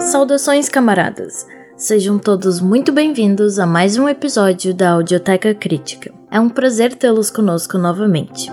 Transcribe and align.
Saudações, 0.00 0.68
camaradas! 0.68 1.46
Sejam 1.76 2.18
todos 2.18 2.60
muito 2.60 2.90
bem-vindos 2.90 3.58
a 3.58 3.66
mais 3.66 3.98
um 3.98 4.08
episódio 4.08 4.72
da 4.72 4.92
Audioteca 4.92 5.54
Crítica. 5.54 6.12
É 6.30 6.40
um 6.40 6.48
prazer 6.48 6.94
tê-los 6.94 7.30
conosco 7.30 7.76
novamente. 7.76 8.50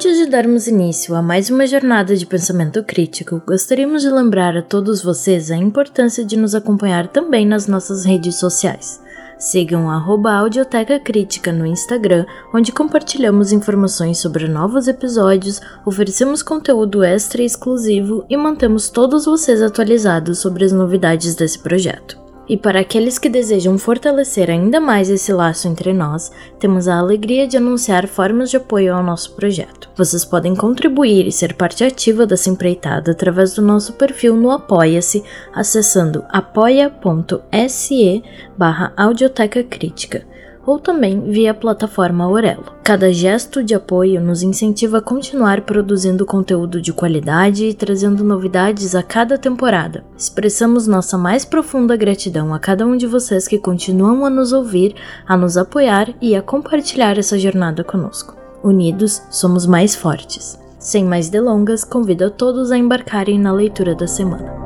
Antes 0.00 0.16
de 0.16 0.24
darmos 0.24 0.66
início 0.66 1.14
a 1.14 1.20
mais 1.20 1.50
uma 1.50 1.66
jornada 1.66 2.16
de 2.16 2.24
pensamento 2.24 2.82
crítico, 2.82 3.42
gostaríamos 3.46 4.00
de 4.00 4.08
lembrar 4.08 4.56
a 4.56 4.62
todos 4.62 5.02
vocês 5.02 5.50
a 5.50 5.56
importância 5.58 6.24
de 6.24 6.38
nos 6.38 6.54
acompanhar 6.54 7.06
também 7.08 7.44
nas 7.44 7.66
nossas 7.66 8.06
redes 8.06 8.36
sociais. 8.36 8.98
Sigam 9.38 9.90
a 9.90 10.02
Audioteca 10.38 10.98
Crítica 10.98 11.52
no 11.52 11.66
Instagram, 11.66 12.24
onde 12.54 12.72
compartilhamos 12.72 13.52
informações 13.52 14.16
sobre 14.16 14.48
novos 14.48 14.88
episódios, 14.88 15.60
oferecemos 15.84 16.42
conteúdo 16.42 17.04
extra 17.04 17.42
e 17.42 17.44
exclusivo 17.44 18.24
e 18.26 18.38
mantemos 18.38 18.88
todos 18.88 19.26
vocês 19.26 19.60
atualizados 19.60 20.38
sobre 20.38 20.64
as 20.64 20.72
novidades 20.72 21.34
desse 21.34 21.58
projeto. 21.58 22.19
E 22.50 22.56
para 22.56 22.80
aqueles 22.80 23.16
que 23.16 23.28
desejam 23.28 23.78
fortalecer 23.78 24.50
ainda 24.50 24.80
mais 24.80 25.08
esse 25.08 25.32
laço 25.32 25.68
entre 25.68 25.92
nós, 25.92 26.32
temos 26.58 26.88
a 26.88 26.98
alegria 26.98 27.46
de 27.46 27.56
anunciar 27.56 28.08
formas 28.08 28.50
de 28.50 28.56
apoio 28.56 28.92
ao 28.92 29.04
nosso 29.04 29.36
projeto. 29.36 29.88
Vocês 29.94 30.24
podem 30.24 30.56
contribuir 30.56 31.28
e 31.28 31.30
ser 31.30 31.54
parte 31.54 31.84
ativa 31.84 32.26
dessa 32.26 32.50
empreitada 32.50 33.12
através 33.12 33.54
do 33.54 33.62
nosso 33.62 33.92
perfil 33.92 34.34
no 34.34 34.50
Apoia-se, 34.50 35.22
acessando 35.54 36.24
apoia.se 36.28 38.24
barra 38.58 38.92
Audioteca 38.96 39.62
Crítica 39.62 40.26
ou 40.70 40.78
também 40.78 41.20
via 41.20 41.50
a 41.50 41.54
plataforma 41.54 42.22
Aurelo. 42.24 42.64
Cada 42.84 43.12
gesto 43.12 43.62
de 43.62 43.74
apoio 43.74 44.20
nos 44.20 44.42
incentiva 44.42 44.98
a 44.98 45.02
continuar 45.02 45.62
produzindo 45.62 46.24
conteúdo 46.24 46.80
de 46.80 46.92
qualidade 46.92 47.64
e 47.64 47.74
trazendo 47.74 48.22
novidades 48.22 48.94
a 48.94 49.02
cada 49.02 49.36
temporada. 49.36 50.04
Expressamos 50.16 50.86
nossa 50.86 51.18
mais 51.18 51.44
profunda 51.44 51.96
gratidão 51.96 52.54
a 52.54 52.60
cada 52.60 52.86
um 52.86 52.96
de 52.96 53.06
vocês 53.06 53.48
que 53.48 53.58
continuam 53.58 54.24
a 54.24 54.30
nos 54.30 54.52
ouvir, 54.52 54.94
a 55.26 55.36
nos 55.36 55.56
apoiar 55.56 56.14
e 56.20 56.36
a 56.36 56.42
compartilhar 56.42 57.18
essa 57.18 57.36
jornada 57.36 57.82
conosco. 57.82 58.36
Unidos, 58.62 59.22
somos 59.28 59.66
mais 59.66 59.96
fortes. 59.96 60.56
Sem 60.78 61.04
mais 61.04 61.28
delongas, 61.28 61.82
convido 61.82 62.26
a 62.26 62.30
todos 62.30 62.70
a 62.70 62.78
embarcarem 62.78 63.40
na 63.40 63.52
leitura 63.52 63.94
da 63.94 64.06
semana. 64.06 64.59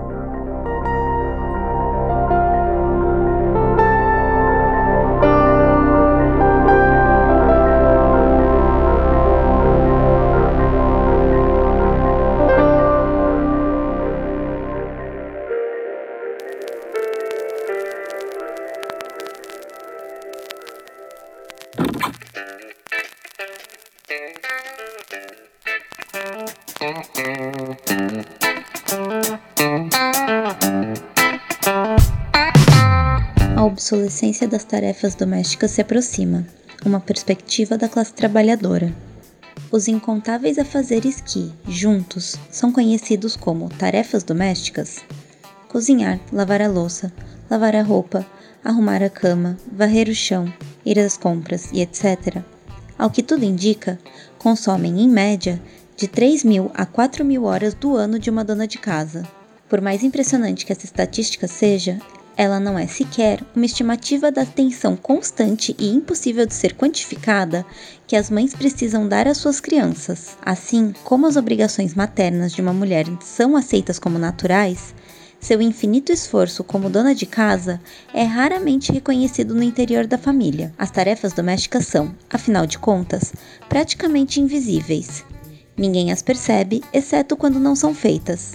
Obsolescência 33.84 34.48
das 34.48 34.64
tarefas 34.64 35.14
domésticas 35.14 35.72
se 35.72 35.82
aproxima, 35.82 36.46
uma 36.86 36.98
perspectiva 36.98 37.76
da 37.76 37.86
classe 37.86 38.14
trabalhadora. 38.14 38.94
Os 39.70 39.88
incontáveis 39.88 40.58
afazeres 40.58 41.20
que, 41.20 41.52
juntos, 41.68 42.34
são 42.50 42.72
conhecidos 42.72 43.36
como 43.36 43.68
tarefas 43.68 44.22
domésticas 44.22 45.04
cozinhar, 45.68 46.18
lavar 46.32 46.62
a 46.62 46.68
louça, 46.68 47.12
lavar 47.50 47.76
a 47.76 47.82
roupa, 47.82 48.24
arrumar 48.64 49.02
a 49.02 49.10
cama, 49.10 49.58
varrer 49.70 50.08
o 50.08 50.14
chão, 50.14 50.50
ir 50.86 50.98
às 50.98 51.18
compras 51.18 51.68
e 51.70 51.82
etc., 51.82 52.42
ao 52.96 53.10
que 53.10 53.22
tudo 53.22 53.44
indica, 53.44 53.98
consomem, 54.38 55.02
em 55.02 55.08
média, 55.10 55.60
de 55.94 56.08
3 56.08 56.42
mil 56.42 56.70
a 56.72 56.86
4 56.86 57.22
mil 57.22 57.44
horas 57.44 57.74
do 57.74 57.96
ano 57.96 58.18
de 58.18 58.30
uma 58.30 58.44
dona 58.44 58.66
de 58.66 58.78
casa. 58.78 59.28
Por 59.68 59.82
mais 59.82 60.02
impressionante 60.02 60.64
que 60.64 60.72
essa 60.72 60.86
estatística 60.86 61.46
seja, 61.46 61.98
ela 62.36 62.58
não 62.58 62.78
é 62.78 62.86
sequer 62.86 63.40
uma 63.54 63.64
estimativa 63.64 64.30
da 64.30 64.42
atenção 64.42 64.96
constante 64.96 65.74
e 65.78 65.88
impossível 65.88 66.46
de 66.46 66.54
ser 66.54 66.74
quantificada 66.74 67.64
que 68.06 68.16
as 68.16 68.30
mães 68.30 68.54
precisam 68.54 69.06
dar 69.06 69.28
às 69.28 69.38
suas 69.38 69.60
crianças. 69.60 70.36
Assim 70.44 70.92
como 71.04 71.26
as 71.26 71.36
obrigações 71.36 71.94
maternas 71.94 72.52
de 72.52 72.60
uma 72.60 72.72
mulher 72.72 73.06
são 73.20 73.56
aceitas 73.56 73.98
como 73.98 74.18
naturais, 74.18 74.94
seu 75.44 75.60
infinito 75.60 76.10
esforço 76.10 76.64
como 76.64 76.88
dona 76.88 77.14
de 77.14 77.26
casa 77.26 77.78
é 78.14 78.22
raramente 78.24 78.90
reconhecido 78.90 79.54
no 79.54 79.62
interior 79.62 80.06
da 80.06 80.16
família. 80.16 80.72
As 80.78 80.90
tarefas 80.90 81.34
domésticas 81.34 81.86
são, 81.86 82.14
afinal 82.30 82.66
de 82.66 82.78
contas, 82.78 83.34
praticamente 83.68 84.40
invisíveis. 84.40 85.22
Ninguém 85.76 86.10
as 86.10 86.22
percebe, 86.22 86.82
exceto 86.94 87.36
quando 87.36 87.60
não 87.60 87.76
são 87.76 87.94
feitas. 87.94 88.52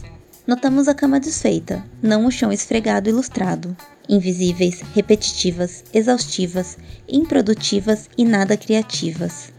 Notamos 0.49 0.87
a 0.87 0.95
cama 0.95 1.19
desfeita, 1.19 1.85
não 2.01 2.25
o 2.25 2.31
chão 2.31 2.51
esfregado 2.51 3.07
e 3.07 3.11
lustrado. 3.11 3.77
Invisíveis, 4.09 4.81
repetitivas, 4.95 5.83
exaustivas, 5.93 6.75
improdutivas 7.07 8.09
e 8.17 8.25
nada 8.25 8.57
criativas. 8.57 9.53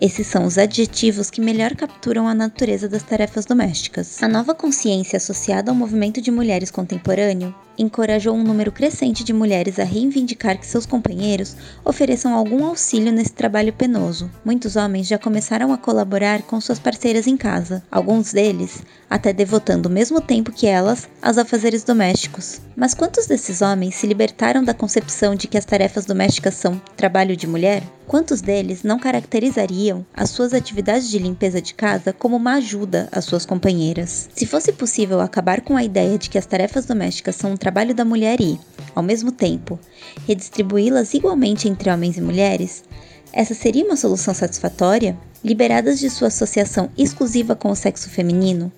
Esses 0.00 0.26
são 0.26 0.46
os 0.46 0.56
adjetivos 0.56 1.28
que 1.28 1.42
melhor 1.42 1.76
capturam 1.76 2.26
a 2.26 2.34
natureza 2.34 2.88
das 2.88 3.02
tarefas 3.02 3.44
domésticas. 3.44 4.22
A 4.22 4.26
nova 4.26 4.54
consciência 4.54 5.18
associada 5.18 5.70
ao 5.70 5.76
movimento 5.76 6.18
de 6.22 6.30
mulheres 6.30 6.70
contemporâneo 6.70 7.54
encorajou 7.78 8.34
um 8.34 8.42
número 8.42 8.70
crescente 8.70 9.24
de 9.24 9.32
mulheres 9.32 9.78
a 9.78 9.84
reivindicar 9.84 10.58
que 10.58 10.66
seus 10.66 10.86
companheiros 10.86 11.56
ofereçam 11.84 12.34
algum 12.34 12.64
auxílio 12.64 13.12
nesse 13.12 13.32
trabalho 13.32 13.72
penoso. 13.72 14.30
Muitos 14.44 14.76
homens 14.76 15.06
já 15.06 15.18
começaram 15.18 15.72
a 15.72 15.78
colaborar 15.78 16.42
com 16.42 16.60
suas 16.60 16.78
parceiras 16.78 17.26
em 17.26 17.36
casa, 17.36 17.82
alguns 17.90 18.32
deles 18.32 18.82
até 19.12 19.30
devotando 19.30 19.90
o 19.90 19.92
mesmo 19.92 20.22
tempo 20.22 20.50
que 20.50 20.66
elas 20.66 21.06
aos 21.20 21.36
afazeres 21.36 21.84
domésticos. 21.84 22.62
Mas 22.74 22.94
quantos 22.94 23.26
desses 23.26 23.60
homens 23.60 23.94
se 23.94 24.06
libertaram 24.06 24.64
da 24.64 24.72
concepção 24.72 25.34
de 25.34 25.46
que 25.46 25.58
as 25.58 25.66
tarefas 25.66 26.06
domésticas 26.06 26.54
são 26.54 26.80
trabalho 26.96 27.36
de 27.36 27.46
mulher? 27.46 27.82
Quantos 28.06 28.40
deles 28.40 28.82
não 28.82 28.98
caracterizariam 28.98 30.04
as 30.14 30.30
suas 30.30 30.52
atividades 30.52 31.08
de 31.08 31.18
limpeza 31.18 31.60
de 31.60 31.74
casa 31.74 32.12
como 32.12 32.36
uma 32.36 32.54
ajuda 32.54 33.08
às 33.12 33.24
suas 33.24 33.46
companheiras? 33.46 34.28
Se 34.34 34.46
fosse 34.46 34.72
possível 34.72 35.20
acabar 35.20 35.60
com 35.60 35.76
a 35.76 35.84
ideia 35.84 36.18
de 36.18 36.28
que 36.28 36.38
as 36.38 36.46
tarefas 36.46 36.86
domésticas 36.86 37.36
são 37.36 37.52
um 37.52 37.56
trabalho 37.62 37.94
da 37.94 38.04
mulher 38.04 38.40
e, 38.40 38.58
ao 38.92 39.04
mesmo 39.04 39.30
tempo, 39.30 39.78
redistribuí-las 40.26 41.14
igualmente 41.14 41.68
entre 41.68 41.90
homens 41.90 42.16
e 42.16 42.20
mulheres, 42.20 42.82
essa 43.32 43.54
seria 43.54 43.84
uma 43.84 43.96
solução 43.96 44.34
satisfatória? 44.34 45.16
Liberadas 45.44 46.00
de 46.00 46.10
sua 46.10 46.26
associação 46.26 46.90
exclusiva 46.98 47.54
com 47.54 47.70
o 47.70 47.76
sexo 47.76 48.10
feminino, 48.10 48.72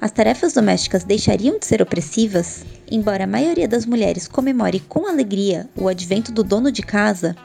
as 0.00 0.10
tarefas 0.10 0.54
domésticas 0.54 1.04
deixariam 1.04 1.58
de 1.58 1.66
ser 1.66 1.82
opressivas? 1.82 2.64
Embora 2.90 3.24
a 3.24 3.26
maioria 3.26 3.68
das 3.68 3.84
mulheres 3.84 4.26
comemore 4.26 4.80
com 4.80 5.06
alegria 5.06 5.68
o 5.76 5.86
advento 5.86 6.32
do 6.32 6.42
dono 6.42 6.72
de 6.72 6.80
casa, 6.80 7.36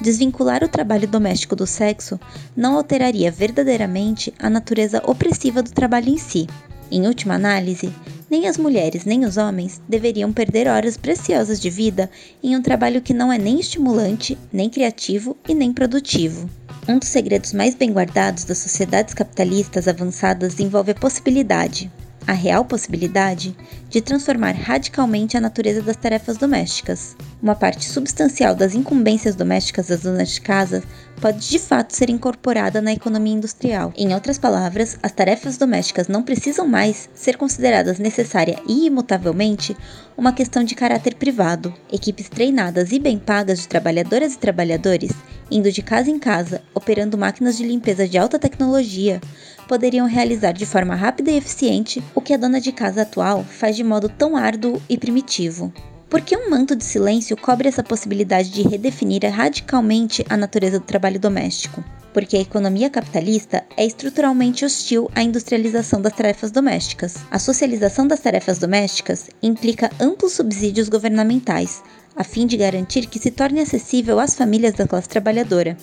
desvincular 0.00 0.64
o 0.64 0.68
trabalho 0.68 1.06
doméstico 1.06 1.54
do 1.54 1.64
sexo 1.64 2.18
não 2.56 2.76
alteraria 2.76 3.30
verdadeiramente 3.30 4.34
a 4.36 4.50
natureza 4.50 5.00
opressiva 5.06 5.62
do 5.62 5.70
trabalho 5.70 6.08
em 6.08 6.18
si. 6.18 6.48
Em 6.90 7.06
última 7.06 7.34
análise, 7.34 7.92
nem 8.28 8.48
as 8.48 8.56
mulheres 8.56 9.04
nem 9.04 9.24
os 9.24 9.36
homens 9.36 9.80
deveriam 9.88 10.32
perder 10.32 10.66
horas 10.66 10.96
preciosas 10.96 11.60
de 11.60 11.70
vida 11.70 12.10
em 12.42 12.56
um 12.56 12.62
trabalho 12.62 13.00
que 13.00 13.14
não 13.14 13.32
é 13.32 13.38
nem 13.38 13.60
estimulante, 13.60 14.36
nem 14.52 14.68
criativo 14.68 15.36
e 15.48 15.54
nem 15.54 15.72
produtivo. 15.72 16.50
Um 16.88 16.98
dos 16.98 17.08
segredos 17.08 17.52
mais 17.52 17.74
bem 17.74 17.92
guardados 17.92 18.44
das 18.44 18.58
sociedades 18.58 19.14
capitalistas 19.14 19.86
avançadas 19.86 20.58
envolve 20.58 20.90
a 20.90 20.94
possibilidade, 20.96 21.90
a 22.30 22.32
real 22.32 22.64
possibilidade, 22.64 23.56
de 23.88 24.00
transformar 24.00 24.52
radicalmente 24.52 25.36
a 25.36 25.40
natureza 25.40 25.82
das 25.82 25.96
tarefas 25.96 26.36
domésticas. 26.36 27.16
Uma 27.42 27.56
parte 27.56 27.84
substancial 27.84 28.54
das 28.54 28.72
incumbências 28.72 29.34
domésticas 29.34 29.88
das 29.88 30.02
donas 30.02 30.28
de 30.28 30.40
casa 30.40 30.80
pode 31.20 31.48
de 31.48 31.58
fato 31.58 31.90
ser 31.90 32.08
incorporada 32.08 32.80
na 32.80 32.92
economia 32.92 33.34
industrial. 33.34 33.92
Em 33.96 34.14
outras 34.14 34.38
palavras, 34.38 34.96
as 35.02 35.10
tarefas 35.10 35.56
domésticas 35.56 36.06
não 36.06 36.22
precisam 36.22 36.68
mais 36.68 37.10
ser 37.16 37.36
consideradas 37.36 37.98
necessária 37.98 38.60
e 38.64 38.86
imutavelmente 38.86 39.76
uma 40.16 40.32
questão 40.32 40.62
de 40.62 40.76
caráter 40.76 41.16
privado. 41.16 41.74
Equipes 41.92 42.28
treinadas 42.28 42.92
e 42.92 43.00
bem 43.00 43.18
pagas 43.18 43.58
de 43.58 43.66
trabalhadoras 43.66 44.34
e 44.34 44.38
trabalhadores 44.38 45.10
indo 45.50 45.72
de 45.72 45.82
casa 45.82 46.10
em 46.10 46.18
casa, 46.18 46.62
operando 46.72 47.18
máquinas 47.18 47.56
de 47.56 47.66
limpeza 47.66 48.06
de 48.06 48.16
alta 48.16 48.38
tecnologia, 48.38 49.20
poderiam 49.70 50.08
realizar 50.08 50.50
de 50.50 50.66
forma 50.66 50.96
rápida 50.96 51.30
e 51.30 51.36
eficiente 51.36 52.02
o 52.12 52.20
que 52.20 52.34
a 52.34 52.36
dona 52.36 52.60
de 52.60 52.72
casa 52.72 53.02
atual 53.02 53.44
faz 53.44 53.76
de 53.76 53.84
modo 53.84 54.08
tão 54.08 54.36
árduo 54.36 54.82
e 54.88 54.98
primitivo. 54.98 55.72
Por 56.08 56.20
que 56.22 56.36
um 56.36 56.50
manto 56.50 56.74
de 56.74 56.82
silêncio 56.82 57.36
cobre 57.36 57.68
essa 57.68 57.84
possibilidade 57.84 58.50
de 58.50 58.62
redefinir 58.62 59.22
radicalmente 59.30 60.26
a 60.28 60.36
natureza 60.36 60.80
do 60.80 60.84
trabalho 60.84 61.20
doméstico? 61.20 61.84
Porque 62.12 62.36
a 62.36 62.40
economia 62.40 62.90
capitalista 62.90 63.62
é 63.76 63.86
estruturalmente 63.86 64.64
hostil 64.64 65.08
à 65.14 65.22
industrialização 65.22 66.02
das 66.02 66.16
tarefas 66.16 66.50
domésticas. 66.50 67.18
A 67.30 67.38
socialização 67.38 68.08
das 68.08 68.18
tarefas 68.18 68.58
domésticas 68.58 69.30
implica 69.40 69.88
amplos 70.00 70.32
subsídios 70.32 70.88
governamentais, 70.88 71.80
a 72.16 72.24
fim 72.24 72.44
de 72.44 72.56
garantir 72.56 73.06
que 73.06 73.20
se 73.20 73.30
torne 73.30 73.60
acessível 73.60 74.18
às 74.18 74.34
famílias 74.34 74.74
da 74.74 74.88
classe 74.88 75.08
trabalhadora, 75.08 75.76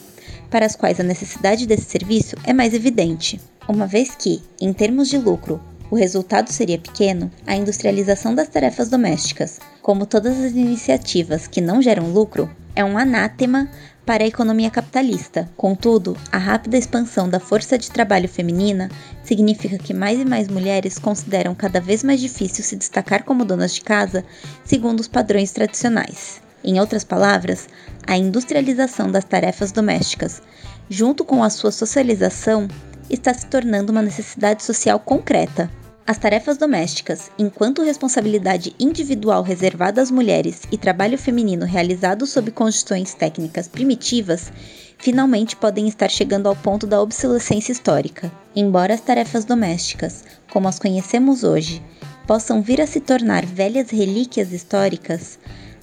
para 0.49 0.65
as 0.65 0.75
quais 0.75 0.99
a 0.99 1.03
necessidade 1.03 1.65
desse 1.65 1.85
serviço 1.85 2.35
é 2.43 2.51
mais 2.51 2.73
evidente. 2.73 3.39
Uma 3.67 3.85
vez 3.85 4.15
que, 4.15 4.41
em 4.61 4.71
termos 4.71 5.09
de 5.09 5.17
lucro, 5.17 5.61
o 5.91 5.95
resultado 5.95 6.49
seria 6.51 6.77
pequeno, 6.77 7.29
a 7.45 7.53
industrialização 7.53 8.33
das 8.33 8.47
tarefas 8.47 8.89
domésticas, 8.89 9.59
como 9.81 10.05
todas 10.05 10.39
as 10.39 10.53
iniciativas 10.53 11.47
que 11.47 11.59
não 11.59 11.81
geram 11.81 12.11
lucro, 12.11 12.49
é 12.73 12.83
um 12.85 12.97
anátema 12.97 13.69
para 14.05 14.23
a 14.23 14.27
economia 14.27 14.71
capitalista. 14.71 15.49
Contudo, 15.57 16.15
a 16.31 16.37
rápida 16.37 16.77
expansão 16.77 17.27
da 17.29 17.41
força 17.41 17.77
de 17.77 17.91
trabalho 17.91 18.29
feminina 18.29 18.89
significa 19.21 19.77
que 19.77 19.93
mais 19.93 20.17
e 20.17 20.23
mais 20.23 20.47
mulheres 20.47 20.97
consideram 20.97 21.53
cada 21.53 21.81
vez 21.81 22.03
mais 22.03 22.21
difícil 22.21 22.63
se 22.63 22.77
destacar 22.77 23.25
como 23.25 23.43
donas 23.43 23.73
de 23.73 23.81
casa 23.81 24.23
segundo 24.63 25.01
os 25.01 25.09
padrões 25.09 25.51
tradicionais. 25.51 26.41
Em 26.63 26.79
outras 26.79 27.03
palavras, 27.03 27.67
a 28.05 28.15
industrialização 28.15 29.11
das 29.11 29.25
tarefas 29.25 29.73
domésticas, 29.73 30.41
junto 30.89 31.25
com 31.25 31.43
a 31.43 31.49
sua 31.49 31.71
socialização, 31.71 32.67
está 33.09 33.33
se 33.33 33.45
tornando 33.45 33.91
uma 33.91 34.01
necessidade 34.01 34.63
social 34.63 34.99
concreta. 34.99 35.69
As 36.05 36.17
tarefas 36.17 36.57
domésticas, 36.57 37.29
enquanto 37.37 37.83
responsabilidade 37.83 38.73
individual 38.79 39.43
reservada 39.43 40.01
às 40.01 40.09
mulheres 40.09 40.61
e 40.71 40.77
trabalho 40.77 41.17
feminino 41.17 41.65
realizado 41.65 42.25
sob 42.25 42.49
condições 42.51 43.13
técnicas 43.13 43.67
primitivas, 43.67 44.51
finalmente 44.97 45.55
podem 45.55 45.87
estar 45.87 46.09
chegando 46.09 46.47
ao 46.47 46.55
ponto 46.55 46.87
da 46.87 47.01
obsolescência 47.01 47.73
histórica. 47.73 48.31
Embora 48.55 48.93
as 48.93 49.01
tarefas 49.01 49.43
domésticas, 49.43 50.23
como 50.49 50.69
as 50.69 50.79
conhecemos 50.79 51.43
hoje, 51.43 51.83
possam 52.25 52.61
vir 52.61 52.79
a 52.79 52.87
se 52.87 53.01
tornar 53.01 53.45
velhas 53.45 53.89
relíquias 53.89 54.53
históricas, 54.53 55.37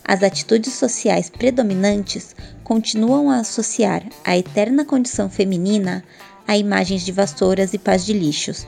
as 0.07 0.23
atitudes 0.23 0.75
sociais 0.75 1.31
predominantes 1.31 2.37
continuam 2.63 3.31
a 3.31 3.39
associar 3.39 4.03
a 4.23 4.37
eterna 4.37 4.85
condição 4.85 5.31
feminina 5.31 6.05
a 6.47 6.57
imagens 6.57 7.03
de 7.03 7.13
vassouras 7.13 7.73
e 7.75 7.79
pás 7.79 8.05
de 8.05 8.13
lixos, 8.13 8.67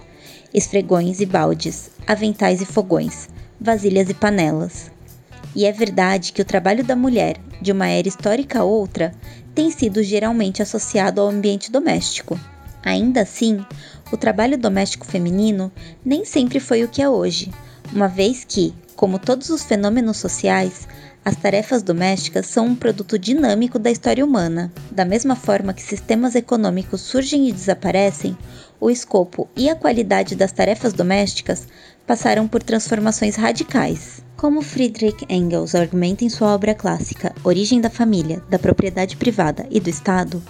esfregões 0.53 1.21
e 1.21 1.27
baldes, 1.27 1.91
aventais 2.07 2.61
e 2.61 2.67
fogões, 2.67 3.29
vasilhas 3.61 4.09
e 4.09 4.15
panelas. 4.15 4.91
E 5.55 5.65
é 5.65 5.73
verdade 5.73 6.33
que 6.33 6.43
o 6.43 6.45
trabalho 6.45 6.85
da 6.85 6.95
mulher, 6.95 7.37
de 7.61 7.73
uma 7.73 7.89
era 7.89 8.09
histórica 8.09 8.61
a 8.61 8.65
outra, 8.65 9.15
tem 9.55 9.71
sido 9.71 10.03
geralmente 10.03 10.63
associado 10.63 11.21
ao 11.21 11.29
ambiente 11.29 11.71
doméstico. 11.71 12.39
Ainda 12.85 13.23
assim, 13.23 13.65
o 14.13 14.17
trabalho 14.17 14.59
doméstico 14.59 15.07
feminino 15.07 15.73
nem 16.05 16.25
sempre 16.25 16.61
foi 16.61 16.85
o 16.85 16.89
que 16.89 17.03
é 17.03 17.09
hoje, 17.09 17.51
uma 17.93 18.07
vez 18.07 18.45
que, 18.45 18.75
como 18.95 19.19
todos 19.19 19.51
os 19.51 19.63
fenômenos 19.63 20.19
sociais, 20.19 20.87
as 21.27 21.35
tarefas 21.35 21.83
domésticas 21.83 22.47
são 22.47 22.67
um 22.67 22.77
produto 22.77 23.19
dinâmico 23.19 23.81
da 23.81 23.91
história 23.91 24.25
humana. 24.25 24.73
Da 24.93 25.05
mesma 25.05 25.35
forma 25.35 25.75
que 25.75 25.83
sistemas 25.83 26.37
econômicos 26.37 27.01
surgem 27.01 27.49
e 27.49 27.53
desaparecem, 27.53 28.39
o 28.81 28.89
escopo 28.89 29.49
e 29.57 29.69
a 29.69 29.75
qualidade 29.75 30.37
das 30.37 30.53
tarefas 30.53 30.93
domésticas 30.93 31.67
passaram 32.07 32.47
por 32.47 32.63
transformações 32.63 33.35
radicais. 33.35 34.23
Como 34.37 34.63
Friedrich 34.63 35.27
Engels 35.29 35.75
argumenta 35.75 36.25
em 36.25 36.29
sua 36.29 36.55
obra 36.55 36.77
clássica 36.77 37.35
Origem 37.43 37.81
da 37.81 37.91
Família, 37.91 38.41
da 38.49 38.57
Propriedade 38.57 39.17
Privada 39.17 39.67
e 39.69 39.81
do 39.81 39.91
Estado, 39.91 40.41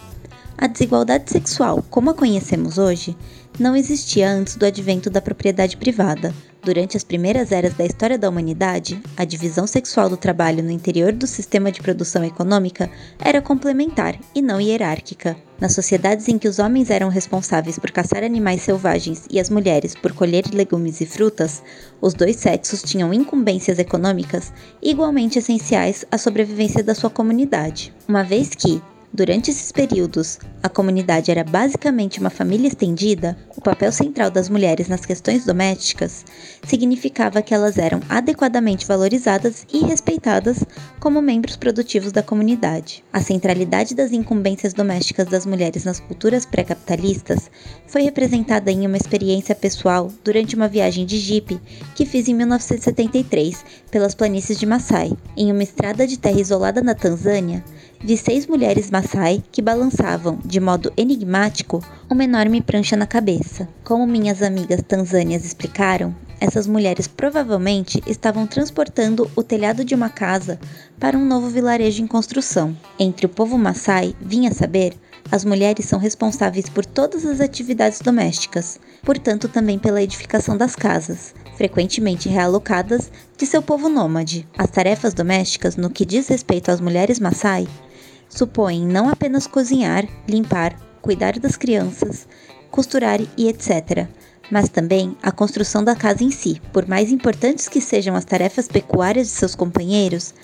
a 0.59 0.67
desigualdade 0.67 1.31
sexual, 1.31 1.85
como 1.89 2.11
a 2.11 2.15
conhecemos 2.15 2.77
hoje, 2.77 3.17
não 3.59 3.77
existia 3.77 4.31
antes 4.31 4.57
do 4.57 4.67
advento 4.67 5.11
da 5.11 5.21
propriedade 5.21 5.77
privada, 5.77 6.35
Durante 6.67 6.97
as 6.97 7.05
primeiras 7.05 7.53
eras 7.53 7.75
da 7.75 7.85
história 7.85 8.19
da 8.19 8.29
humanidade, 8.29 9.01
a 9.17 9.25
divisão 9.25 9.69
sexual 9.69 10.11
do 10.11 10.17
trabalho 10.17 10.65
no 10.65 10.73
interior 10.73 11.13
do 11.13 11.25
sistema 11.25 11.71
de 11.71 11.81
produção 11.81 12.25
econômica 12.25 12.91
era 13.21 13.41
complementar 13.41 14.19
e 14.35 14.43
não 14.43 14.61
hierárquica. 14.61 15.37
Nas 15.61 15.75
sociedades 15.75 16.27
em 16.27 16.37
que 16.37 16.49
os 16.49 16.59
homens 16.59 16.91
eram 16.91 17.09
responsáveis 17.09 17.79
por 17.79 17.93
caçar 17.93 18.25
animais 18.25 18.63
selvagens 18.63 19.27
e 19.31 19.39
as 19.39 19.49
mulheres 19.49 19.95
por 19.95 20.13
colher 20.13 20.45
legumes 20.53 21.01
e 21.01 21.07
frutas, 21.07 21.63
os 22.01 22.15
dois 22.15 22.35
sexos 22.35 22.83
tinham 22.83 23.15
incumbências 23.15 23.79
econômicas 23.79 24.53
igualmente 24.83 25.39
essenciais 25.39 26.05
à 26.11 26.19
sobrevivência 26.19 26.83
da 26.83 26.97
sua 26.97 27.11
comunidade. 27.11 27.95
Uma 28.09 28.25
vez 28.25 28.57
que, 28.57 28.83
Durante 29.13 29.51
esses 29.51 29.73
períodos, 29.73 30.39
a 30.63 30.69
comunidade 30.69 31.31
era 31.31 31.45
basicamente 31.45 32.21
uma 32.21 32.29
família 32.29 32.69
estendida, 32.69 33.37
o 33.57 33.61
papel 33.61 33.91
central 33.93 34.31
das 34.31 34.49
mulheres 34.49 34.89
nas 34.89 35.07
questões 35.07 35.45
domésticas 35.45 36.25
significava 36.67 37.41
que 37.41 37.55
elas 37.55 37.79
eram 37.79 38.01
adequadamente 38.09 38.87
valorizadas 38.87 39.65
e 39.73 39.79
respeitadas 39.85 40.65
como 41.01 41.23
membros 41.23 41.57
produtivos 41.57 42.13
da 42.13 42.23
comunidade. 42.23 43.05
A 43.13 43.21
centralidade 43.21 43.95
das 43.95 44.13
incumbências 44.13 44.75
domésticas 44.75 45.27
das 45.29 45.47
mulheres 45.47 45.85
nas 45.85 46.01
culturas 46.01 46.45
pré-capitalistas 46.45 47.51
foi 47.87 48.03
representada 48.03 48.71
em 48.71 48.87
uma 48.87 48.97
experiência 48.97 49.55
pessoal 49.55 50.13
durante 50.25 50.57
uma 50.57 50.69
viagem 50.69 51.07
de 51.07 51.19
jipe 51.19 51.61
que 51.95 52.05
fiz 52.05 52.29
em 52.29 52.35
1973 52.35 53.65
pelas 53.91 54.15
planícies 54.15 54.59
de 54.59 54.67
Maasai. 54.67 55.13
Em 55.37 55.53
uma 55.53 55.63
estrada 55.63 56.07
de 56.07 56.19
terra 56.19 56.41
isolada 56.41 56.83
na 56.83 56.95
Tanzânia, 56.95 57.65
vi 58.01 58.17
seis 58.17 58.47
mulheres 58.47 58.91
Maasai 58.91 59.43
que 59.51 59.63
balançavam, 59.63 60.39
de 60.45 60.61
modo 60.61 60.93
enigmático, 60.97 61.83
uma 62.11 62.25
enorme 62.25 62.61
prancha 62.61 62.97
na 62.97 63.07
cabeça. 63.07 63.69
Como 63.85 64.07
minhas 64.07 64.43
amigas 64.43 64.83
tanzânias 64.87 65.45
explicaram, 65.45 66.15
essas 66.41 66.67
mulheres 66.67 67.07
provavelmente 67.07 68.03
estavam 68.07 68.47
transportando 68.47 69.31
o 69.35 69.43
telhado 69.43 69.85
de 69.85 69.95
uma 69.95 70.11
casa 70.11 70.59
para 70.99 71.17
um 71.17 71.25
novo 71.25 71.49
vilarejo 71.49 72.03
em 72.03 72.07
construção. 72.07 72.77
Entre 72.99 73.27
o 73.27 73.29
povo 73.29 73.57
Maasai, 73.57 74.15
vinha 74.21 74.53
saber, 74.53 74.95
as 75.31 75.45
mulheres 75.45 75.87
são 75.87 75.99
responsáveis 75.99 76.69
por 76.69 76.85
todas 76.85 77.27
as 77.27 77.41
atividades 77.41 78.01
domésticas, 78.01 78.79
portanto 79.03 79.49
também 79.49 79.79
pela 79.79 80.03
edificação 80.03 80.57
das 80.57 80.77
casas, 80.77 81.35
frequentemente 81.57 82.29
realocadas 82.29 83.11
de 83.37 83.45
seu 83.47 83.61
povo 83.61 83.89
nômade. 83.89 84.47
As 84.57 84.71
tarefas 84.71 85.15
domésticas, 85.15 85.77
no 85.77 85.91
que 85.91 86.05
diz 86.05 86.29
respeito 86.29 86.71
às 86.71 86.81
mulheres 86.81 87.19
Maasai, 87.19 87.67
supõem 88.37 88.87
não 88.87 89.09
apenas 89.09 89.47
cozinhar, 89.47 90.07
limpar, 90.29 90.79
cuidar 91.01 91.39
das 91.39 91.57
crianças, 91.57 92.27
costurar 92.71 93.21
e 93.37 93.49
etc., 93.49 94.07
mas 94.51 94.69
também 94.69 95.17
a 95.23 95.33
construção 95.33 95.83
da 95.83 95.97
casa 95.97 96.23
em 96.23 96.31
si. 96.31 96.61
Por 96.73 96.87
mais 96.87 97.11
importantes 97.11 97.69
que 97.69 97.81
sejam 97.81 98.15
as 98.15 98.25
tarefas 98.25 98.69
pecuárias 98.69 99.27
de 99.27 99.33
seus 99.33 99.55
companheiros, 99.55 100.35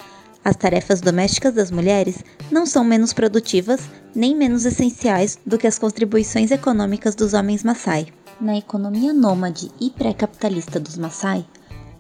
as 0.45 0.57
tarefas 0.57 1.01
domésticas 1.01 1.55
das 1.55 1.71
mulheres 1.71 2.25
não 2.51 2.67
são 2.67 2.83
menos 2.83 3.13
produtivas 3.13 3.81
nem 4.15 4.37
menos 4.37 4.65
essenciais 4.65 5.39
do 5.47 5.57
que 5.57 5.67
as 5.67 5.79
contribuições 5.79 6.51
econômicas 6.51 7.15
dos 7.15 7.33
homens 7.33 7.63
Maasai. 7.63 8.09
Na 8.41 8.57
economia 8.57 9.13
nômade 9.13 9.71
e 9.81 9.89
pré-capitalista 9.91 10.81
dos 10.81 10.97
Maasai, 10.97 11.47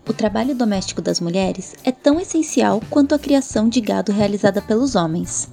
o 0.08 0.12
trabalho 0.12 0.54
doméstico 0.56 1.00
das 1.00 1.20
mulheres 1.20 1.74
é 1.84 1.92
tão 1.92 2.18
essencial 2.18 2.82
quanto 2.90 3.14
a 3.14 3.18
criação 3.18 3.68
de 3.68 3.80
gado 3.80 4.10
realizada 4.10 4.60
pelos 4.60 4.96
homens. 4.96 5.48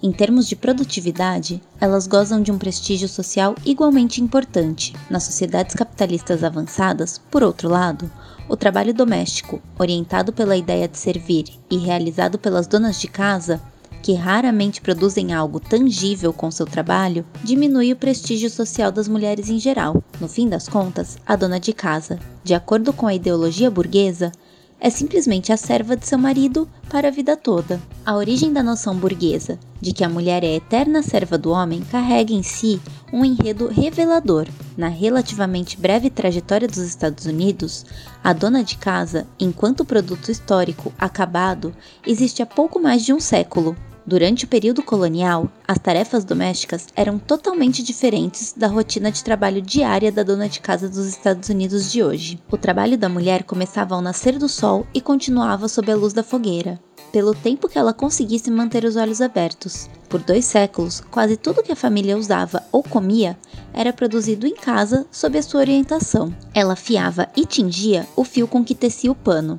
Em 0.00 0.12
termos 0.12 0.46
de 0.46 0.54
produtividade, 0.54 1.60
elas 1.80 2.06
gozam 2.06 2.40
de 2.40 2.52
um 2.52 2.58
prestígio 2.58 3.08
social 3.08 3.56
igualmente 3.66 4.22
importante. 4.22 4.94
Nas 5.10 5.24
sociedades 5.24 5.74
capitalistas 5.74 6.44
avançadas, 6.44 7.20
por 7.30 7.42
outro 7.42 7.68
lado, 7.68 8.08
o 8.48 8.56
trabalho 8.56 8.94
doméstico, 8.94 9.60
orientado 9.76 10.32
pela 10.32 10.56
ideia 10.56 10.86
de 10.86 10.96
servir 10.96 11.46
e 11.68 11.76
realizado 11.76 12.38
pelas 12.38 12.68
donas 12.68 13.00
de 13.00 13.08
casa, 13.08 13.60
que 14.00 14.14
raramente 14.14 14.80
produzem 14.80 15.34
algo 15.34 15.58
tangível 15.58 16.32
com 16.32 16.48
seu 16.48 16.64
trabalho, 16.64 17.26
diminui 17.42 17.92
o 17.92 17.96
prestígio 17.96 18.48
social 18.48 18.92
das 18.92 19.08
mulheres 19.08 19.50
em 19.50 19.58
geral. 19.58 20.00
No 20.20 20.28
fim 20.28 20.48
das 20.48 20.68
contas, 20.68 21.18
a 21.26 21.34
dona 21.34 21.58
de 21.58 21.72
casa, 21.72 22.20
de 22.44 22.54
acordo 22.54 22.92
com 22.92 23.08
a 23.08 23.14
ideologia 23.14 23.68
burguesa, 23.68 24.30
é 24.80 24.90
simplesmente 24.90 25.52
a 25.52 25.56
serva 25.56 25.96
de 25.96 26.06
seu 26.06 26.18
marido 26.18 26.68
para 26.88 27.08
a 27.08 27.10
vida 27.10 27.36
toda. 27.36 27.80
A 28.04 28.14
origem 28.16 28.52
da 28.52 28.62
noção 28.62 28.94
burguesa 28.94 29.58
de 29.80 29.92
que 29.92 30.04
a 30.04 30.08
mulher 30.08 30.44
é 30.44 30.56
eterna 30.56 31.02
serva 31.02 31.36
do 31.38 31.50
homem 31.50 31.82
carrega 31.90 32.32
em 32.32 32.42
si 32.42 32.80
um 33.12 33.24
enredo 33.24 33.68
revelador. 33.68 34.46
Na 34.76 34.88
relativamente 34.88 35.78
breve 35.78 36.10
trajetória 36.10 36.68
dos 36.68 36.78
Estados 36.78 37.26
Unidos, 37.26 37.84
a 38.22 38.32
dona 38.32 38.62
de 38.62 38.76
casa, 38.76 39.26
enquanto 39.38 39.84
produto 39.84 40.30
histórico 40.30 40.92
acabado, 40.98 41.74
existe 42.06 42.42
há 42.42 42.46
pouco 42.46 42.78
mais 42.80 43.04
de 43.04 43.12
um 43.12 43.20
século. 43.20 43.76
Durante 44.08 44.46
o 44.46 44.48
período 44.48 44.82
colonial, 44.82 45.52
as 45.66 45.78
tarefas 45.78 46.24
domésticas 46.24 46.86
eram 46.96 47.18
totalmente 47.18 47.82
diferentes 47.82 48.54
da 48.56 48.66
rotina 48.66 49.12
de 49.12 49.22
trabalho 49.22 49.60
diária 49.60 50.10
da 50.10 50.22
dona 50.22 50.48
de 50.48 50.60
casa 50.60 50.88
dos 50.88 51.04
Estados 51.04 51.50
Unidos 51.50 51.92
de 51.92 52.02
hoje. 52.02 52.40
O 52.50 52.56
trabalho 52.56 52.96
da 52.96 53.06
mulher 53.06 53.42
começava 53.42 53.94
ao 53.94 54.00
nascer 54.00 54.38
do 54.38 54.48
sol 54.48 54.86
e 54.94 55.02
continuava 55.02 55.68
sob 55.68 55.92
a 55.92 55.94
luz 55.94 56.14
da 56.14 56.22
fogueira, 56.22 56.80
pelo 57.12 57.34
tempo 57.34 57.68
que 57.68 57.76
ela 57.76 57.92
conseguisse 57.92 58.50
manter 58.50 58.82
os 58.86 58.96
olhos 58.96 59.20
abertos. 59.20 59.90
Por 60.08 60.22
dois 60.22 60.46
séculos, 60.46 61.02
quase 61.10 61.36
tudo 61.36 61.62
que 61.62 61.72
a 61.72 61.76
família 61.76 62.16
usava 62.16 62.64
ou 62.72 62.82
comia 62.82 63.36
era 63.74 63.92
produzido 63.92 64.46
em 64.46 64.54
casa 64.54 65.06
sob 65.12 65.36
a 65.36 65.42
sua 65.42 65.60
orientação. 65.60 66.34
Ela 66.54 66.76
fiava 66.76 67.28
e 67.36 67.44
tingia 67.44 68.08
o 68.16 68.24
fio 68.24 68.48
com 68.48 68.64
que 68.64 68.74
tecia 68.74 69.12
o 69.12 69.14
pano, 69.14 69.58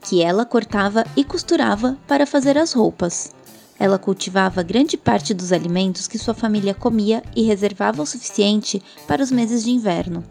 que 0.00 0.22
ela 0.22 0.46
cortava 0.46 1.04
e 1.14 1.22
costurava 1.22 1.98
para 2.08 2.24
fazer 2.24 2.56
as 2.56 2.72
roupas. 2.72 3.38
Ela 3.80 3.98
cultivava 3.98 4.62
grande 4.62 4.98
parte 4.98 5.32
dos 5.32 5.54
alimentos 5.54 6.06
que 6.06 6.18
sua 6.18 6.34
família 6.34 6.74
comia 6.74 7.22
e 7.34 7.44
reservava 7.44 8.02
o 8.02 8.06
suficiente 8.06 8.82
para 9.08 9.22
os 9.22 9.30
meses 9.30 9.64
de 9.64 9.70
inverno. 9.70 10.22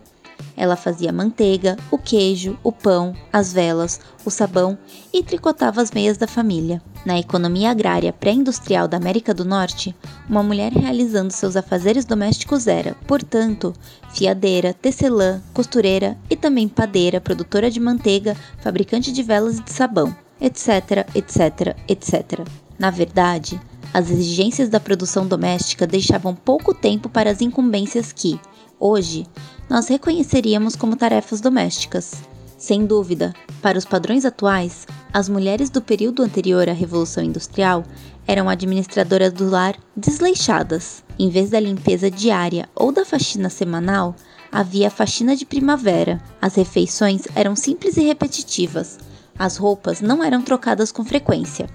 Ela 0.55 0.75
fazia 0.75 1.11
manteiga, 1.11 1.75
o 1.89 1.97
queijo, 1.97 2.59
o 2.63 2.71
pão, 2.71 3.15
as 3.33 3.51
velas, 3.51 3.99
o 4.23 4.29
sabão 4.29 4.77
e 5.11 5.23
tricotava 5.23 5.81
as 5.81 5.89
meias 5.89 6.15
da 6.15 6.27
família. 6.27 6.79
Na 7.03 7.17
economia 7.17 7.71
agrária 7.71 8.13
pré-industrial 8.13 8.87
da 8.87 8.97
América 8.97 9.33
do 9.33 9.43
Norte, 9.43 9.95
uma 10.29 10.43
mulher 10.43 10.71
realizando 10.71 11.31
seus 11.31 11.55
afazeres 11.55 12.05
domésticos 12.05 12.67
era, 12.67 12.95
portanto, 13.07 13.73
fiadeira, 14.13 14.75
tecelã, 14.75 15.41
costureira 15.53 16.15
e 16.29 16.35
também 16.35 16.67
padeira, 16.67 17.19
produtora 17.19 17.71
de 17.71 17.79
manteiga, 17.79 18.37
fabricante 18.61 19.11
de 19.11 19.23
velas 19.23 19.57
e 19.57 19.63
de 19.63 19.71
sabão, 19.71 20.15
etc, 20.39 21.07
etc, 21.15 21.75
etc. 21.87 22.68
Na 22.79 22.89
verdade, 22.89 23.59
as 23.93 24.09
exigências 24.09 24.69
da 24.69 24.79
produção 24.79 25.27
doméstica 25.27 25.85
deixavam 25.85 26.33
pouco 26.33 26.73
tempo 26.73 27.09
para 27.09 27.29
as 27.29 27.41
incumbências 27.41 28.13
que, 28.13 28.39
hoje, 28.79 29.27
nós 29.69 29.89
reconheceríamos 29.89 30.77
como 30.77 30.95
tarefas 30.95 31.41
domésticas. 31.41 32.13
Sem 32.57 32.85
dúvida, 32.85 33.33
para 33.61 33.77
os 33.77 33.85
padrões 33.85 34.25
atuais, 34.25 34.87
as 35.13 35.27
mulheres 35.27 35.69
do 35.69 35.81
período 35.81 36.23
anterior 36.23 36.69
à 36.69 36.73
Revolução 36.73 37.23
Industrial 37.23 37.83
eram 38.27 38.47
administradoras 38.47 39.33
do 39.33 39.49
lar 39.49 39.75
desleixadas. 39.95 41.03
Em 41.17 41.29
vez 41.29 41.49
da 41.49 41.59
limpeza 41.59 42.11
diária 42.11 42.69
ou 42.75 42.91
da 42.91 43.03
faxina 43.03 43.49
semanal, 43.49 44.15
havia 44.51 44.87
a 44.87 44.91
faxina 44.91 45.35
de 45.35 45.45
primavera. 45.45 46.21
As 46.41 46.55
refeições 46.55 47.23
eram 47.35 47.55
simples 47.55 47.97
e 47.97 48.01
repetitivas. 48.01 48.99
As 49.37 49.57
roupas 49.57 49.99
não 49.99 50.23
eram 50.23 50.41
trocadas 50.41 50.91
com 50.91 51.03
frequência. 51.03 51.67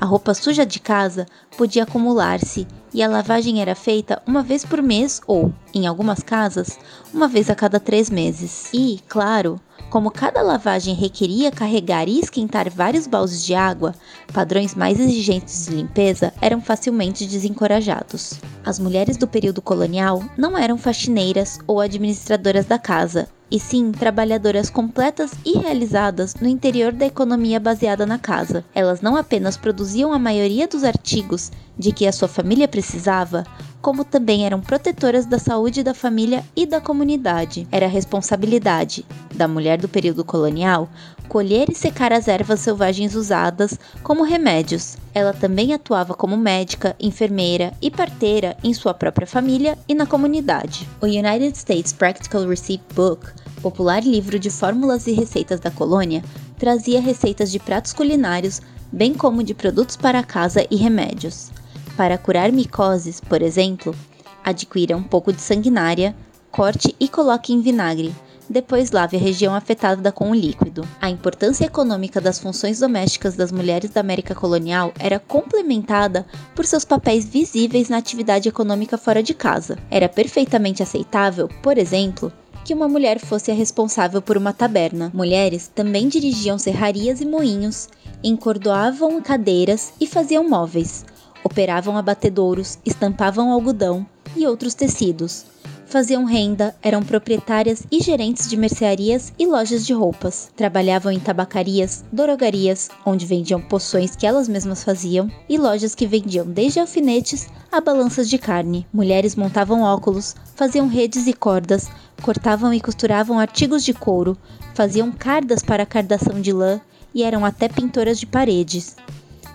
A 0.00 0.06
roupa 0.06 0.32
suja 0.32 0.64
de 0.64 0.78
casa 0.78 1.26
podia 1.56 1.82
acumular-se 1.82 2.68
e 2.94 3.02
a 3.02 3.08
lavagem 3.08 3.60
era 3.60 3.74
feita 3.74 4.22
uma 4.24 4.44
vez 4.44 4.64
por 4.64 4.80
mês 4.80 5.20
ou, 5.26 5.52
em 5.74 5.88
algumas 5.88 6.20
casas, 6.22 6.78
uma 7.12 7.26
vez 7.26 7.50
a 7.50 7.54
cada 7.54 7.80
três 7.80 8.08
meses. 8.08 8.70
E, 8.72 9.00
claro, 9.08 9.60
como 9.90 10.10
cada 10.10 10.40
lavagem 10.40 10.94
requeria 10.94 11.50
carregar 11.50 12.08
e 12.08 12.20
esquentar 12.20 12.70
vários 12.70 13.08
baldes 13.08 13.44
de 13.44 13.54
água, 13.54 13.92
padrões 14.32 14.74
mais 14.74 15.00
exigentes 15.00 15.66
de 15.66 15.74
limpeza 15.74 16.32
eram 16.40 16.60
facilmente 16.60 17.26
desencorajados. 17.26 18.34
As 18.64 18.78
mulheres 18.78 19.16
do 19.16 19.26
período 19.26 19.60
colonial 19.60 20.22
não 20.36 20.56
eram 20.56 20.78
faxineiras 20.78 21.58
ou 21.66 21.80
administradoras 21.80 22.66
da 22.66 22.78
casa, 22.78 23.28
e 23.50 23.58
sim 23.58 23.92
trabalhadoras 23.92 24.70
completas 24.70 25.32
e 25.44 25.58
realizadas 25.58 26.34
no 26.34 26.48
interior 26.48 26.92
da 26.92 27.06
economia 27.06 27.58
baseada 27.58 28.04
na 28.04 28.18
casa. 28.18 28.64
Elas 28.74 29.00
não 29.00 29.16
apenas 29.16 29.56
produziam 29.56 30.12
a 30.12 30.18
maioria 30.18 30.68
dos 30.68 30.84
artigos 30.84 31.50
de 31.78 31.92
que 31.92 32.06
a 32.06 32.12
sua 32.12 32.28
família 32.28 32.66
precisava, 32.66 33.44
como 33.80 34.04
também 34.04 34.44
eram 34.44 34.60
protetoras 34.60 35.24
da 35.24 35.38
saúde 35.38 35.82
da 35.82 35.94
família 35.94 36.44
e 36.56 36.66
da 36.66 36.80
comunidade. 36.80 37.66
Era 37.70 37.86
a 37.86 37.88
responsabilidade 37.88 39.06
da 39.34 39.46
mulher 39.46 39.78
do 39.78 39.88
período 39.88 40.24
colonial 40.24 40.88
colher 41.28 41.68
e 41.70 41.74
secar 41.74 42.12
as 42.12 42.26
ervas 42.26 42.60
selvagens 42.60 43.14
usadas 43.14 43.78
como 44.02 44.24
remédios. 44.24 44.96
Ela 45.14 45.32
também 45.32 45.74
atuava 45.74 46.14
como 46.14 46.36
médica, 46.36 46.96
enfermeira 46.98 47.72
e 47.80 47.90
parteira 47.90 48.56
em 48.64 48.72
sua 48.72 48.94
própria 48.94 49.26
família 49.26 49.78
e 49.86 49.94
na 49.94 50.06
comunidade. 50.06 50.88
O 51.00 51.06
United 51.06 51.56
States 51.56 51.92
Practical 51.92 52.48
Recipe 52.48 52.94
Book, 52.94 53.26
popular 53.60 54.02
livro 54.02 54.38
de 54.38 54.50
fórmulas 54.50 55.06
e 55.06 55.12
receitas 55.12 55.60
da 55.60 55.70
colônia, 55.70 56.24
trazia 56.58 57.00
receitas 57.00 57.52
de 57.52 57.58
pratos 57.58 57.92
culinários, 57.92 58.60
bem 58.90 59.14
como 59.14 59.42
de 59.42 59.54
produtos 59.54 59.96
para 59.96 60.24
casa 60.24 60.66
e 60.70 60.76
remédios. 60.76 61.50
Para 61.96 62.16
curar 62.16 62.50
micoses, 62.50 63.20
por 63.20 63.42
exemplo, 63.42 63.94
adquira 64.42 64.96
um 64.96 65.02
pouco 65.02 65.32
de 65.32 65.42
sanguinária, 65.42 66.14
corte 66.50 66.94
e 66.98 67.08
coloque 67.08 67.52
em 67.52 67.60
vinagre. 67.60 68.14
Depois 68.48 68.90
lave 68.90 69.16
a 69.16 69.20
região 69.20 69.54
afetada 69.54 70.10
com 70.10 70.30
o 70.30 70.34
líquido. 70.34 70.86
A 71.00 71.10
importância 71.10 71.66
econômica 71.66 72.20
das 72.20 72.38
funções 72.38 72.80
domésticas 72.80 73.36
das 73.36 73.52
mulheres 73.52 73.90
da 73.90 74.00
América 74.00 74.34
colonial 74.34 74.92
era 74.98 75.18
complementada 75.18 76.26
por 76.54 76.64
seus 76.64 76.84
papéis 76.84 77.26
visíveis 77.26 77.88
na 77.88 77.98
atividade 77.98 78.48
econômica 78.48 78.96
fora 78.96 79.22
de 79.22 79.34
casa. 79.34 79.76
Era 79.90 80.08
perfeitamente 80.08 80.82
aceitável, 80.82 81.48
por 81.62 81.76
exemplo, 81.76 82.32
que 82.64 82.72
uma 82.72 82.88
mulher 82.88 83.18
fosse 83.18 83.50
a 83.50 83.54
responsável 83.54 84.22
por 84.22 84.36
uma 84.36 84.54
taberna. 84.54 85.10
Mulheres 85.12 85.70
também 85.74 86.08
dirigiam 86.08 86.58
serrarias 86.58 87.20
e 87.20 87.26
moinhos, 87.26 87.88
encordoavam 88.24 89.20
cadeiras 89.20 89.92
e 90.00 90.06
faziam 90.06 90.48
móveis 90.48 91.04
operavam 91.48 91.96
abatedouros, 91.96 92.78
estampavam 92.84 93.50
algodão 93.52 94.06
e 94.36 94.46
outros 94.46 94.74
tecidos, 94.74 95.44
faziam 95.88 96.24
renda, 96.24 96.74
eram 96.82 97.02
proprietárias 97.02 97.82
e 97.90 98.00
gerentes 98.00 98.48
de 98.48 98.56
mercearias 98.56 99.32
e 99.38 99.46
lojas 99.46 99.86
de 99.86 99.94
roupas. 99.94 100.50
Trabalhavam 100.54 101.10
em 101.10 101.18
tabacarias, 101.18 102.04
drogarias, 102.12 102.90
onde 103.06 103.24
vendiam 103.24 103.60
poções 103.60 104.14
que 104.14 104.26
elas 104.26 104.48
mesmas 104.48 104.84
faziam, 104.84 105.30
e 105.48 105.56
lojas 105.56 105.94
que 105.94 106.06
vendiam 106.06 106.46
desde 106.46 106.78
alfinetes 106.78 107.48
a 107.72 107.80
balanças 107.80 108.28
de 108.28 108.36
carne. 108.36 108.86
Mulheres 108.92 109.34
montavam 109.34 109.80
óculos, 109.80 110.36
faziam 110.54 110.86
redes 110.88 111.26
e 111.26 111.32
cordas, 111.32 111.88
cortavam 112.22 112.72
e 112.74 112.80
costuravam 112.80 113.38
artigos 113.38 113.82
de 113.82 113.94
couro, 113.94 114.36
faziam 114.74 115.10
cardas 115.10 115.62
para 115.62 115.86
cardação 115.86 116.40
de 116.40 116.52
lã 116.52 116.80
e 117.14 117.22
eram 117.22 117.44
até 117.44 117.66
pintoras 117.66 118.20
de 118.20 118.26
paredes. 118.26 118.94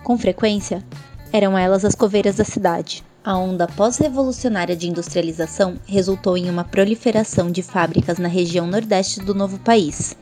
Com 0.02 0.18
frequência, 0.18 0.84
eram 1.32 1.56
elas 1.56 1.84
as 1.84 1.94
coveiras 1.94 2.36
da 2.36 2.44
cidade. 2.44 3.04
A 3.26 3.38
onda 3.38 3.66
pós-revolucionária 3.66 4.76
de 4.76 4.86
industrialização 4.86 5.78
resultou 5.86 6.36
em 6.36 6.50
uma 6.50 6.62
proliferação 6.62 7.50
de 7.50 7.62
fábricas 7.62 8.18
na 8.18 8.28
região 8.28 8.66
nordeste 8.66 9.18
do 9.20 9.34
novo 9.34 9.58
país. 9.60 10.14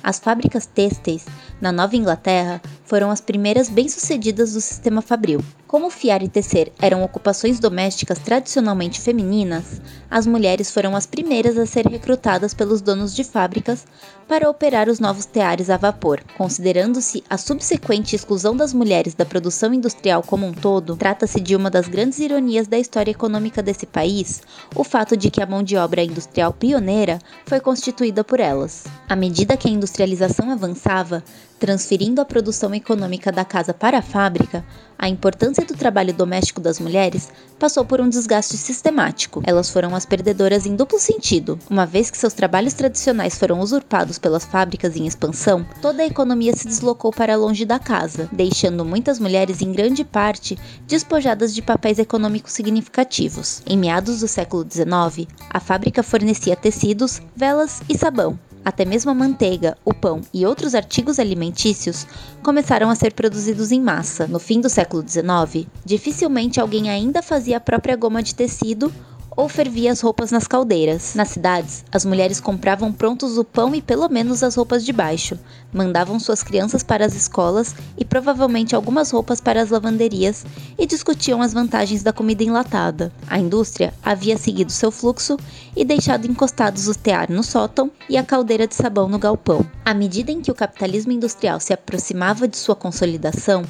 As 0.00 0.20
fábricas 0.20 0.64
têxteis 0.64 1.26
na 1.60 1.72
Nova 1.72 1.96
Inglaterra 1.96 2.62
foram 2.84 3.10
as 3.10 3.20
primeiras 3.20 3.68
bem-sucedidas 3.68 4.52
do 4.52 4.60
sistema 4.60 5.02
fabril. 5.02 5.40
Como 5.66 5.90
fiar 5.90 6.22
e 6.22 6.28
tecer 6.28 6.72
eram 6.80 7.02
ocupações 7.02 7.58
domésticas 7.58 8.20
tradicionalmente 8.20 9.00
femininas, 9.00 9.80
as 10.08 10.24
mulheres 10.24 10.70
foram 10.70 10.94
as 10.94 11.04
primeiras 11.04 11.58
a 11.58 11.66
ser 11.66 11.86
recrutadas 11.86 12.54
pelos 12.54 12.80
donos 12.80 13.12
de 13.12 13.24
fábricas 13.24 13.84
para 14.28 14.48
operar 14.48 14.88
os 14.88 15.00
novos 15.00 15.24
teares 15.24 15.70
a 15.70 15.76
vapor. 15.76 16.22
Considerando-se 16.36 17.24
a 17.28 17.36
subsequente 17.36 18.14
exclusão 18.14 18.56
das 18.56 18.72
mulheres 18.72 19.14
da 19.14 19.24
produção 19.24 19.74
industrial 19.74 20.22
como 20.22 20.46
um 20.46 20.52
todo, 20.52 20.94
trata-se 20.96 21.40
de 21.40 21.56
uma 21.56 21.70
das 21.70 21.88
grandes 21.88 22.20
ironias 22.20 22.68
da 22.68 22.78
história 22.78 23.10
econômica 23.10 23.60
desse 23.60 23.84
país, 23.84 24.42
o 24.76 24.84
fato 24.84 25.16
de 25.16 25.30
que 25.30 25.42
a 25.42 25.46
mão 25.46 25.62
de 25.62 25.76
obra 25.76 26.04
industrial 26.04 26.52
pioneira 26.52 27.18
foi 27.46 27.58
constituída 27.58 28.22
por 28.22 28.38
elas. 28.38 28.84
À 29.08 29.16
medida 29.16 29.56
que 29.56 29.68
a 29.68 29.72
industrialização 29.72 30.50
avançava, 30.50 31.24
transferindo 31.58 32.20
a 32.20 32.24
produção 32.24 32.74
econômica 32.74 33.30
da 33.30 33.44
casa 33.44 33.72
para 33.72 33.98
a 33.98 34.02
fábrica, 34.02 34.64
a 34.98 35.08
importância 35.08 35.64
do 35.64 35.74
trabalho 35.74 36.12
doméstico 36.12 36.60
das 36.60 36.78
mulheres 36.78 37.30
passou 37.58 37.84
por 37.84 38.00
um 38.00 38.08
desgaste 38.08 38.56
sistemático. 38.56 39.42
Elas 39.44 39.70
foram 39.70 39.94
as 39.94 40.06
perdedoras 40.06 40.66
em 40.66 40.76
duplo 40.76 40.98
sentido. 40.98 41.58
Uma 41.68 41.86
vez 41.86 42.10
que 42.10 42.18
seus 42.18 42.32
trabalhos 42.32 42.74
tradicionais 42.74 43.36
foram 43.36 43.60
usurpados 43.60 44.18
pelas 44.18 44.44
fábricas 44.44 44.96
em 44.96 45.06
expansão, 45.06 45.66
toda 45.80 46.02
a 46.02 46.06
economia 46.06 46.54
se 46.54 46.66
deslocou 46.66 47.12
para 47.12 47.36
longe 47.36 47.64
da 47.64 47.78
casa, 47.78 48.28
deixando 48.32 48.84
muitas 48.84 49.18
mulheres 49.18 49.60
em 49.60 49.72
grande 49.72 50.04
parte 50.04 50.58
despojadas 50.86 51.54
de 51.54 51.62
papéis 51.62 51.98
econômicos 51.98 52.52
significativos. 52.52 53.62
Em 53.66 53.76
meados 53.76 54.20
do 54.20 54.28
século 54.28 54.66
XIX, 54.68 55.28
a 55.50 55.60
fábrica 55.60 56.02
fornecia 56.02 56.56
tecidos, 56.56 57.20
velas 57.36 57.80
e 57.88 57.96
sabão, 57.96 58.38
até 58.64 58.84
mesmo 58.86 59.10
a 59.10 59.14
manteiga, 59.14 59.76
o 59.84 59.92
pão 59.92 60.22
e 60.32 60.46
outros 60.46 60.74
artigos 60.74 61.18
alimentícios 61.18 62.06
começaram 62.42 62.88
a 62.88 62.94
ser 62.94 63.12
produzidos 63.12 63.70
em 63.70 63.80
massa. 63.80 64.26
No 64.26 64.38
fim 64.38 64.58
do 64.58 64.70
século 64.70 64.83
XIX, 64.84 65.66
dificilmente 65.84 66.60
alguém 66.60 66.90
ainda 66.90 67.22
fazia 67.22 67.56
a 67.56 67.60
própria 67.60 67.96
goma 67.96 68.22
de 68.22 68.34
tecido 68.34 68.92
ou 69.36 69.48
fervia 69.48 69.92
as 69.92 70.00
roupas 70.00 70.30
nas 70.30 70.46
caldeiras. 70.46 71.14
Nas 71.14 71.28
cidades, 71.28 71.84
as 71.90 72.04
mulheres 72.04 72.40
compravam 72.40 72.92
prontos 72.92 73.36
o 73.36 73.44
pão 73.44 73.74
e 73.74 73.82
pelo 73.82 74.08
menos 74.08 74.42
as 74.42 74.54
roupas 74.54 74.84
de 74.84 74.92
baixo, 74.92 75.38
mandavam 75.72 76.18
suas 76.20 76.42
crianças 76.42 76.82
para 76.82 77.04
as 77.04 77.14
escolas 77.14 77.74
e 77.98 78.04
provavelmente 78.04 78.74
algumas 78.74 79.10
roupas 79.10 79.40
para 79.40 79.60
as 79.60 79.70
lavanderias 79.70 80.44
e 80.78 80.86
discutiam 80.86 81.42
as 81.42 81.52
vantagens 81.52 82.02
da 82.02 82.12
comida 82.12 82.44
enlatada. 82.44 83.12
A 83.26 83.38
indústria 83.38 83.92
havia 84.02 84.36
seguido 84.36 84.70
seu 84.70 84.90
fluxo 84.90 85.36
e 85.76 85.84
deixado 85.84 86.26
encostados 86.26 86.86
o 86.86 86.94
tear 86.94 87.30
no 87.30 87.42
sótão 87.42 87.90
e 88.08 88.16
a 88.16 88.22
caldeira 88.22 88.66
de 88.66 88.74
sabão 88.74 89.08
no 89.08 89.18
galpão. 89.18 89.66
À 89.84 89.92
medida 89.92 90.30
em 90.30 90.40
que 90.40 90.50
o 90.50 90.54
capitalismo 90.54 91.12
industrial 91.12 91.58
se 91.58 91.72
aproximava 91.72 92.46
de 92.46 92.56
sua 92.56 92.76
consolidação, 92.76 93.64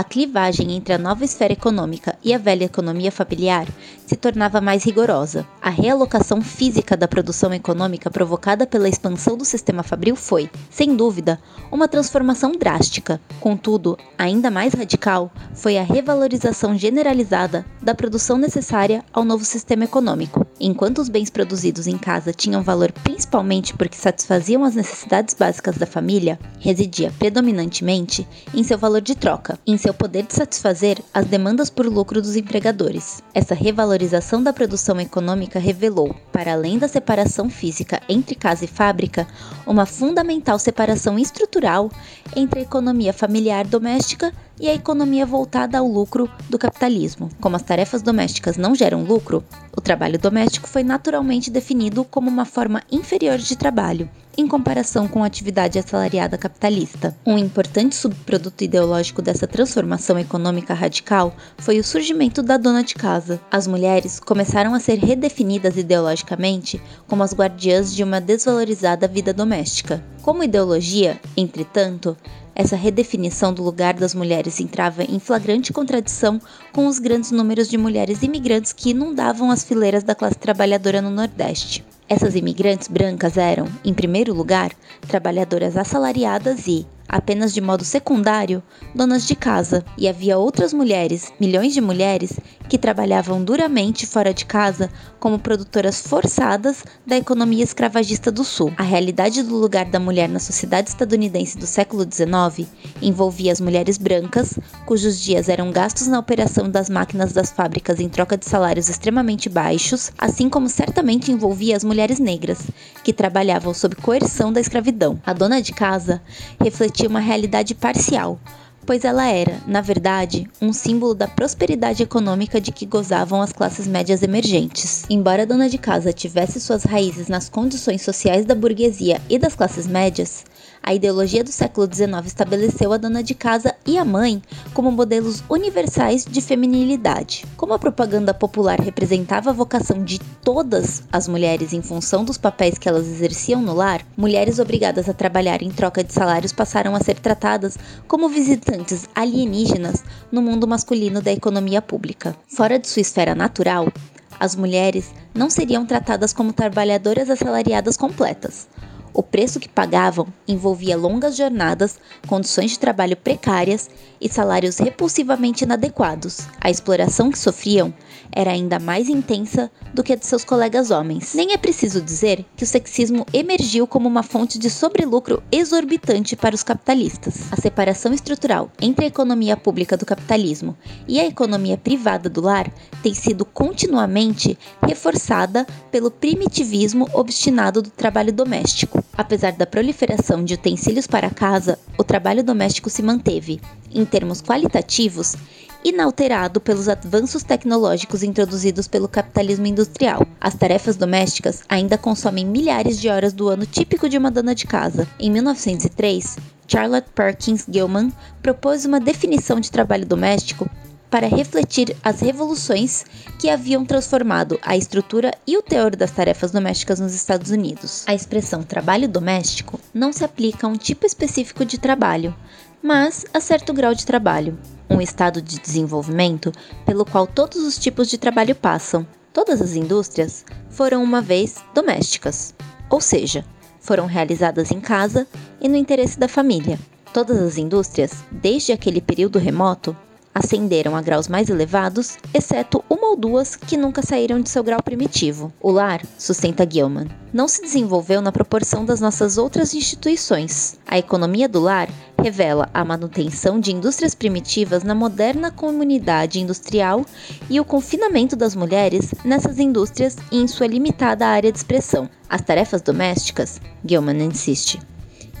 a 0.00 0.04
clivagem 0.04 0.72
entre 0.72 0.94
a 0.94 0.98
nova 0.98 1.26
esfera 1.26 1.52
econômica 1.52 2.16
e 2.24 2.32
a 2.32 2.38
velha 2.38 2.64
economia 2.64 3.12
familiar 3.12 3.68
se 4.06 4.16
tornava 4.16 4.58
mais 4.58 4.82
rigorosa. 4.82 5.46
A 5.60 5.68
realocação 5.68 6.40
física 6.40 6.96
da 6.96 7.06
produção 7.06 7.52
econômica 7.52 8.10
provocada 8.10 8.66
pela 8.66 8.88
expansão 8.88 9.36
do 9.36 9.44
sistema 9.44 9.82
fabril 9.82 10.16
foi, 10.16 10.48
sem 10.70 10.96
dúvida, 10.96 11.38
uma 11.70 11.86
transformação 11.86 12.52
drástica. 12.52 13.20
Contudo, 13.40 13.98
ainda 14.16 14.50
mais 14.50 14.72
radical 14.72 15.30
foi 15.52 15.76
a 15.76 15.82
revalorização 15.82 16.78
generalizada 16.78 17.66
da 17.82 17.94
produção 17.94 18.38
necessária 18.38 19.04
ao 19.12 19.22
novo 19.22 19.44
sistema 19.44 19.84
econômico. 19.84 20.46
Enquanto 20.62 20.98
os 20.98 21.08
bens 21.08 21.30
produzidos 21.30 21.86
em 21.86 21.96
casa 21.96 22.34
tinham 22.34 22.62
valor 22.62 22.92
principalmente 22.92 23.72
porque 23.74 23.96
satisfaziam 23.96 24.62
as 24.62 24.74
necessidades 24.74 25.34
básicas 25.34 25.78
da 25.78 25.86
família, 25.86 26.38
residia 26.58 27.10
predominantemente 27.18 28.28
em 28.52 28.62
seu 28.62 28.76
valor 28.76 29.00
de 29.00 29.14
troca, 29.14 29.58
em 29.66 29.78
seu 29.78 29.94
poder 29.94 30.24
de 30.24 30.34
satisfazer 30.34 30.98
as 31.14 31.24
demandas 31.24 31.70
por 31.70 31.86
lucro 31.86 32.20
dos 32.20 32.36
empregadores. 32.36 33.22
Essa 33.32 33.54
revalorização 33.54 34.42
da 34.42 34.52
produção 34.52 35.00
econômica 35.00 35.58
revelou, 35.58 36.14
para 36.30 36.52
além 36.52 36.78
da 36.78 36.88
separação 36.88 37.48
física 37.48 38.02
entre 38.06 38.34
casa 38.34 38.66
e 38.66 38.68
fábrica, 38.68 39.26
uma 39.66 39.86
fundamental 39.86 40.58
separação 40.58 41.18
estrutural 41.18 41.90
entre 42.36 42.60
a 42.60 42.62
economia 42.62 43.14
familiar 43.14 43.66
doméstica 43.66 44.30
e 44.60 44.68
a 44.68 44.74
economia 44.74 45.24
voltada 45.24 45.78
ao 45.78 45.88
lucro 45.88 46.30
do 46.48 46.58
capitalismo. 46.58 47.30
Como 47.40 47.56
as 47.56 47.62
tarefas 47.62 48.02
domésticas 48.02 48.58
não 48.58 48.74
geram 48.74 49.02
lucro, 49.02 49.42
o 49.74 49.80
trabalho 49.80 50.18
doméstico 50.18 50.68
foi 50.68 50.84
naturalmente 50.84 51.50
definido 51.50 52.04
como 52.04 52.28
uma 52.28 52.44
forma 52.44 52.82
inferior 52.92 53.38
de 53.38 53.56
trabalho, 53.56 54.08
em 54.36 54.46
comparação 54.46 55.08
com 55.08 55.22
a 55.22 55.26
atividade 55.26 55.78
assalariada 55.78 56.38
capitalista. 56.38 57.16
Um 57.26 57.38
importante 57.38 57.94
subproduto 57.96 58.64
ideológico 58.64 59.22
dessa 59.22 59.46
transformação 59.46 60.18
econômica 60.18 60.74
radical 60.74 61.34
foi 61.58 61.78
o 61.78 61.84
surgimento 61.84 62.42
da 62.42 62.56
dona 62.56 62.82
de 62.82 62.94
casa. 62.94 63.40
As 63.50 63.66
mulheres 63.66 64.20
começaram 64.20 64.74
a 64.74 64.80
ser 64.80 64.98
redefinidas 64.98 65.76
ideologicamente 65.76 66.80
como 67.06 67.22
as 67.22 67.34
guardiãs 67.34 67.94
de 67.94 68.04
uma 68.04 68.20
desvalorizada 68.20 69.08
vida 69.08 69.32
doméstica. 69.32 70.02
Como 70.22 70.44
ideologia, 70.44 71.18
entretanto, 71.36 72.16
essa 72.54 72.76
redefinição 72.76 73.52
do 73.52 73.62
lugar 73.62 73.94
das 73.94 74.14
mulheres 74.14 74.60
entrava 74.60 75.02
em 75.02 75.18
flagrante 75.18 75.72
contradição 75.72 76.40
com 76.72 76.86
os 76.86 76.98
grandes 76.98 77.30
números 77.30 77.68
de 77.68 77.78
mulheres 77.78 78.22
imigrantes 78.22 78.72
que 78.72 78.90
inundavam 78.90 79.50
as 79.50 79.64
fileiras 79.64 80.02
da 80.02 80.14
classe 80.14 80.38
trabalhadora 80.38 81.00
no 81.00 81.10
Nordeste. 81.10 81.84
Essas 82.08 82.34
imigrantes 82.34 82.88
brancas 82.88 83.36
eram, 83.36 83.68
em 83.84 83.94
primeiro 83.94 84.34
lugar, 84.34 84.72
trabalhadoras 85.06 85.76
assalariadas 85.76 86.66
e, 86.66 86.84
apenas 87.10 87.52
de 87.52 87.60
modo 87.60 87.84
secundário, 87.84 88.62
donas 88.94 89.26
de 89.26 89.34
casa, 89.34 89.84
e 89.98 90.08
havia 90.08 90.38
outras 90.38 90.72
mulheres, 90.72 91.32
milhões 91.40 91.74
de 91.74 91.80
mulheres, 91.80 92.38
que 92.68 92.78
trabalhavam 92.78 93.42
duramente 93.42 94.06
fora 94.06 94.32
de 94.32 94.44
casa 94.44 94.88
como 95.18 95.38
produtoras 95.38 96.00
forçadas 96.00 96.84
da 97.04 97.16
economia 97.16 97.64
escravagista 97.64 98.30
do 98.30 98.44
Sul. 98.44 98.72
A 98.76 98.82
realidade 98.84 99.42
do 99.42 99.56
lugar 99.56 99.86
da 99.86 99.98
mulher 99.98 100.28
na 100.28 100.38
sociedade 100.38 100.88
estadunidense 100.88 101.58
do 101.58 101.66
século 101.66 102.04
XIX 102.04 102.68
envolvia 103.02 103.50
as 103.50 103.60
mulheres 103.60 103.98
brancas, 103.98 104.56
cujos 104.86 105.20
dias 105.20 105.48
eram 105.48 105.72
gastos 105.72 106.06
na 106.06 106.18
operação 106.18 106.70
das 106.70 106.88
máquinas 106.88 107.32
das 107.32 107.50
fábricas 107.50 107.98
em 107.98 108.08
troca 108.08 108.36
de 108.36 108.46
salários 108.46 108.88
extremamente 108.88 109.48
baixos, 109.48 110.12
assim 110.16 110.48
como 110.48 110.68
certamente 110.68 111.32
envolvia 111.32 111.76
as 111.76 111.82
mulheres 111.82 112.20
negras, 112.20 112.60
que 113.02 113.12
trabalhavam 113.12 113.74
sob 113.74 113.96
coerção 113.96 114.52
da 114.52 114.60
escravidão. 114.60 115.20
A 115.26 115.32
dona 115.32 115.60
de 115.60 115.72
casa 115.72 116.22
refletia 116.60 116.99
refletia 117.00 117.08
uma 117.08 117.20
realidade 117.20 117.74
parcial, 117.74 118.38
pois 118.84 119.04
ela 119.04 119.26
era, 119.26 119.58
na 119.66 119.80
verdade, 119.80 120.46
um 120.60 120.72
símbolo 120.72 121.14
da 121.14 121.26
prosperidade 121.26 122.02
econômica 122.02 122.60
de 122.60 122.72
que 122.72 122.84
gozavam 122.84 123.40
as 123.40 123.52
classes 123.52 123.86
médias 123.86 124.22
emergentes. 124.22 125.04
Embora 125.08 125.42
a 125.42 125.46
dona 125.46 125.68
de 125.68 125.78
casa 125.78 126.12
tivesse 126.12 126.60
suas 126.60 126.84
raízes 126.84 127.28
nas 127.28 127.48
condições 127.48 128.02
sociais 128.02 128.44
da 128.44 128.54
burguesia 128.54 129.20
e 129.30 129.38
das 129.38 129.54
classes 129.54 129.86
médias, 129.86 130.44
a 130.82 130.94
ideologia 130.94 131.44
do 131.44 131.52
século 131.52 131.86
XIX 131.92 132.26
estabeleceu 132.26 132.92
a 132.92 132.96
dona 132.96 133.22
de 133.22 133.34
casa 133.34 133.74
e 133.86 133.98
a 133.98 134.04
mãe 134.04 134.42
como 134.72 134.90
modelos 134.90 135.42
universais 135.48 136.24
de 136.24 136.40
feminilidade. 136.40 137.44
Como 137.56 137.72
a 137.72 137.78
propaganda 137.78 138.32
popular 138.32 138.80
representava 138.80 139.50
a 139.50 139.52
vocação 139.52 140.02
de 140.02 140.18
todas 140.18 141.02
as 141.12 141.28
mulheres 141.28 141.72
em 141.72 141.82
função 141.82 142.24
dos 142.24 142.38
papéis 142.38 142.78
que 142.78 142.88
elas 142.88 143.06
exerciam 143.06 143.60
no 143.60 143.74
lar, 143.74 144.04
mulheres 144.16 144.58
obrigadas 144.58 145.08
a 145.08 145.14
trabalhar 145.14 145.62
em 145.62 145.70
troca 145.70 146.02
de 146.02 146.12
salários 146.12 146.52
passaram 146.52 146.94
a 146.94 147.00
ser 147.00 147.18
tratadas 147.18 147.78
como 148.08 148.28
visitantes 148.28 149.08
alienígenas 149.14 150.02
no 150.32 150.40
mundo 150.42 150.66
masculino 150.66 151.20
da 151.20 151.32
economia 151.32 151.82
pública. 151.82 152.34
Fora 152.48 152.78
de 152.78 152.88
sua 152.88 153.02
esfera 153.02 153.34
natural, 153.34 153.92
as 154.38 154.56
mulheres 154.56 155.10
não 155.34 155.50
seriam 155.50 155.84
tratadas 155.84 156.32
como 156.32 156.52
trabalhadoras 156.52 157.28
assalariadas 157.28 157.96
completas. 157.96 158.66
O 159.12 159.22
preço 159.22 159.58
que 159.58 159.68
pagavam 159.68 160.26
envolvia 160.46 160.96
longas 160.96 161.36
jornadas, 161.36 161.98
condições 162.26 162.72
de 162.72 162.78
trabalho 162.78 163.16
precárias 163.16 163.90
e 164.20 164.28
salários 164.28 164.78
repulsivamente 164.78 165.64
inadequados. 165.64 166.46
A 166.60 166.70
exploração 166.70 167.30
que 167.30 167.38
sofriam 167.38 167.92
era 168.32 168.52
ainda 168.52 168.78
mais 168.78 169.08
intensa 169.08 169.70
do 169.92 170.02
que 170.04 170.12
a 170.12 170.16
de 170.16 170.24
seus 170.24 170.44
colegas 170.44 170.90
homens. 170.90 171.34
Nem 171.34 171.52
é 171.52 171.56
preciso 171.56 172.00
dizer 172.00 172.44
que 172.56 172.62
o 172.62 172.66
sexismo 172.66 173.26
emergiu 173.32 173.86
como 173.86 174.08
uma 174.08 174.22
fonte 174.22 174.58
de 174.58 174.70
sobrelucro 174.70 175.42
exorbitante 175.50 176.36
para 176.36 176.54
os 176.54 176.62
capitalistas. 176.62 177.52
A 177.52 177.56
separação 177.56 178.12
estrutural 178.12 178.70
entre 178.80 179.04
a 179.04 179.08
economia 179.08 179.56
pública 179.56 179.96
do 179.96 180.06
capitalismo 180.06 180.76
e 181.08 181.18
a 181.18 181.26
economia 181.26 181.76
privada 181.76 182.28
do 182.28 182.40
lar 182.40 182.72
tem 183.02 183.14
sido 183.14 183.44
continuamente 183.44 184.56
reforçada 184.86 185.66
pelo 185.90 186.10
primitivismo 186.10 187.08
obstinado 187.12 187.82
do 187.82 187.90
trabalho 187.90 188.32
doméstico. 188.32 188.99
Apesar 189.16 189.52
da 189.52 189.66
proliferação 189.66 190.44
de 190.44 190.54
utensílios 190.54 191.06
para 191.06 191.30
casa, 191.30 191.78
o 191.98 192.04
trabalho 192.04 192.42
doméstico 192.42 192.90
se 192.90 193.02
manteve, 193.02 193.60
em 193.92 194.04
termos 194.04 194.40
qualitativos, 194.40 195.36
inalterado 195.84 196.60
pelos 196.60 196.88
avanços 196.88 197.42
tecnológicos 197.42 198.22
introduzidos 198.22 198.86
pelo 198.86 199.08
capitalismo 199.08 199.66
industrial. 199.66 200.26
As 200.40 200.54
tarefas 200.54 200.96
domésticas 200.96 201.62
ainda 201.68 201.96
consomem 201.96 202.44
milhares 202.44 203.00
de 203.00 203.08
horas 203.08 203.32
do 203.32 203.48
ano 203.48 203.66
típico 203.66 204.08
de 204.08 204.18
uma 204.18 204.30
dona 204.30 204.54
de 204.54 204.66
casa. 204.66 205.08
Em 205.18 205.30
1903, 205.30 206.36
Charlotte 206.66 207.08
Perkins 207.14 207.66
Gilman 207.68 208.12
propôs 208.42 208.84
uma 208.84 209.00
definição 209.00 209.58
de 209.58 209.70
trabalho 209.70 210.06
doméstico 210.06 210.68
para 211.10 211.26
refletir 211.26 211.96
as 212.04 212.20
revoluções 212.20 213.04
que 213.38 213.50
haviam 213.50 213.84
transformado 213.84 214.58
a 214.62 214.76
estrutura 214.76 215.32
e 215.46 215.58
o 215.58 215.62
teor 215.62 215.96
das 215.96 216.12
tarefas 216.12 216.52
domésticas 216.52 217.00
nos 217.00 217.14
Estados 217.14 217.50
Unidos. 217.50 218.04
A 218.06 218.14
expressão 218.14 218.62
trabalho 218.62 219.08
doméstico 219.08 219.80
não 219.92 220.12
se 220.12 220.24
aplica 220.24 220.66
a 220.66 220.70
um 220.70 220.76
tipo 220.76 221.04
específico 221.04 221.64
de 221.64 221.78
trabalho, 221.78 222.34
mas 222.82 223.26
a 223.34 223.40
certo 223.40 223.72
grau 223.72 223.94
de 223.94 224.06
trabalho, 224.06 224.58
um 224.88 225.00
estado 225.00 225.42
de 225.42 225.58
desenvolvimento 225.58 226.52
pelo 226.86 227.04
qual 227.04 227.26
todos 227.26 227.62
os 227.62 227.78
tipos 227.78 228.08
de 228.08 228.16
trabalho 228.16 228.54
passam. 228.54 229.06
Todas 229.32 229.60
as 229.60 229.74
indústrias 229.74 230.44
foram 230.68 231.02
uma 231.02 231.20
vez 231.20 231.56
domésticas, 231.74 232.54
ou 232.88 233.00
seja, 233.00 233.44
foram 233.80 234.06
realizadas 234.06 234.70
em 234.70 234.80
casa 234.80 235.26
e 235.60 235.68
no 235.68 235.76
interesse 235.76 236.18
da 236.18 236.28
família. 236.28 236.78
Todas 237.12 237.38
as 237.38 237.56
indústrias, 237.56 238.12
desde 238.30 238.72
aquele 238.72 239.00
período 239.00 239.38
remoto, 239.38 239.96
ascenderam 240.34 240.96
a 240.96 241.02
graus 241.02 241.28
mais 241.28 241.48
elevados, 241.48 242.16
exceto 242.32 242.84
uma 242.88 243.10
ou 243.10 243.16
duas 243.16 243.56
que 243.56 243.76
nunca 243.76 244.02
saíram 244.02 244.40
de 244.40 244.48
seu 244.48 244.62
grau 244.62 244.82
primitivo. 244.82 245.52
O 245.60 245.70
lar, 245.70 246.02
sustenta 246.18 246.66
Gilman, 246.68 247.08
não 247.32 247.48
se 247.48 247.62
desenvolveu 247.62 248.20
na 248.20 248.32
proporção 248.32 248.84
das 248.84 249.00
nossas 249.00 249.38
outras 249.38 249.74
instituições. 249.74 250.78
A 250.86 250.98
economia 250.98 251.48
do 251.48 251.60
lar 251.60 251.88
revela 252.20 252.68
a 252.74 252.84
manutenção 252.84 253.58
de 253.58 253.72
indústrias 253.72 254.14
primitivas 254.14 254.82
na 254.82 254.94
moderna 254.94 255.50
comunidade 255.50 256.40
industrial 256.40 257.04
e 257.48 257.58
o 257.58 257.64
confinamento 257.64 258.36
das 258.36 258.54
mulheres 258.54 259.14
nessas 259.24 259.58
indústrias 259.58 260.16
e 260.30 260.38
em 260.38 260.46
sua 260.46 260.66
limitada 260.66 261.26
área 261.26 261.50
de 261.50 261.58
expressão. 261.58 262.08
As 262.28 262.42
tarefas 262.42 262.82
domésticas, 262.82 263.60
Gilman 263.84 264.22
insiste, 264.22 264.78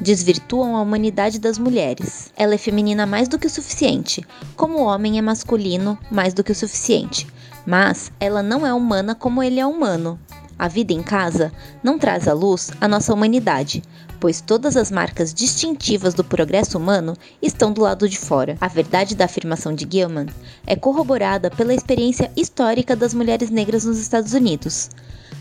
desvirtuam 0.00 0.76
a 0.76 0.82
humanidade 0.82 1.38
das 1.38 1.58
mulheres. 1.58 2.32
Ela 2.36 2.54
é 2.54 2.58
feminina 2.58 3.06
mais 3.06 3.28
do 3.28 3.38
que 3.38 3.46
o 3.46 3.50
suficiente, 3.50 4.24
como 4.56 4.78
o 4.78 4.84
homem 4.84 5.18
é 5.18 5.22
masculino 5.22 5.98
mais 6.10 6.32
do 6.32 6.42
que 6.42 6.52
o 6.52 6.54
suficiente. 6.54 7.26
Mas 7.66 8.10
ela 8.18 8.42
não 8.42 8.66
é 8.66 8.72
humana 8.72 9.14
como 9.14 9.42
ele 9.42 9.60
é 9.60 9.66
humano. 9.66 10.18
A 10.58 10.68
vida 10.68 10.92
em 10.92 11.02
casa 11.02 11.52
não 11.82 11.98
traz 11.98 12.28
à 12.28 12.32
luz 12.32 12.70
a 12.80 12.86
nossa 12.86 13.14
humanidade, 13.14 13.82
pois 14.20 14.42
todas 14.42 14.76
as 14.76 14.90
marcas 14.90 15.32
distintivas 15.32 16.12
do 16.12 16.22
progresso 16.22 16.76
humano 16.76 17.16
estão 17.40 17.72
do 17.72 17.80
lado 17.80 18.06
de 18.06 18.18
fora. 18.18 18.58
A 18.60 18.68
verdade 18.68 19.14
da 19.14 19.24
afirmação 19.24 19.74
de 19.74 19.88
Gilman 19.90 20.26
é 20.66 20.76
corroborada 20.76 21.50
pela 21.50 21.74
experiência 21.74 22.30
histórica 22.36 22.94
das 22.94 23.14
mulheres 23.14 23.48
negras 23.48 23.84
nos 23.84 23.98
Estados 23.98 24.34
Unidos. 24.34 24.90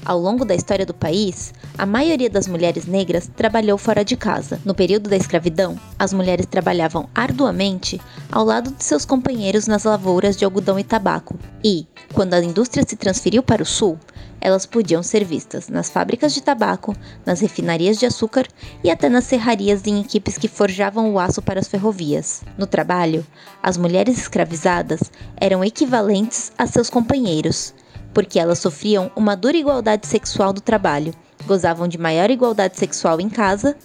Ao 0.10 0.17
longo 0.17 0.43
da 0.43 0.56
história 0.56 0.88
do 0.88 0.93
país, 0.95 1.54
a 1.78 1.86
maioria 1.86 2.32
das 2.32 2.48
mulheres 2.48 2.88
negras 2.88 3.30
trabalhou 3.36 3.78
fora 3.78 4.04
de 4.04 4.17
casa. 4.17 4.60
No 4.65 4.74
período 4.74 5.08
da 5.08 5.15
escravidão, 5.15 5.80
as 6.00 6.12
mulheres 6.12 6.48
trabalhavam 6.48 7.08
arduamente 7.13 8.02
ao 8.32 8.43
lado 8.43 8.72
de 8.72 8.84
seus 8.84 9.06
companheiros 9.06 9.67
nas 9.67 9.84
lavouras 9.84 10.36
de 10.36 10.43
algodão 10.43 10.80
e 10.80 10.84
tabaco. 10.84 11.38
E, 11.63 11.86
quando 12.12 12.34
a 12.34 12.43
indústria 12.43 12.84
se 12.88 12.95
transferiu 12.95 13.43
para 13.43 13.62
o 13.62 13.65
sul, 13.67 14.00
elas 14.41 14.65
podiam 14.65 15.04
ser 15.04 15.24
vistas 15.24 15.69
nas 15.69 15.91
fábricas 15.91 16.34
de 16.34 16.41
tabaco, 16.41 16.95
nas 17.24 17.39
refinarias 17.39 18.00
de 18.00 18.08
açúcar 18.08 18.48
e 18.84 18.89
até 18.89 19.10
nas 19.10 19.26
serrarias 19.26 19.86
em 19.86 20.02
equipes 20.02 20.39
que 20.39 20.48
forjavam 20.48 21.13
o 21.13 21.19
aço 21.19 21.39
para 21.39 21.60
as 21.60 21.67
ferrovias. 21.67 22.41
No 22.58 22.65
trabalho, 22.65 23.24
as 23.62 23.78
mulheres 23.78 24.17
escravizadas 24.17 25.02
eram 25.38 25.63
equivalentes 25.63 26.52
a 26.58 26.65
seus 26.65 26.89
companheiros, 26.89 27.76
porque 28.13 28.39
elas 28.39 28.60
sofriam 28.60 29.12
uma 29.15 29.36
dura 29.36 29.58
igualdade 29.58 30.08
sexual 30.08 30.54
do 30.54 30.62
trabalho, 30.62 31.13
gozavam 31.45 31.88
de 31.88 31.98
maior 31.98 32.30
igualdade 32.30 32.78
sexual 32.78 33.19
em 33.19 33.30
casa, 33.30 33.76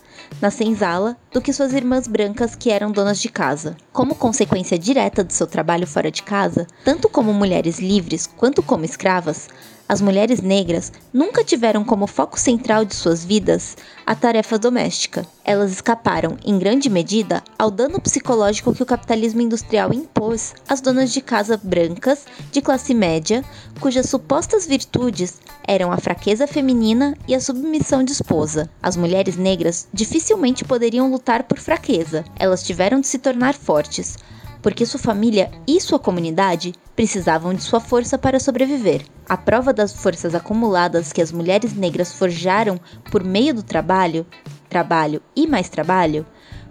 na 0.41 0.51
senzala, 0.51 1.17
do 1.33 1.41
que 1.41 1.53
suas 1.53 1.73
irmãs 1.73 2.07
brancas 2.07 2.55
que 2.55 2.71
eram 2.71 2.91
donas 2.91 3.21
de 3.21 3.29
casa. 3.29 3.77
Como 3.93 4.15
consequência 4.15 4.79
direta 4.79 5.23
do 5.23 5.33
seu 5.33 5.47
trabalho 5.47 5.87
fora 5.87 6.11
de 6.11 6.23
casa, 6.23 6.67
tanto 6.85 7.09
como 7.09 7.33
mulheres 7.33 7.79
livres 7.79 8.27
quanto 8.27 8.63
como 8.63 8.85
escravas, 8.85 9.49
as 9.89 10.01
mulheres 10.01 10.41
negras 10.41 10.93
nunca 11.13 11.45
tiveram 11.45 11.85
como 11.85 12.07
foco 12.07 12.39
central 12.39 12.85
de 12.85 12.95
suas 12.95 13.25
vidas 13.25 13.77
a 14.07 14.15
tarefa 14.15 14.59
doméstica. 14.59 15.27
Elas 15.45 15.73
escaparam, 15.73 16.39
em 16.45 16.59
grande 16.59 16.89
medida, 16.89 17.43
ao 17.59 17.71
dano 17.71 18.01
psicológico 18.01 18.75
que 18.75 18.83
o 18.83 18.87
capitalismo 18.87 19.43
industrial 19.43 19.93
impôs 19.93 20.55
às 20.69 20.81
donas 20.81 21.13
de 21.13 21.21
casa 21.21 21.61
brancas, 21.63 22.25
de 22.51 22.63
classe 22.63 22.95
média, 22.95 23.45
cujas 23.79 24.09
supostas 24.09 24.67
virtudes 24.67 25.39
eram 25.67 25.93
a 25.93 25.99
fraqueza 25.99 26.47
feminina 26.47 27.17
e 27.29 27.35
a 27.35 27.41
submissão 27.41 28.03
de 28.03 28.13
esposa. 28.13 28.71
As 28.83 28.97
mulheres 28.97 29.37
negras 29.37 29.87
dificilmente 29.93 30.65
poderiam 30.65 31.11
lutar 31.11 31.45
por 31.45 31.59
fraqueza, 31.59 32.25
elas 32.37 32.63
tiveram 32.63 33.01
de 33.01 33.07
se 33.07 33.19
tornar 33.19 33.55
fortes 33.55 34.17
porque 34.65 34.87
sua 34.87 34.99
família 34.99 35.51
e 35.69 35.79
sua 35.79 35.99
comunidade 35.99 36.73
precisavam 36.97 37.53
de 37.53 37.63
sua 37.63 37.81
força 37.81 38.17
para 38.17 38.41
sobreviver. 38.41 39.05
A 39.29 39.37
prova 39.37 39.75
das 39.75 39.93
forças 39.93 40.35
acumuladas 40.35 41.13
que 41.13 41.21
as 41.21 41.31
mulheres 41.31 41.75
negras 41.75 42.15
forjaram 42.15 42.81
por 43.11 43.23
meio 43.23 43.53
do 43.53 43.63
trabalho, 43.63 44.27
trabalho 44.71 45.21
e 45.37 45.47
mais 45.47 45.69
trabalho, 45.69 46.25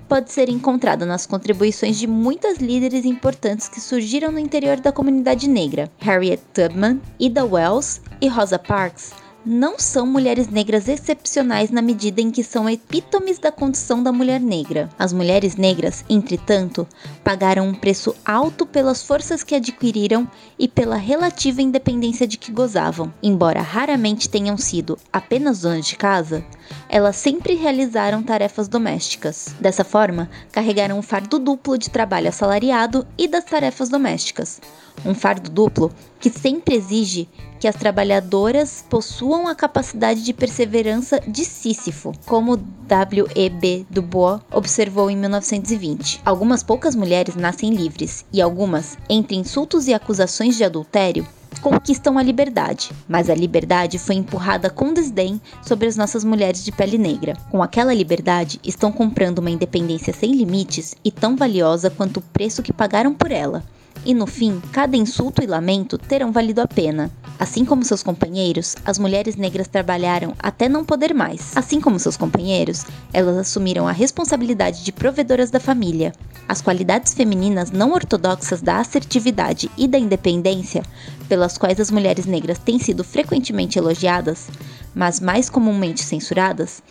pode 0.10 0.32
ser 0.32 0.50
encontrada 0.50 1.06
nas 1.06 1.28
contribuições 1.28 1.96
de 1.96 2.08
muitas 2.08 2.58
líderes 2.58 3.06
importantes 3.06 3.70
que 3.70 3.80
surgiram 3.80 4.32
no 4.32 4.40
interior 4.40 4.80
da 4.80 4.92
comunidade 4.92 5.48
negra. 5.48 5.88
Harriet 6.00 6.42
Tubman, 6.52 7.00
Ida 7.20 7.46
Wells 7.46 8.02
e 8.20 8.28
Rosa 8.28 8.58
Parks 8.58 9.23
não 9.46 9.78
são 9.78 10.06
mulheres 10.06 10.48
negras 10.48 10.88
excepcionais 10.88 11.70
na 11.70 11.82
medida 11.82 12.22
em 12.22 12.32
que 12.32 12.44
são 12.44 12.70
epítomes 12.70 13.40
da 13.40 13.52
condição 13.52 14.02
da 14.02 14.12
mulher 14.12 14.40
negra. 14.40 14.90
As 14.98 15.12
mulheres 15.12 15.56
negras, 15.56 16.04
entretanto, 16.10 16.88
pagaram 17.24 17.68
um 17.68 17.74
preço 17.74 18.16
alto 18.26 18.66
pelas 18.66 19.04
forças 19.04 19.44
que 19.44 19.56
adquiriram 19.56 20.30
e 20.58 20.68
pela 20.68 20.96
relativa 20.96 21.62
independência 21.62 22.26
de 22.26 22.38
que 22.38 22.52
gozavam. 22.52 23.14
Embora 23.22 23.62
raramente 23.62 24.30
tenham 24.30 24.58
sido 24.58 24.98
apenas 25.12 25.62
donas 25.62 25.86
de 25.86 25.96
casa, 25.96 26.44
elas 26.88 27.16
sempre 27.16 27.56
realizaram 27.56 28.24
tarefas 28.24 28.68
domésticas. 28.68 29.54
Dessa 29.60 29.84
forma, 29.84 30.30
carregaram 30.52 30.98
um 30.98 31.02
fardo 31.02 31.38
duplo 31.38 31.78
de 31.78 31.90
trabalho 31.90 32.30
assalariado 32.30 33.06
e 33.18 33.28
das 33.28 33.44
tarefas 33.44 33.90
domésticas. 33.90 34.62
Um 35.06 35.14
fardo 35.14 35.50
duplo 35.50 35.92
que 36.20 36.30
sempre 36.30 36.76
exige 36.76 37.28
que 37.60 37.68
as 37.68 37.76
trabalhadoras 37.76 38.84
possuam 38.90 39.48
a 39.48 39.56
capacidade 39.56 40.24
de 40.24 40.34
perseverança 40.34 41.20
de 41.28 41.46
Sísifo, 41.46 42.12
como 42.26 42.58
W.E.B. 42.58 43.86
Du 43.90 44.02
Bois 44.02 44.42
observou 44.52 45.10
em 45.10 45.18
1920. 45.18 46.22
Algumas 46.26 46.62
poucas 46.62 46.96
mulheres 46.96 47.36
nascem 47.36 47.74
livres 47.74 48.26
e 48.34 48.42
algumas, 48.42 48.98
entre 49.10 49.36
insultos 49.36 49.88
e 49.88 49.94
acusações 49.94 50.58
de 50.58 50.64
adultério, 50.64 51.26
conquistam 51.62 52.18
a 52.18 52.24
liberdade, 52.24 52.92
mas 53.08 53.30
a 53.30 53.36
liberdade 53.36 53.98
foi 53.98 54.16
empurrada 54.16 54.70
com 54.70 54.94
desdém 54.94 55.42
sobre 55.62 55.88
as 55.88 55.96
nossas 55.96 56.26
mulheres 56.26 56.64
de 56.64 56.74
pele 56.74 56.98
negra. 56.98 57.38
Com 57.50 57.64
aquela 57.64 57.94
liberdade, 57.94 58.60
estão 58.64 58.92
comprando 58.92 59.40
uma 59.40 59.50
independência 59.50 60.14
sem 60.14 60.34
limites 60.34 60.94
e 61.06 61.10
tão 61.10 61.38
valiosa 61.38 61.90
quanto 61.90 62.18
o 62.18 62.22
preço 62.22 62.62
que 62.62 62.74
pagaram 62.74 63.14
por 63.14 63.32
ela. 63.32 63.64
E 64.06 64.14
no 64.14 64.28
fim, 64.28 64.62
cada 64.72 64.98
insulto 64.98 65.42
e 65.42 65.48
lamento 65.48 65.98
terão 65.98 66.32
valido 66.32 66.60
a 66.60 66.68
pena. 66.68 67.10
Assim 67.40 67.64
como 67.64 67.86
seus 67.86 68.04
companheiros, 68.04 68.76
as 68.86 69.00
mulheres 69.00 69.36
negras 69.36 69.68
trabalharam 69.68 70.34
até 70.40 70.68
não 70.68 70.84
poder 70.84 71.14
mais. 71.14 71.56
Assim 71.56 71.80
como 71.80 71.98
seus 71.98 72.18
companheiros, 72.18 72.86
elas 73.14 73.38
assumiram 73.38 73.88
a 73.88 73.92
responsabilidade 73.92 74.84
de 74.84 74.92
provedoras 74.92 75.50
da 75.50 75.60
família. 75.60 76.14
As 76.48 76.62
qualidades 76.62 77.14
femininas 77.14 77.72
não 77.72 77.94
ortodoxas 77.94 78.62
da 78.62 78.80
assertividade 78.80 79.72
e 79.78 79.88
da 79.88 79.98
independência, 79.98 80.84
pelas 81.30 81.58
quais 81.58 81.80
as 81.80 81.90
mulheres 81.90 82.26
negras 82.26 82.60
têm 82.60 82.78
sido 82.78 83.04
frequentemente 83.04 83.80
elogiadas, 83.80 84.50
mas 84.94 85.20
mais 85.20 85.50
comumente 85.50 86.04
censuradas, 86.04 86.84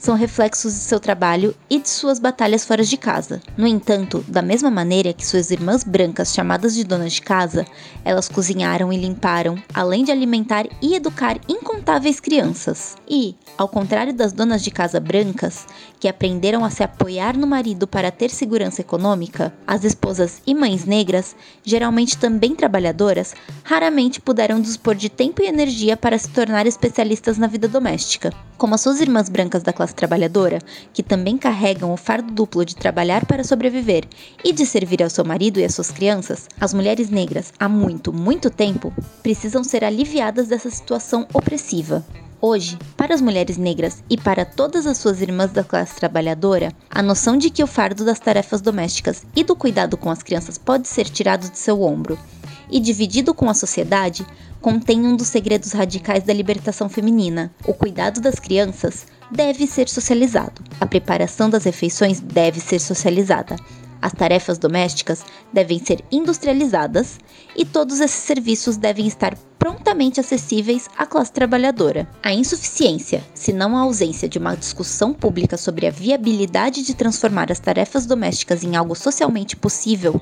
são 0.00 0.16
reflexos 0.16 0.72
de 0.72 0.80
seu 0.80 0.98
trabalho 0.98 1.54
e 1.68 1.78
de 1.78 1.88
suas 1.88 2.18
batalhas 2.18 2.64
fora 2.64 2.82
de 2.82 2.96
casa. 2.96 3.42
No 3.54 3.66
entanto, 3.66 4.24
da 4.26 4.40
mesma 4.40 4.70
maneira 4.70 5.12
que 5.12 5.26
suas 5.26 5.50
irmãs 5.50 5.84
brancas, 5.84 6.32
chamadas 6.32 6.74
de 6.74 6.82
donas 6.84 7.12
de 7.12 7.20
casa, 7.20 7.66
elas 8.02 8.26
cozinharam 8.26 8.90
e 8.90 8.96
limparam, 8.96 9.62
além 9.74 10.02
de 10.02 10.10
alimentar 10.10 10.66
e 10.80 10.94
educar 10.94 11.38
incontáveis 11.46 12.18
crianças. 12.18 12.96
E, 13.06 13.36
ao 13.58 13.68
contrário 13.68 14.14
das 14.14 14.32
donas 14.32 14.62
de 14.62 14.70
casa 14.70 14.98
brancas, 14.98 15.66
que 16.00 16.08
aprenderam 16.08 16.64
a 16.64 16.70
se 16.70 16.82
apoiar 16.82 17.36
no 17.36 17.46
marido 17.46 17.86
para 17.86 18.10
ter 18.10 18.30
segurança 18.30 18.80
econômica, 18.80 19.52
as 19.66 19.84
esposas 19.84 20.40
e 20.46 20.54
mães 20.54 20.86
negras, 20.86 21.36
geralmente 21.62 22.16
também 22.16 22.54
trabalhadoras, 22.54 23.34
raramente 23.62 24.18
puderam 24.18 24.62
dispor 24.62 24.94
de 24.94 25.10
tempo 25.10 25.42
e 25.42 25.46
energia 25.46 25.94
para 25.94 26.16
se 26.16 26.30
tornar 26.30 26.66
especialistas 26.66 27.36
na 27.36 27.46
vida 27.46 27.68
doméstica. 27.68 28.32
Como 28.56 28.74
as 28.74 28.80
suas 28.80 29.00
irmãs 29.00 29.28
brancas 29.28 29.62
da 29.62 29.72
classe 29.72 29.89
classe 29.90 29.94
trabalhadora, 29.94 30.58
que 30.92 31.02
também 31.02 31.36
carregam 31.36 31.92
o 31.92 31.96
fardo 31.96 32.32
duplo 32.32 32.64
de 32.64 32.76
trabalhar 32.76 33.26
para 33.26 33.44
sobreviver 33.44 34.04
e 34.44 34.52
de 34.52 34.64
servir 34.64 35.02
ao 35.02 35.10
seu 35.10 35.24
marido 35.24 35.60
e 35.60 35.64
às 35.64 35.74
suas 35.74 35.90
crianças, 35.90 36.48
as 36.60 36.72
mulheres 36.72 37.10
negras, 37.10 37.52
há 37.58 37.68
muito, 37.68 38.12
muito 38.12 38.50
tempo, 38.50 38.92
precisam 39.22 39.62
ser 39.62 39.84
aliviadas 39.84 40.48
dessa 40.48 40.70
situação 40.70 41.26
opressiva. 41.32 42.04
Hoje, 42.42 42.78
para 42.96 43.14
as 43.14 43.20
mulheres 43.20 43.58
negras 43.58 44.02
e 44.08 44.16
para 44.16 44.46
todas 44.46 44.86
as 44.86 44.96
suas 44.96 45.20
irmãs 45.20 45.52
da 45.52 45.62
classe 45.62 45.94
trabalhadora, 45.96 46.72
a 46.88 47.02
noção 47.02 47.36
de 47.36 47.50
que 47.50 47.62
o 47.62 47.66
fardo 47.66 48.02
das 48.02 48.18
tarefas 48.18 48.62
domésticas 48.62 49.24
e 49.36 49.44
do 49.44 49.54
cuidado 49.54 49.98
com 49.98 50.10
as 50.10 50.22
crianças 50.22 50.56
pode 50.56 50.88
ser 50.88 51.04
tirado 51.04 51.50
de 51.50 51.58
seu 51.58 51.82
ombro 51.82 52.18
e 52.70 52.80
dividido 52.80 53.34
com 53.34 53.50
a 53.50 53.54
sociedade 53.54 54.24
contém 54.60 55.06
um 55.06 55.16
dos 55.16 55.28
segredos 55.28 55.72
radicais 55.72 56.22
da 56.22 56.32
libertação 56.32 56.88
feminina. 56.88 57.52
O 57.66 57.74
cuidado 57.74 58.20
das 58.20 58.38
crianças 58.38 59.06
deve 59.30 59.66
ser 59.66 59.88
socializado. 59.88 60.62
A 60.80 60.86
preparação 60.86 61.48
das 61.48 61.64
refeições 61.64 62.20
deve 62.20 62.60
ser 62.60 62.80
socializada. 62.80 63.56
As 64.02 64.12
tarefas 64.12 64.56
domésticas 64.58 65.22
devem 65.52 65.78
ser 65.78 66.02
industrializadas 66.10 67.18
e 67.54 67.66
todos 67.66 68.00
esses 68.00 68.22
serviços 68.22 68.78
devem 68.78 69.06
estar 69.06 69.36
prontamente 69.58 70.18
acessíveis 70.18 70.88
à 70.96 71.04
classe 71.04 71.30
trabalhadora. 71.32 72.08
A 72.22 72.32
insuficiência, 72.32 73.22
se 73.34 73.52
não 73.52 73.76
a 73.76 73.80
ausência 73.80 74.26
de 74.26 74.38
uma 74.38 74.56
discussão 74.56 75.12
pública 75.12 75.58
sobre 75.58 75.86
a 75.86 75.90
viabilidade 75.90 76.82
de 76.82 76.94
transformar 76.94 77.52
as 77.52 77.60
tarefas 77.60 78.06
domésticas 78.06 78.64
em 78.64 78.74
algo 78.74 78.94
socialmente 78.94 79.54
possível, 79.54 80.20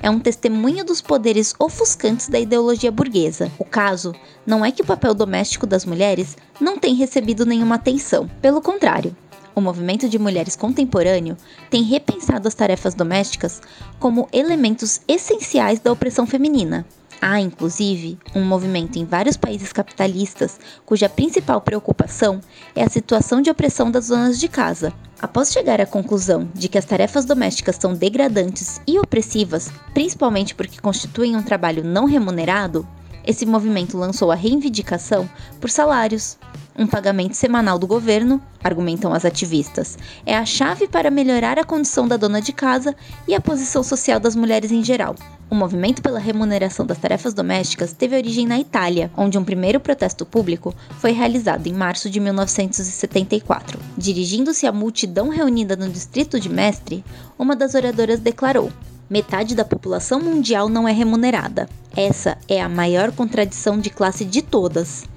é 0.00 0.08
um 0.08 0.20
testemunho 0.20 0.84
dos 0.84 1.00
poderes 1.00 1.54
ofuscantes 1.58 2.28
da 2.28 2.38
ideologia 2.38 2.90
burguesa. 2.90 3.50
O 3.58 3.64
caso 3.64 4.14
não 4.46 4.64
é 4.64 4.70
que 4.70 4.82
o 4.82 4.86
papel 4.86 5.14
doméstico 5.14 5.66
das 5.66 5.84
mulheres 5.84 6.36
não 6.60 6.78
tem 6.78 6.94
recebido 6.94 7.44
nenhuma 7.44 7.74
atenção. 7.74 8.28
Pelo 8.40 8.62
contrário, 8.62 9.16
o 9.54 9.60
movimento 9.60 10.08
de 10.08 10.18
mulheres 10.18 10.54
contemporâneo 10.54 11.36
tem 11.68 11.82
repensado 11.82 12.46
as 12.46 12.54
tarefas 12.54 12.94
domésticas 12.94 13.60
como 13.98 14.28
elementos 14.32 15.00
essenciais 15.08 15.80
da 15.80 15.90
opressão 15.90 16.26
feminina. 16.26 16.86
Há, 17.20 17.40
inclusive, 17.40 18.16
um 18.34 18.44
movimento 18.44 18.96
em 18.96 19.04
vários 19.04 19.36
países 19.36 19.72
capitalistas 19.72 20.60
cuja 20.86 21.08
principal 21.08 21.60
preocupação 21.60 22.40
é 22.76 22.84
a 22.84 22.88
situação 22.88 23.42
de 23.42 23.50
opressão 23.50 23.90
das 23.90 24.06
donas 24.06 24.38
de 24.38 24.46
casa, 24.46 24.92
Após 25.20 25.50
chegar 25.50 25.80
à 25.80 25.86
conclusão 25.86 26.48
de 26.54 26.68
que 26.68 26.78
as 26.78 26.84
tarefas 26.84 27.24
domésticas 27.24 27.74
são 27.74 27.92
degradantes 27.92 28.80
e 28.86 29.00
opressivas, 29.00 29.68
principalmente 29.92 30.54
porque 30.54 30.80
constituem 30.80 31.34
um 31.34 31.42
trabalho 31.42 31.82
não 31.82 32.04
remunerado, 32.04 32.86
esse 33.26 33.44
movimento 33.44 33.98
lançou 33.98 34.30
a 34.30 34.36
reivindicação 34.36 35.28
por 35.60 35.70
salários. 35.70 36.38
Um 36.78 36.86
pagamento 36.86 37.34
semanal 37.34 37.76
do 37.76 37.88
governo, 37.88 38.40
argumentam 38.62 39.12
as 39.12 39.24
ativistas, 39.24 39.98
é 40.24 40.36
a 40.36 40.46
chave 40.46 40.86
para 40.86 41.10
melhorar 41.10 41.58
a 41.58 41.64
condição 41.64 42.06
da 42.06 42.16
dona 42.16 42.40
de 42.40 42.52
casa 42.52 42.94
e 43.26 43.34
a 43.34 43.40
posição 43.40 43.82
social 43.82 44.20
das 44.20 44.36
mulheres 44.36 44.70
em 44.70 44.84
geral. 44.84 45.16
O 45.50 45.56
movimento 45.56 46.00
pela 46.00 46.20
remuneração 46.20 46.86
das 46.86 46.98
tarefas 46.98 47.34
domésticas 47.34 47.92
teve 47.92 48.14
origem 48.14 48.46
na 48.46 48.60
Itália, 48.60 49.10
onde 49.16 49.36
um 49.36 49.42
primeiro 49.42 49.80
protesto 49.80 50.24
público 50.24 50.72
foi 51.00 51.10
realizado 51.10 51.66
em 51.66 51.72
março 51.72 52.08
de 52.08 52.20
1974. 52.20 53.80
Dirigindo-se 53.96 54.64
à 54.64 54.70
multidão 54.70 55.30
reunida 55.30 55.74
no 55.74 55.88
distrito 55.88 56.38
de 56.38 56.48
Mestre, 56.48 57.04
uma 57.36 57.56
das 57.56 57.74
oradoras 57.74 58.20
declarou: 58.20 58.70
Metade 59.10 59.56
da 59.56 59.64
população 59.64 60.20
mundial 60.20 60.68
não 60.68 60.86
é 60.86 60.92
remunerada. 60.92 61.68
Essa 61.96 62.38
é 62.46 62.60
a 62.60 62.68
maior 62.68 63.10
contradição 63.10 63.80
de 63.80 63.90
classe 63.90 64.24
de 64.24 64.42
todas. 64.42 65.08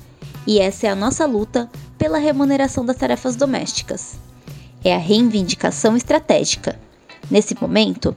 E 0.46 0.60
essa 0.60 0.88
é 0.88 0.90
a 0.90 0.96
nossa 0.96 1.26
luta 1.26 1.70
pela 1.98 2.18
remuneração 2.18 2.86
das 2.86 2.98
tarefas 2.98 3.36
domésticas. 3.36 4.16
É 4.84 4.94
a 4.94 4.98
reivindicação 4.98 5.96
estratégica. 5.96 6.80
Nesse 7.30 7.56
momento, 7.60 8.16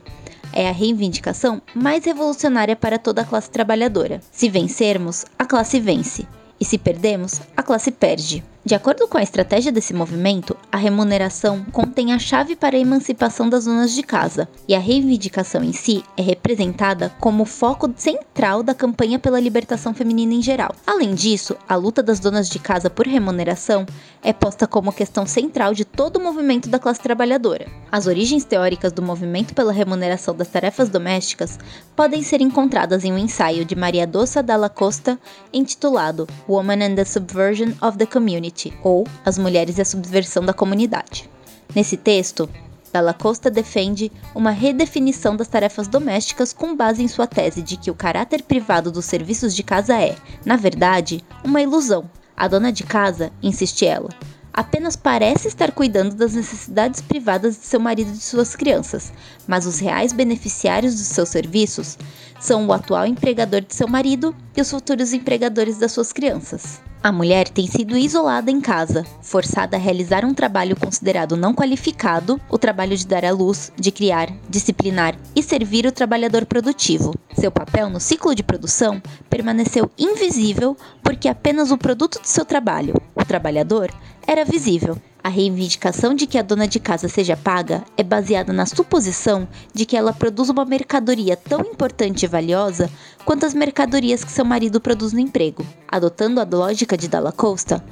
é 0.52 0.68
a 0.68 0.72
reivindicação 0.72 1.60
mais 1.74 2.04
revolucionária 2.04 2.74
para 2.74 2.98
toda 2.98 3.22
a 3.22 3.24
classe 3.24 3.50
trabalhadora. 3.50 4.20
Se 4.32 4.48
vencermos, 4.48 5.26
a 5.38 5.44
classe 5.44 5.78
vence, 5.78 6.26
e 6.58 6.64
se 6.64 6.78
perdemos, 6.78 7.40
a 7.56 7.62
classe 7.62 7.90
perde. 7.90 8.42
De 8.66 8.74
acordo 8.74 9.07
com 9.07 9.18
a 9.18 9.22
estratégia 9.22 9.70
desse 9.70 9.92
movimento, 9.92 10.57
a 10.72 10.79
remuneração 10.79 11.62
contém 11.70 12.14
a 12.14 12.18
chave 12.18 12.57
para 12.57 12.74
a 12.74 12.81
emancipação 12.81 13.46
das 13.46 13.66
donas 13.66 13.92
de 13.92 14.03
casa, 14.03 14.48
e 14.66 14.74
a 14.74 14.79
reivindicação 14.79 15.62
em 15.62 15.74
si 15.74 16.03
é 16.16 16.22
representada 16.22 17.12
como 17.20 17.42
o 17.42 17.46
foco 17.46 17.92
central 17.94 18.62
da 18.62 18.74
campanha 18.74 19.18
pela 19.18 19.38
libertação 19.38 19.92
feminina 19.92 20.33
em 20.33 20.40
geral. 20.40 20.74
Além 20.87 21.14
disso, 21.14 21.55
a 21.68 21.77
luta 21.77 22.03
das 22.03 22.18
donas 22.18 22.48
de 22.48 22.59
casa 22.59 22.88
por 22.88 23.07
remuneração 23.07 23.85
é 24.22 24.33
posta 24.33 24.66
como 24.66 24.90
questão 24.94 25.27
central 25.27 25.74
de 25.74 25.85
todo 25.85 26.16
o 26.16 26.24
movimento 26.24 26.66
da 26.66 26.79
classe 26.79 27.03
trabalhadora. 27.03 27.66
As 27.92 28.07
origens 28.07 28.44
teóricas 28.44 28.92
do 28.92 29.03
movimento 29.03 29.55
pela 29.55 29.74
remuneração 29.74 30.35
das 30.35 30.48
tarefas 30.48 30.88
domésticas 30.88 31.59
podem 31.94 32.22
ser 32.22 32.40
encontradas 32.40 33.05
em 33.05 33.12
um 33.12 33.18
ensaio 33.18 33.66
de 33.66 33.77
Maria 33.77 34.07
Doça 34.07 34.42
Dalla 34.42 34.70
Costa 34.70 35.18
intitulado 35.53 36.27
Woman 36.48 36.83
and 36.83 36.94
the 36.94 37.05
Subversion 37.05 37.74
of 37.83 37.98
the 37.98 38.07
Community 38.07 38.53
ou 38.82 39.06
As 39.24 39.38
Mulheres 39.38 39.78
e 39.78 39.82
a 39.82 39.84
Subversão 39.84 40.44
da 40.44 40.52
Comunidade. 40.52 41.28
Nesse 41.74 41.96
texto, 41.96 42.48
Dalla 42.92 43.12
Costa 43.12 43.50
defende 43.50 44.12
uma 44.34 44.52
redefinição 44.52 45.34
das 45.34 45.48
tarefas 45.48 45.88
domésticas 45.88 46.52
com 46.52 46.76
base 46.76 47.02
em 47.02 47.08
sua 47.08 47.26
tese 47.26 47.60
de 47.60 47.76
que 47.76 47.90
o 47.90 47.94
caráter 47.94 48.42
privado 48.42 48.92
dos 48.92 49.04
serviços 49.04 49.54
de 49.54 49.64
casa 49.64 50.00
é, 50.00 50.14
na 50.44 50.54
verdade, 50.56 51.24
uma 51.42 51.60
ilusão. 51.60 52.08
A 52.36 52.46
dona 52.46 52.70
de 52.70 52.84
casa, 52.84 53.32
insiste 53.42 53.84
ela, 53.84 54.10
apenas 54.54 54.94
parece 54.94 55.48
estar 55.48 55.72
cuidando 55.72 56.14
das 56.14 56.34
necessidades 56.34 57.00
privadas 57.00 57.56
de 57.56 57.66
seu 57.66 57.80
marido 57.80 58.10
e 58.10 58.14
de 58.14 58.22
suas 58.22 58.54
crianças, 58.54 59.12
mas 59.48 59.66
os 59.66 59.80
reais 59.80 60.12
beneficiários 60.12 60.94
dos 60.94 61.08
seus 61.08 61.28
serviços 61.28 61.98
são 62.38 62.66
o 62.66 62.72
atual 62.72 63.06
empregador 63.06 63.62
de 63.62 63.74
seu 63.74 63.88
marido 63.88 64.34
e 64.56 64.60
os 64.60 64.70
futuros 64.70 65.12
empregadores 65.12 65.78
das 65.78 65.90
suas 65.90 66.12
crianças. 66.12 66.80
A 67.02 67.12
mulher 67.12 67.50
tem 67.50 67.66
sido 67.66 67.98
isolada 67.98 68.50
em 68.50 68.62
casa, 68.62 69.04
forçada 69.20 69.76
a 69.76 69.78
realizar 69.78 70.24
um 70.24 70.32
trabalho 70.32 70.74
considerado 70.74 71.36
não 71.36 71.52
qualificado, 71.52 72.40
o 72.48 72.56
trabalho 72.56 72.96
de 72.96 73.06
dar 73.06 73.26
à 73.26 73.30
luz, 73.30 73.70
de 73.76 73.90
criar, 73.90 74.32
disciplinar 74.48 75.14
e 75.36 75.42
servir 75.42 75.84
o 75.84 75.92
trabalhador 75.92 76.46
produtivo. 76.46 77.14
Seu 77.34 77.52
papel 77.52 77.90
no 77.90 78.00
ciclo 78.00 78.34
de 78.34 78.42
produção 78.42 79.02
permaneceu 79.28 79.90
invisível 79.98 80.78
porque 81.02 81.28
apenas 81.28 81.70
o 81.70 81.76
produto 81.76 82.22
de 82.22 82.28
seu 82.28 82.42
trabalho, 82.42 82.94
o 83.14 83.22
trabalhador, 83.22 83.92
era 84.26 84.44
visível. 84.44 84.96
A 85.22 85.28
reivindicação 85.28 86.14
de 86.14 86.26
que 86.26 86.37
a 86.37 86.42
dona 86.42 86.68
de 86.68 86.78
casa 86.78 87.08
seja 87.08 87.37
paga 87.37 87.82
é 87.96 88.02
baseada 88.02 88.52
na 88.52 88.66
suposição 88.66 89.48
de 89.72 89.87
que 89.87 89.96
ela 89.96 90.12
produz 90.12 90.50
uma 90.50 90.66
mercadoria 90.66 91.34
tão 91.34 91.60
importante 91.60 92.24
e 92.24 92.28
valiosa 92.28 92.90
quanto 93.24 93.46
as 93.46 93.54
mercadorias 93.54 94.22
que 94.22 94.30
seu 94.30 94.44
marido 94.44 94.80
produz 94.80 95.14
no 95.14 95.20
emprego. 95.20 95.66
Adotando 95.88 96.40
a 96.40 96.44
lógica 96.44 96.96
de 96.96 97.08
Dalla 97.08 97.32
Costa, 97.32 97.82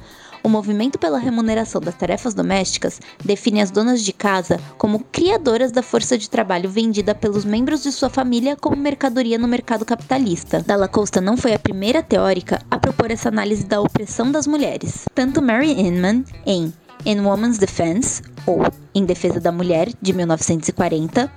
o 0.43 0.49
movimento 0.49 0.99
pela 0.99 1.17
remuneração 1.17 1.79
das 1.79 1.95
tarefas 1.95 2.33
domésticas 2.33 2.99
define 3.23 3.61
as 3.61 3.71
donas 3.71 4.01
de 4.01 4.11
casa 4.11 4.59
como 4.77 4.99
criadoras 5.11 5.71
da 5.71 5.81
força 5.81 6.17
de 6.17 6.29
trabalho 6.29 6.69
vendida 6.69 7.15
pelos 7.15 7.45
membros 7.45 7.81
de 7.81 7.91
sua 7.91 8.09
família 8.09 8.57
como 8.57 8.75
mercadoria 8.75 9.37
no 9.37 9.47
mercado 9.47 9.85
capitalista. 9.85 10.61
Dalla 10.61 10.87
Costa 10.87 11.21
não 11.21 11.37
foi 11.37 11.53
a 11.53 11.59
primeira 11.59 12.03
teórica 12.03 12.61
a 12.69 12.77
propor 12.77 13.09
essa 13.09 13.29
análise 13.29 13.63
da 13.63 13.79
opressão 13.79 14.31
das 14.31 14.45
mulheres. 14.45 15.05
Tanto 15.15 15.41
Mary 15.41 15.71
Inman, 15.71 16.25
em 16.45 16.73
In 17.05 17.21
Woman's 17.21 17.57
Defense, 17.57 18.21
ou 18.45 18.61
Em 18.93 19.05
Defesa 19.05 19.39
da 19.39 19.51
Mulher, 19.51 19.89
de 20.01 20.13
1940, 20.13 21.31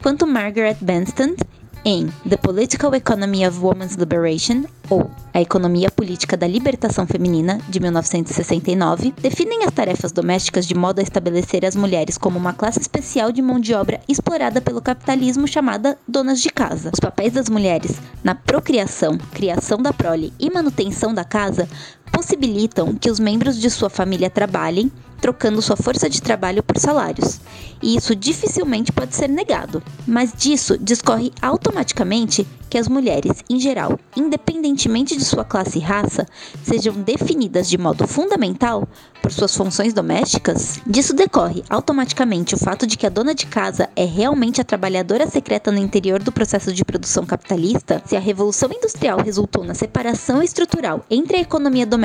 quanto 0.00 0.26
Margaret 0.26 0.76
Benston 0.80 1.34
em 1.84 2.08
The 2.28 2.36
Political 2.36 2.94
Economy 2.94 3.46
of 3.46 3.58
Women's 3.58 3.94
Liberation, 3.94 4.64
ou 4.88 5.10
A 5.34 5.40
Economia 5.40 5.90
Política 5.90 6.36
da 6.36 6.46
Libertação 6.46 7.06
Feminina, 7.06 7.58
de 7.68 7.80
1969, 7.80 9.14
definem 9.20 9.64
as 9.64 9.72
tarefas 9.72 10.12
domésticas 10.12 10.66
de 10.66 10.74
modo 10.74 11.00
a 11.00 11.02
estabelecer 11.02 11.64
as 11.64 11.74
mulheres 11.74 12.18
como 12.18 12.38
uma 12.38 12.52
classe 12.52 12.80
especial 12.80 13.32
de 13.32 13.40
mão 13.40 13.58
de 13.58 13.74
obra 13.74 14.00
explorada 14.08 14.60
pelo 14.60 14.82
capitalismo 14.82 15.48
chamada 15.48 15.98
donas 16.06 16.40
de 16.40 16.50
casa. 16.50 16.90
Os 16.92 17.00
papéis 17.00 17.32
das 17.32 17.48
mulheres 17.48 18.00
na 18.22 18.34
procriação, 18.34 19.16
criação 19.32 19.78
da 19.78 19.92
prole 19.92 20.32
e 20.38 20.50
manutenção 20.50 21.14
da 21.14 21.24
casa 21.24 21.68
possibilitam 22.12 22.94
que 22.94 23.10
os 23.10 23.18
membros 23.18 23.58
de 23.58 23.70
sua 23.70 23.88
família 23.90 24.30
trabalhem, 24.30 24.92
trocando 25.20 25.62
sua 25.62 25.76
força 25.76 26.10
de 26.10 26.20
trabalho 26.20 26.62
por 26.62 26.78
salários. 26.78 27.40
E 27.80 27.96
isso 27.96 28.14
dificilmente 28.14 28.92
pode 28.92 29.16
ser 29.16 29.28
negado, 29.28 29.82
mas 30.06 30.32
disso 30.36 30.76
discorre 30.76 31.32
automaticamente 31.40 32.46
que 32.68 32.78
as 32.78 32.88
mulheres, 32.88 33.44
em 33.50 33.60
geral, 33.60 33.98
independentemente 34.16 35.14
de 35.14 35.24
sua 35.24 35.44
classe 35.44 35.78
e 35.78 35.82
raça, 35.82 36.26
sejam 36.62 36.94
definidas 36.94 37.68
de 37.68 37.76
modo 37.76 38.06
fundamental 38.06 38.88
por 39.20 39.30
suas 39.30 39.54
funções 39.54 39.92
domésticas, 39.92 40.80
disso 40.86 41.12
decorre 41.12 41.62
automaticamente 41.68 42.54
o 42.54 42.58
fato 42.58 42.86
de 42.86 42.96
que 42.96 43.06
a 43.06 43.10
dona 43.10 43.34
de 43.34 43.46
casa 43.46 43.90
é 43.94 44.06
realmente 44.06 44.60
a 44.60 44.64
trabalhadora 44.64 45.26
secreta 45.26 45.70
no 45.70 45.78
interior 45.78 46.22
do 46.22 46.32
processo 46.32 46.72
de 46.72 46.84
produção 46.84 47.26
capitalista. 47.26 48.02
Se 48.06 48.16
a 48.16 48.20
revolução 48.20 48.70
industrial 48.72 49.20
resultou 49.22 49.64
na 49.64 49.74
separação 49.74 50.42
estrutural 50.42 51.04
entre 51.10 51.36
a 51.36 51.40
economia 51.40 51.84
doméstica 51.84 52.01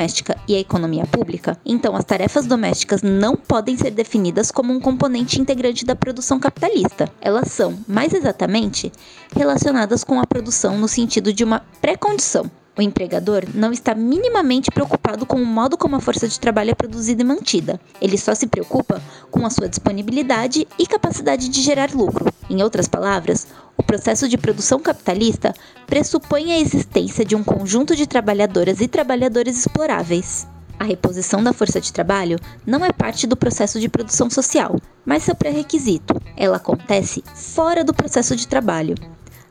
e 0.47 0.55
a 0.55 0.59
economia 0.59 1.05
pública, 1.05 1.57
então 1.65 1.95
as 1.95 2.05
tarefas 2.05 2.45
domésticas 2.45 3.01
não 3.01 3.35
podem 3.35 3.75
ser 3.75 3.91
definidas 3.91 4.51
como 4.51 4.71
um 4.71 4.79
componente 4.79 5.41
integrante 5.41 5.83
da 5.83 5.95
produção 5.95 6.39
capitalista. 6.39 7.11
Elas 7.19 7.51
são, 7.51 7.77
mais 7.87 8.13
exatamente, 8.13 8.91
relacionadas 9.35 10.03
com 10.03 10.19
a 10.19 10.27
produção 10.27 10.77
no 10.77 10.87
sentido 10.87 11.33
de 11.33 11.43
uma 11.43 11.61
pré-condição. 11.81 12.49
O 12.77 12.81
empregador 12.81 13.43
não 13.55 13.71
está 13.71 13.95
minimamente 13.95 14.69
preocupado 14.69 15.25
com 15.25 15.41
o 15.41 15.45
modo 15.45 15.75
como 15.75 15.95
a 15.95 15.99
força 15.99 16.27
de 16.27 16.39
trabalho 16.39 16.69
é 16.69 16.75
produzida 16.75 17.23
e 17.23 17.25
mantida. 17.25 17.81
Ele 17.99 18.19
só 18.19 18.35
se 18.35 18.45
preocupa 18.45 19.01
com 19.31 19.43
a 19.47 19.49
sua 19.49 19.67
disponibilidade 19.67 20.67
e 20.77 20.85
capacidade 20.85 21.49
de 21.49 21.61
gerar 21.63 21.91
lucro. 21.91 22.31
Em 22.47 22.61
outras 22.61 22.87
palavras, 22.87 23.47
processo 23.87 24.27
de 24.27 24.37
produção 24.37 24.79
capitalista 24.79 25.55
pressupõe 25.87 26.51
a 26.51 26.59
existência 26.59 27.23
de 27.23 27.35
um 27.35 27.43
conjunto 27.43 27.95
de 27.95 28.05
trabalhadoras 28.05 28.81
e 28.81 28.87
trabalhadores 28.87 29.57
exploráveis. 29.57 30.45
A 30.77 30.83
reposição 30.83 31.41
da 31.41 31.53
força 31.53 31.81
de 31.81 31.91
trabalho 31.91 32.37
não 32.65 32.85
é 32.85 32.91
parte 32.91 33.25
do 33.25 33.37
processo 33.37 33.79
de 33.79 33.89
produção 33.89 34.29
social, 34.29 34.75
mas 35.05 35.23
seu 35.23 35.33
pré-requisito. 35.33 36.21
Ela 36.35 36.57
acontece 36.57 37.23
fora 37.33 37.83
do 37.83 37.93
processo 37.93 38.35
de 38.35 38.47
trabalho. 38.47 38.93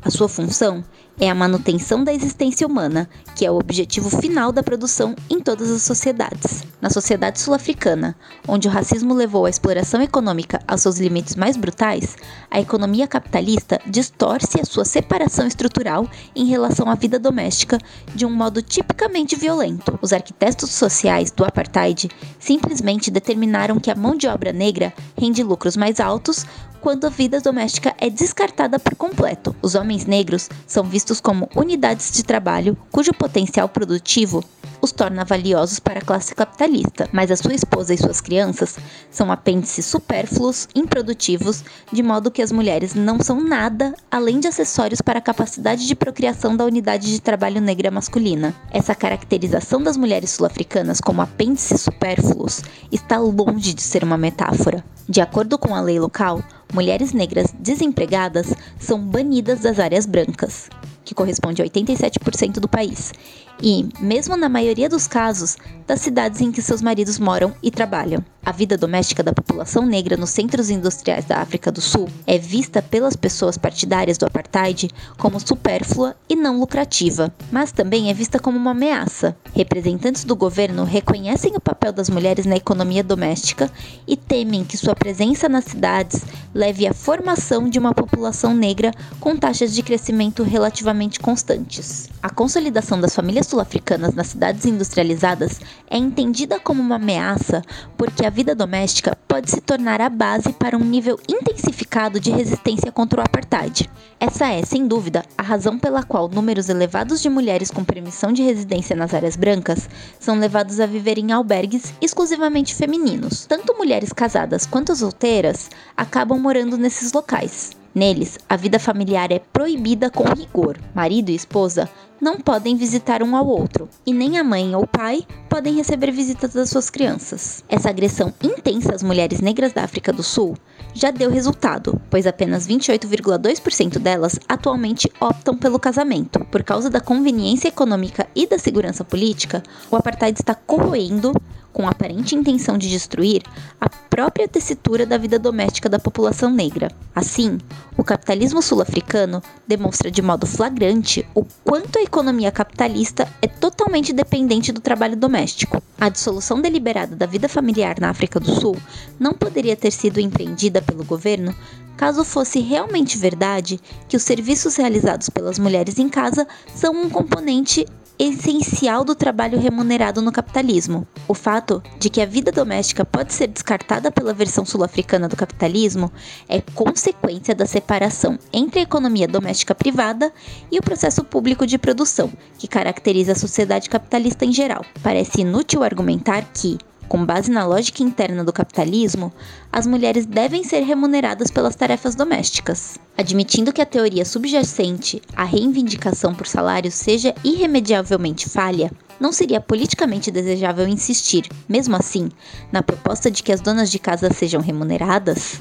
A 0.03 0.11
sua 0.11 0.29
função 0.29 0.85
é 1.19 1.31
a 1.31 1.35
manutenção 1.35 2.05
da 2.05 2.13
existência 2.13 2.67
humana, 2.67 3.09
que 3.35 3.47
é 3.47 3.51
o 3.51 3.59
objetivo 3.59 4.11
final 4.11 4.53
da 4.53 4.63
produção 4.63 5.15
em 5.31 5.41
todas 5.41 5.71
as 5.71 5.83
sociedades. 5.83 6.65
Na 6.81 6.91
sociedade 6.91 7.41
sul-africana, 7.41 8.15
onde 8.47 8.69
o 8.69 8.71
racismo 8.71 9.15
levou 9.15 9.47
a 9.47 9.51
exploração 9.51 10.03
econômica 10.03 10.61
aos 10.69 10.83
seus 10.83 10.99
limites 10.99 11.35
mais 11.35 11.57
brutais, 11.57 12.17
a 12.51 12.61
economia 12.61 13.09
capitalista 13.09 13.81
distorce 13.87 14.61
a 14.61 14.65
sua 14.65 14.85
separação 14.85 15.47
estrutural 15.47 16.07
em 16.35 16.45
relação 16.45 16.91
à 16.91 16.95
vida 16.95 17.19
doméstica 17.19 17.79
de 18.15 18.27
um 18.27 18.31
modo 18.31 18.61
tipicamente 18.61 19.35
violento. 19.37 19.99
Os 20.03 20.13
arquitetos 20.13 20.71
sociais 20.71 21.31
do 21.31 21.45
apartheid 21.45 22.11
simplesmente 22.39 23.11
determinaram 23.11 23.81
que 23.81 23.91
a 23.91 23.95
mão 23.95 24.17
de 24.17 24.29
obra 24.29 24.53
negra 24.53 24.93
rende 25.17 25.43
lucros 25.43 25.77
mais 25.77 25.99
altos 25.99 26.45
quando 26.87 27.05
a 27.05 27.11
vida 27.11 27.41
doméstica 27.41 27.97
é 27.99 28.09
descartada 28.09 28.79
por 28.79 28.95
completo. 28.95 29.57
Os 29.61 29.75
homens 29.75 30.07
negros 30.07 30.49
são 30.69 30.85
vistos 30.85 31.21
como 31.21 31.51
unidades 31.57 32.13
de 32.13 32.23
trabalho 32.23 32.79
cujo 32.93 33.13
potencial 33.13 33.69
produtivo 33.69 34.45
os 34.81 34.93
torna 34.93 35.25
valiosos 35.25 35.81
para 35.81 35.99
a 35.99 36.05
classe 36.05 36.35
capitalista, 36.35 37.09
mas 37.13 37.31
a 37.31 37.37
sua 37.37 37.55
esposa 37.55 37.95
e 37.95 37.99
suas 37.99 38.21
crianças 38.21 38.77
são 39.11 39.33
apêndices 39.33 39.87
supérfluos, 39.87 40.69
improdutivos, 40.75 41.65
de 41.93 42.03
modo 42.03 42.31
que 42.31 42.43
as 42.43 42.53
mulheres 42.53 42.95
não 42.95 43.21
são 43.21 43.43
nada 43.43 43.95
além 44.11 44.39
de 44.39 44.49
acessórios 44.49 45.01
para 45.01 45.19
a 45.19 45.23
capacidade 45.23 45.87
de 45.87 45.95
procriação 45.95 46.57
da 46.57 46.65
unidade 46.65 47.11
de 47.11 47.21
trabalho 47.21 47.61
negra 47.61 47.91
masculina. 47.91 48.55
Essa 48.71 48.95
caracterização 48.95 49.83
das 49.83 49.97
mulheres 49.97 50.31
sul-africanas 50.31 51.01
como 51.01 51.23
apêndices 51.23 51.81
supérfluos 51.81 52.63
está 52.93 53.19
longe 53.19 53.75
de 53.75 53.83
ser 53.83 54.05
uma 54.05 54.19
metáfora. 54.19 54.85
De 55.09 55.21
acordo 55.21 55.57
com 55.57 55.75
a 55.75 55.81
lei 55.81 56.01
local, 56.01 56.43
mulheres 56.77 57.15
negras 57.15 57.55
desempregadas 57.59 58.53
são 58.79 59.01
banidas 59.01 59.61
das 59.61 59.79
áreas 59.79 60.05
brancas, 60.05 60.69
que 61.07 61.15
corresponde 61.15 61.63
a 61.63 61.65
87% 61.65 62.61
do 62.61 62.69
país, 62.69 63.15
e, 63.63 63.89
mesmo 64.01 64.37
na 64.37 64.49
maioria 64.49 64.89
dos 64.89 65.07
casos, 65.07 65.57
das 65.87 66.01
cidades 66.01 66.41
em 66.41 66.51
que 66.51 66.61
seus 66.61 66.83
maridos 66.83 67.19
moram 67.19 67.55
e 67.63 67.71
trabalham. 67.71 68.25
A 68.45 68.53
vida 68.53 68.77
doméstica 68.79 69.25
da 69.25 69.33
população 69.33 69.85
negra 69.85 70.17
nos 70.17 70.31
centros 70.31 70.71
industriais 70.71 71.25
da 71.25 71.39
África 71.39 71.73
do 71.73 71.81
Sul 71.81 72.09
é 72.25 72.39
vista 72.39 72.81
pelas 72.81 73.17
pessoas 73.17 73.59
partidárias 73.59 74.19
do 74.19 74.25
apartheid 74.25 74.89
como 75.19 75.41
supérflua 75.41 76.15
e 76.29 76.37
não 76.37 76.61
lucrativa, 76.61 77.33
mas 77.51 77.73
também 77.73 78.09
é 78.09 78.15
vista 78.15 78.39
como 78.39 78.57
uma 78.57 78.71
ameaça. 78.71 79.37
Representantes 79.53 80.23
do 80.23 80.37
governo 80.37 80.85
reconhecem 80.85 81.57
o 81.57 81.61
papel 81.61 81.93
das 81.93 82.09
mulheres 82.09 82.47
na 82.47 82.57
economia 82.57 83.03
doméstica 83.03 83.69
e 84.07 84.17
temem 84.17 84.63
que 84.63 84.77
sua 84.77 84.95
presença 84.95 85.49
nas 85.49 85.65
cidades 85.65 86.25
leve 86.55 86.87
à 86.87 86.95
formação 86.95 87.69
de 87.69 87.81
uma 87.81 87.93
população 87.93 88.55
negra 88.55 88.93
com 89.19 89.37
taxas 89.37 89.75
de 89.75 89.83
crescimento 89.83 90.45
relativamente 90.45 91.19
constantes. 91.19 92.09
A 92.23 92.31
consolidação 92.31 93.01
das 93.01 93.15
famílias 93.15 93.46
sul-africanas 93.47 94.15
nas 94.15 94.29
cidades 94.29 94.65
industrializadas 94.65 95.61
é 95.89 95.97
entendida 95.97 96.61
como 96.61 96.83
uma 96.83 96.97
ameaça 96.97 97.63
porque 97.97 98.27
a 98.27 98.31
vida 98.31 98.55
doméstica 98.55 99.17
pode 99.29 99.51
se 99.51 99.61
tornar 99.61 100.01
a 100.01 100.09
base 100.09 100.53
para 100.53 100.77
um 100.77 100.85
nível 100.85 101.19
intensificado 101.29 102.21
de 102.21 102.31
resistência 102.31 102.93
contra 102.93 103.21
o 103.21 103.25
apartheid. 103.25 103.89
Essa 104.19 104.49
é, 104.49 104.65
sem 104.65 104.87
dúvida, 104.87 105.25
a 105.37 105.43
razão 105.43 105.79
pela 105.79 106.03
qual 106.03 106.29
números 106.29 106.69
elevados 106.69 107.21
de 107.21 107.29
mulheres 107.29 107.71
com 107.71 107.85
permissão 107.85 108.33
de 108.33 108.43
residência 108.43 108.97
nas 108.97 109.15
áreas 109.15 109.37
brancas 109.37 109.89
são 110.19 110.39
levados 110.39 110.81
a 110.81 110.87
viver 110.87 111.19
em 111.19 111.33
albergues 111.33 111.93
exclusivamente 112.01 112.75
femininos. 112.75 113.47
Tanto 113.47 113.75
mulheres 113.75 114.13
casadas 114.13 114.67
quanto 114.67 114.97
solteiras 114.97 115.71
acabam 115.97 116.39
morando 116.39 116.77
nesses 116.77 117.13
locais. 117.13 117.73
Neles, 117.97 118.39
a 118.47 118.57
vida 118.57 118.79
familiar 118.79 119.33
é 119.33 119.39
proibida 119.39 120.11
com 120.11 120.25
rigor. 120.25 120.77
Marido 120.95 121.31
e 121.31 121.35
esposa 121.35 121.89
não 122.21 122.41
podem 122.41 122.77
visitar 122.77 123.23
um 123.23 123.37
ao 123.37 123.47
outro, 123.47 123.89
e 124.05 124.13
nem 124.13 124.39
a 124.39 124.45
mãe 124.45 124.75
ou 124.75 124.83
o 124.83 124.87
pai 124.87 125.27
podem 125.49 125.75
receber 125.75 126.11
visitas 126.11 126.53
das 126.53 126.71
suas 126.71 126.91
crianças. 126.91 127.65
Essa 127.69 127.91
agressão 127.91 128.33
intensa 128.43 128.95
às 128.95 129.03
mulheres 129.03 129.41
negras 129.41 129.73
da 129.73 129.85
África 129.85 130.13
do 130.13 130.23
Sul 130.23 130.57
já 130.95 131.11
deu 131.11 131.31
resultado, 131.31 132.01
pois 132.11 132.27
apenas 132.27 132.67
28,2% 132.67 133.99
delas 133.99 134.39
atualmente 134.49 135.11
optam 135.21 135.57
pelo 135.57 135.79
casamento. 135.79 136.41
Por 136.47 136.63
causa 136.63 136.89
da 136.89 137.01
conveniência 137.01 137.69
econômica 137.69 138.27
e 138.35 138.47
da 138.47 138.59
segurança 138.59 139.05
política, 139.05 139.63
o 139.91 139.97
apartheid 139.97 140.39
está 140.39 140.55
corroendo 140.55 141.35
com 141.77 141.87
aparente 141.87 142.35
intenção 142.35 142.79
de 142.79 142.89
destruir 142.89 143.43
a 143.79 143.91
própria 143.91 144.49
tessitura 144.49 145.05
da 145.05 145.19
vida 145.19 145.39
doméstica 145.39 145.91
da 145.91 145.99
população 145.99 146.51
negra. 146.51 146.91
Assim, 147.15 147.59
o 147.99 148.03
capitalismo 148.03 148.63
sul-africano 148.63 149.43
demonstra 149.69 150.11
de 150.11 150.23
modo 150.23 150.47
flagrante 150.47 151.27
o 151.35 151.45
quanto 151.63 151.99
a 151.99 152.03
economia 152.07 152.51
capitalista 152.51 153.29
é 153.43 153.47
totalmente 153.47 154.13
dependente 154.13 154.73
do 154.73 154.81
trabalho 154.81 155.17
doméstico. 155.17 155.83
A 155.99 156.09
dissolução 156.09 156.61
deliberada 156.61 157.15
da 157.15 157.27
vida 157.27 157.49
familiar 157.49 158.01
na 158.01 158.11
África 158.11 158.41
do 158.41 158.51
Sul 158.51 158.77
não 159.19 159.35
poderia 159.35 159.77
ter 159.77 159.91
sido 159.91 160.21
empreendida 160.21 160.81
pelo 160.81 161.05
governo 161.05 161.55
caso 161.97 162.25
fosse 162.25 162.61
realmente 162.61 163.17
verdade 163.17 163.81
que 164.07 164.17
os 164.17 164.23
serviços 164.23 164.77
realizados 164.77 165.31
pelas 165.31 165.59
mulheres 165.59 165.99
em 165.99 166.09
casa 166.09 166.47
são 166.75 166.95
um 166.95 167.09
componente 167.09 167.87
essencial 168.19 169.05
do 169.05 169.15
trabalho 169.15 169.59
remunerado 169.59 170.23
no 170.23 170.33
capitalismo. 170.33 171.07
O 171.29 171.35
fato 171.35 171.83
de 171.99 172.09
que 172.09 172.21
a 172.21 172.27
vida 172.27 172.51
doméstica 172.51 173.05
pode 173.05 173.33
ser 173.33 173.47
descartada 173.47 174.11
pela 174.11 174.33
versão 174.33 174.65
sul-africana 174.65 175.29
do 175.29 175.37
capitalismo 175.37 176.11
é 176.49 176.61
consequência 176.61 177.55
da 177.55 177.67
separação 177.67 178.39
entre 178.53 178.81
a 178.81 178.83
economia 178.83 179.29
doméstica 179.29 179.75
privada 179.75 180.33
e 180.71 180.79
o 180.79 180.83
processo 180.83 181.23
público 181.25 181.67
de 181.67 181.79
produção, 181.79 182.33
que 182.59 182.69
caracteriza 182.69 183.33
a 183.33 183.37
sociedade 183.37 183.91
capitalista 183.91 184.45
em 184.45 184.53
geral. 184.53 184.85
Parece 185.03 185.43
inútil 185.43 185.83
argumentar 185.83 186.43
que, 186.55 186.79
com 187.09 187.25
base 187.25 187.51
na 187.51 187.67
lógica 187.67 188.03
interna 188.03 188.45
do 188.45 188.53
capitalismo, 188.53 189.33
as 189.73 189.87
mulheres 189.87 190.27
devem 190.27 190.65
ser 190.65 190.81
remuneradas 190.81 191.51
pelas 191.51 191.77
tarefas 191.77 192.15
domésticas. 192.15 192.99
Admitindo 193.17 193.73
que 193.73 193.81
a 193.81 193.87
teoria 193.87 194.25
subjacente 194.25 195.23
à 195.35 195.45
reivindicação 195.45 196.35
por 196.35 196.47
salário 196.47 196.91
seja 196.91 197.35
irremediavelmente 197.45 198.49
falha, 198.49 198.91
não 199.19 199.33
seria 199.33 199.61
politicamente 199.61 200.31
desejável 200.31 200.87
insistir, 200.87 201.49
mesmo 201.69 201.97
assim, 201.97 202.29
na 202.71 202.83
proposta 202.83 203.31
de 203.31 203.43
que 203.43 203.53
as 203.53 203.61
donas 203.61 203.91
de 203.91 203.99
casa 203.99 204.31
sejam 204.31 204.61
remuneradas? 204.61 205.61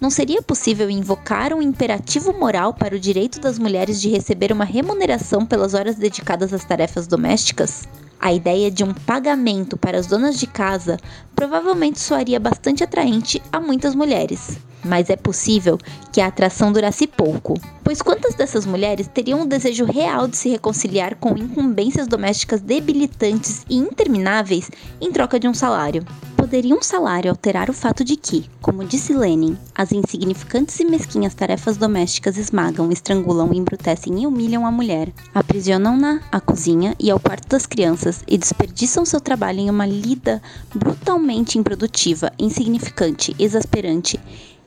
Não 0.00 0.10
seria 0.10 0.42
possível 0.42 0.90
invocar 0.90 1.54
um 1.54 1.62
imperativo 1.62 2.32
moral 2.32 2.74
para 2.74 2.94
o 2.94 3.00
direito 3.00 3.40
das 3.40 3.58
mulheres 3.58 4.00
de 4.00 4.10
receber 4.10 4.52
uma 4.52 4.64
remuneração 4.64 5.46
pelas 5.46 5.72
horas 5.72 5.96
dedicadas 5.96 6.52
às 6.52 6.64
tarefas 6.64 7.06
domésticas? 7.06 7.88
A 8.24 8.32
ideia 8.32 8.70
de 8.70 8.82
um 8.82 8.94
pagamento 8.94 9.76
para 9.76 9.98
as 9.98 10.06
donas 10.06 10.40
de 10.40 10.46
casa 10.46 10.96
provavelmente 11.36 12.00
soaria 12.00 12.40
bastante 12.40 12.82
atraente 12.82 13.42
a 13.52 13.60
muitas 13.60 13.94
mulheres, 13.94 14.58
mas 14.84 15.10
é 15.10 15.16
possível 15.16 15.78
que 16.12 16.20
a 16.20 16.26
atração 16.26 16.72
durasse 16.72 17.06
pouco, 17.06 17.54
pois 17.82 18.00
quantas 18.02 18.34
dessas 18.34 18.66
mulheres 18.66 19.08
teriam 19.12 19.42
o 19.42 19.46
desejo 19.46 19.84
real 19.84 20.28
de 20.28 20.36
se 20.36 20.48
reconciliar 20.48 21.16
com 21.16 21.36
incumbências 21.36 22.06
domésticas 22.06 22.60
debilitantes 22.60 23.64
e 23.68 23.76
intermináveis 23.76 24.70
em 25.00 25.10
troca 25.10 25.40
de 25.40 25.48
um 25.48 25.54
salário? 25.54 26.04
Poderia 26.36 26.74
um 26.74 26.82
salário 26.82 27.30
alterar 27.30 27.70
o 27.70 27.72
fato 27.72 28.04
de 28.04 28.16
que, 28.16 28.44
como 28.60 28.84
disse 28.84 29.14
Lenin, 29.14 29.56
as 29.74 29.92
insignificantes 29.92 30.78
e 30.78 30.84
mesquinhas 30.84 31.32
tarefas 31.32 31.78
domésticas 31.78 32.36
esmagam, 32.36 32.92
estrangulam, 32.92 33.54
embrutecem 33.54 34.22
e 34.22 34.26
humilham 34.26 34.66
a 34.66 34.70
mulher, 34.70 35.10
aprisionam-na 35.34 36.20
à 36.30 36.40
cozinha 36.40 36.94
e 37.00 37.10
ao 37.10 37.18
quarto 37.18 37.48
das 37.48 37.64
crianças 37.64 38.22
e 38.28 38.36
desperdiçam 38.36 39.06
seu 39.06 39.22
trabalho 39.22 39.60
em 39.60 39.70
uma 39.70 39.86
lida 39.86 40.42
brutalmente 40.74 41.58
improdutiva, 41.58 42.30
insignificante, 42.38 43.34
exasperante 43.38 44.20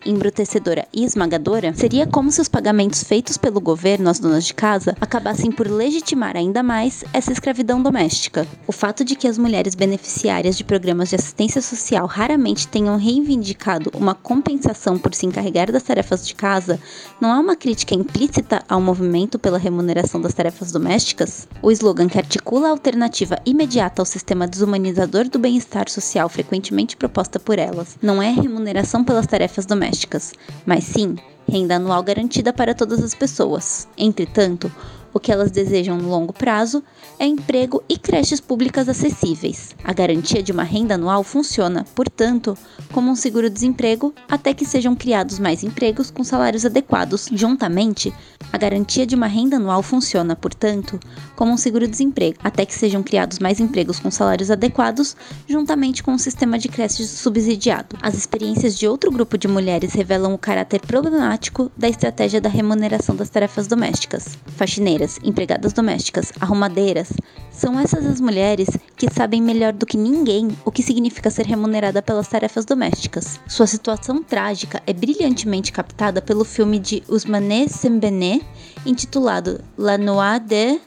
embrutecedora 0.06 0.88
e 0.94 1.04
esmagadora, 1.04 1.74
seria 1.74 2.06
como 2.06 2.32
se 2.32 2.42
os 2.42 2.48
pagamentos 2.48 3.04
feitos 3.04 3.38
pelo 3.38 3.60
governo 3.60 4.10
às 4.10 4.20
donas 4.20 4.46
de 4.46 4.54
casa 4.54 4.96
acabassem 5.02 5.52
por 5.52 5.68
legitimar 5.68 6.36
ainda 6.36 6.62
mais 6.62 7.04
essa 7.14 7.32
escravidão 7.32 7.82
doméstica. 7.82 8.48
O 8.68 8.72
fato 8.72 9.04
de 9.04 9.16
que 9.16 9.28
as 9.28 9.38
mulheres 9.38 9.76
beneficiárias 9.76 10.58
de 10.58 10.64
programas 10.64 11.10
de 11.10 11.16
assistência 11.16 11.62
social 11.62 12.06
raramente 12.06 12.68
tenham 12.68 12.98
reivindicado 12.98 13.92
uma 13.96 14.14
compensação 14.14 14.98
por 14.98 15.14
se 15.14 15.26
encarregar 15.26 15.72
das 15.72 15.84
tarefas 15.84 16.28
de 16.28 16.36
casa 16.36 16.80
não 17.20 17.30
é 17.36 17.40
uma 17.40 17.56
crítica 17.56 17.96
implícita 17.96 18.64
ao 18.68 18.82
movimento 18.82 19.40
pela 19.40 19.58
remuneração 19.58 20.22
das 20.22 20.34
tarefas 20.34 20.72
domésticas? 20.72 21.48
O 21.62 21.72
slogan 21.72 22.08
que 22.08 22.18
articula 22.18 22.68
a 22.68 22.72
alternativa 22.72 23.40
imediata 23.46 24.02
ao 24.02 24.06
sistema 24.06 24.48
desumanizador 24.48 25.28
do 25.30 25.40
bem-estar 25.40 25.90
social 25.90 26.30
frequentemente 26.30 26.96
proposta 26.96 27.40
por 27.40 27.58
elas 27.58 27.98
não 28.02 28.22
é 28.22 28.32
remuneração 28.32 29.04
pelas 29.04 29.26
tarefas 29.26 29.66
domésticas 29.66 29.87
domésticas, 29.88 30.34
mas 30.66 30.84
sim 30.84 31.16
renda 31.50 31.78
anual 31.78 32.04
garantida 32.04 32.52
para 32.52 32.76
todas 32.76 33.02
as 33.02 33.16
pessoas. 33.16 33.88
Entretanto, 33.98 34.72
o 35.14 35.20
que 35.20 35.32
elas 35.32 35.52
desejam 35.52 35.98
no 35.98 36.10
longo 36.10 36.34
prazo 36.34 36.84
é 37.20 37.26
emprego 37.26 37.84
e 37.90 37.98
creches 37.98 38.40
públicas 38.40 38.88
acessíveis. 38.88 39.76
A 39.84 39.94
garantia 39.94 40.44
de 40.44 40.52
uma 40.52 40.64
renda 40.64 40.96
anual 40.96 41.24
funciona, 41.24 41.86
portanto, 41.96 42.58
como 42.92 43.12
um 43.12 43.16
seguro-desemprego 43.16 44.14
até 44.30 44.54
que 44.54 44.66
sejam 44.66 44.96
criados 44.96 45.40
mais 45.40 45.64
empregos 45.64 46.12
com 46.12 46.24
salários 46.24 46.66
adequados. 46.66 47.30
Juntamente, 47.32 48.14
a 48.52 48.58
garantia 48.58 49.06
de 49.06 49.16
uma 49.16 49.28
renda 49.28 49.58
anual 49.58 49.84
funciona, 49.84 50.36
portanto, 50.36 51.00
como 51.36 51.52
um 51.52 51.58
seguro-desemprego 51.58 52.38
até 52.44 52.66
que 52.66 52.74
sejam 52.74 53.04
criados 53.04 53.40
mais 53.40 53.60
empregos 53.60 54.00
com 54.00 54.10
salários 54.12 54.52
adequados, 54.52 55.16
juntamente 55.48 56.04
com 56.04 56.12
um 56.12 56.18
sistema 56.18 56.58
de 56.58 56.68
creches 56.68 57.10
subsidiado. 57.10 57.98
As 58.02 58.16
experiências 58.16 58.78
de 58.78 58.88
outro 58.88 59.12
grupo 59.12 59.38
de 59.38 59.48
mulheres 59.48 59.94
revelam 59.94 60.34
o 60.34 60.38
caráter 60.38 60.82
problemático 60.82 61.72
da 61.78 61.88
estratégia 61.90 62.42
da 62.42 62.50
remuneração 62.50 63.16
das 63.16 63.30
tarefas 63.30 63.68
domésticas. 63.68 64.38
Faxineiras 64.56 64.97
empregadas 65.24 65.74
domésticas, 65.74 66.32
arrumadeiras, 66.40 67.14
são 67.52 67.80
essas 67.80 68.06
as 68.06 68.20
mulheres 68.20 68.68
que 68.96 69.12
sabem 69.14 69.42
melhor 69.42 69.74
do 69.74 69.86
que 69.86 69.98
ninguém 69.98 70.50
o 70.66 70.72
que 70.72 70.84
significa 70.84 71.30
ser 71.30 71.46
remunerada 71.46 72.02
pelas 72.02 72.28
tarefas 72.28 72.66
domésticas. 72.66 73.40
Sua 73.48 73.68
situação 73.68 74.24
trágica 74.24 74.82
é 74.86 74.94
brilhantemente 74.94 75.72
captada 75.72 76.22
pelo 76.22 76.44
filme 76.44 76.80
de 76.80 77.04
Ousmane 77.08 77.70
Sembene, 77.70 78.44
intitulado 78.86 79.62
La 79.78 79.98
Noix 79.98 80.42
de 80.42 80.80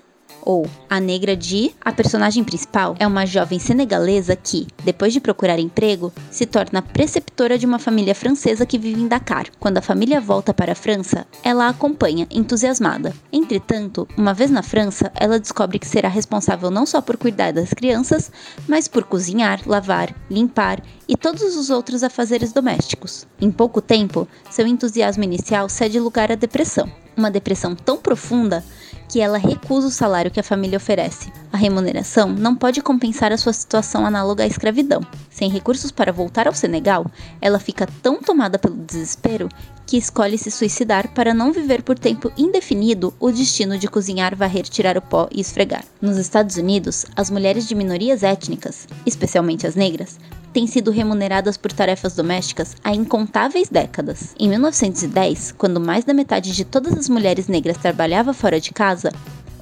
ou 0.42 0.66
A 0.88 1.00
Negra 1.00 1.36
de 1.36 1.72
A 1.80 1.92
personagem 1.92 2.44
principal 2.44 2.94
é 2.98 3.06
uma 3.06 3.26
jovem 3.26 3.58
senegalesa 3.58 4.36
que, 4.36 4.66
depois 4.84 5.12
de 5.12 5.20
procurar 5.20 5.58
emprego, 5.58 6.12
se 6.30 6.46
torna 6.46 6.82
preceptora 6.82 7.58
de 7.58 7.66
uma 7.66 7.78
família 7.78 8.14
francesa 8.14 8.66
que 8.66 8.78
vive 8.78 9.00
em 9.00 9.08
Dakar. 9.08 9.46
Quando 9.58 9.78
a 9.78 9.82
família 9.82 10.20
volta 10.20 10.52
para 10.54 10.72
a 10.72 10.76
França, 10.76 11.26
ela 11.42 11.66
a 11.66 11.68
acompanha, 11.68 12.26
entusiasmada. 12.30 13.14
Entretanto, 13.32 14.06
uma 14.16 14.34
vez 14.34 14.50
na 14.50 14.62
França, 14.62 15.10
ela 15.14 15.40
descobre 15.40 15.78
que 15.78 15.86
será 15.86 16.08
responsável 16.08 16.70
não 16.70 16.86
só 16.86 17.00
por 17.00 17.16
cuidar 17.16 17.52
das 17.52 17.72
crianças, 17.72 18.30
mas 18.68 18.86
por 18.86 19.04
cozinhar, 19.04 19.60
lavar, 19.66 20.14
limpar 20.30 20.82
e 21.08 21.16
todos 21.16 21.56
os 21.56 21.70
outros 21.70 22.02
afazeres 22.02 22.52
domésticos. 22.52 23.26
Em 23.40 23.50
pouco 23.50 23.80
tempo, 23.80 24.28
seu 24.50 24.66
entusiasmo 24.66 25.24
inicial 25.24 25.68
cede 25.68 25.98
lugar 25.98 26.30
à 26.30 26.34
depressão. 26.34 26.90
Uma 27.16 27.30
depressão 27.30 27.74
tão 27.74 27.96
profunda 27.96 28.64
que 29.10 29.20
ela 29.20 29.38
recusa 29.38 29.88
o 29.88 29.90
salário 29.90 30.30
que 30.30 30.38
a 30.38 30.44
família 30.44 30.76
oferece. 30.76 31.32
A 31.52 31.56
remuneração 31.56 32.28
não 32.28 32.54
pode 32.54 32.80
compensar 32.80 33.32
a 33.32 33.36
sua 33.36 33.52
situação 33.52 34.06
análoga 34.06 34.44
à 34.44 34.46
escravidão. 34.46 35.00
Sem 35.28 35.50
recursos 35.50 35.90
para 35.90 36.12
voltar 36.12 36.46
ao 36.46 36.54
Senegal, 36.54 37.04
ela 37.40 37.58
fica 37.58 37.88
tão 38.00 38.22
tomada 38.22 38.56
pelo 38.56 38.76
desespero 38.76 39.48
que 39.84 39.96
escolhe 39.96 40.38
se 40.38 40.52
suicidar 40.52 41.08
para 41.12 41.34
não 41.34 41.52
viver 41.52 41.82
por 41.82 41.98
tempo 41.98 42.30
indefinido 42.38 43.12
o 43.18 43.32
destino 43.32 43.76
de 43.76 43.88
cozinhar, 43.88 44.36
varrer, 44.36 44.62
tirar 44.62 44.96
o 44.96 45.02
pó 45.02 45.28
e 45.32 45.40
esfregar. 45.40 45.84
Nos 46.00 46.16
Estados 46.16 46.56
Unidos, 46.56 47.04
as 47.16 47.30
mulheres 47.30 47.66
de 47.66 47.74
minorias 47.74 48.22
étnicas, 48.22 48.86
especialmente 49.04 49.66
as 49.66 49.74
negras, 49.74 50.20
têm 50.52 50.66
sido 50.66 50.90
remuneradas 50.90 51.56
por 51.56 51.72
tarefas 51.72 52.14
domésticas 52.14 52.76
há 52.82 52.94
incontáveis 52.94 53.68
décadas. 53.68 54.34
Em 54.38 54.48
1910, 54.48 55.52
quando 55.52 55.80
mais 55.80 56.04
da 56.04 56.14
metade 56.14 56.52
de 56.52 56.64
todas 56.64 56.94
as 56.94 57.08
mulheres 57.08 57.48
negras 57.48 57.76
trabalhava 57.76 58.32
fora 58.32 58.60
de 58.60 58.72
casa, 58.72 59.12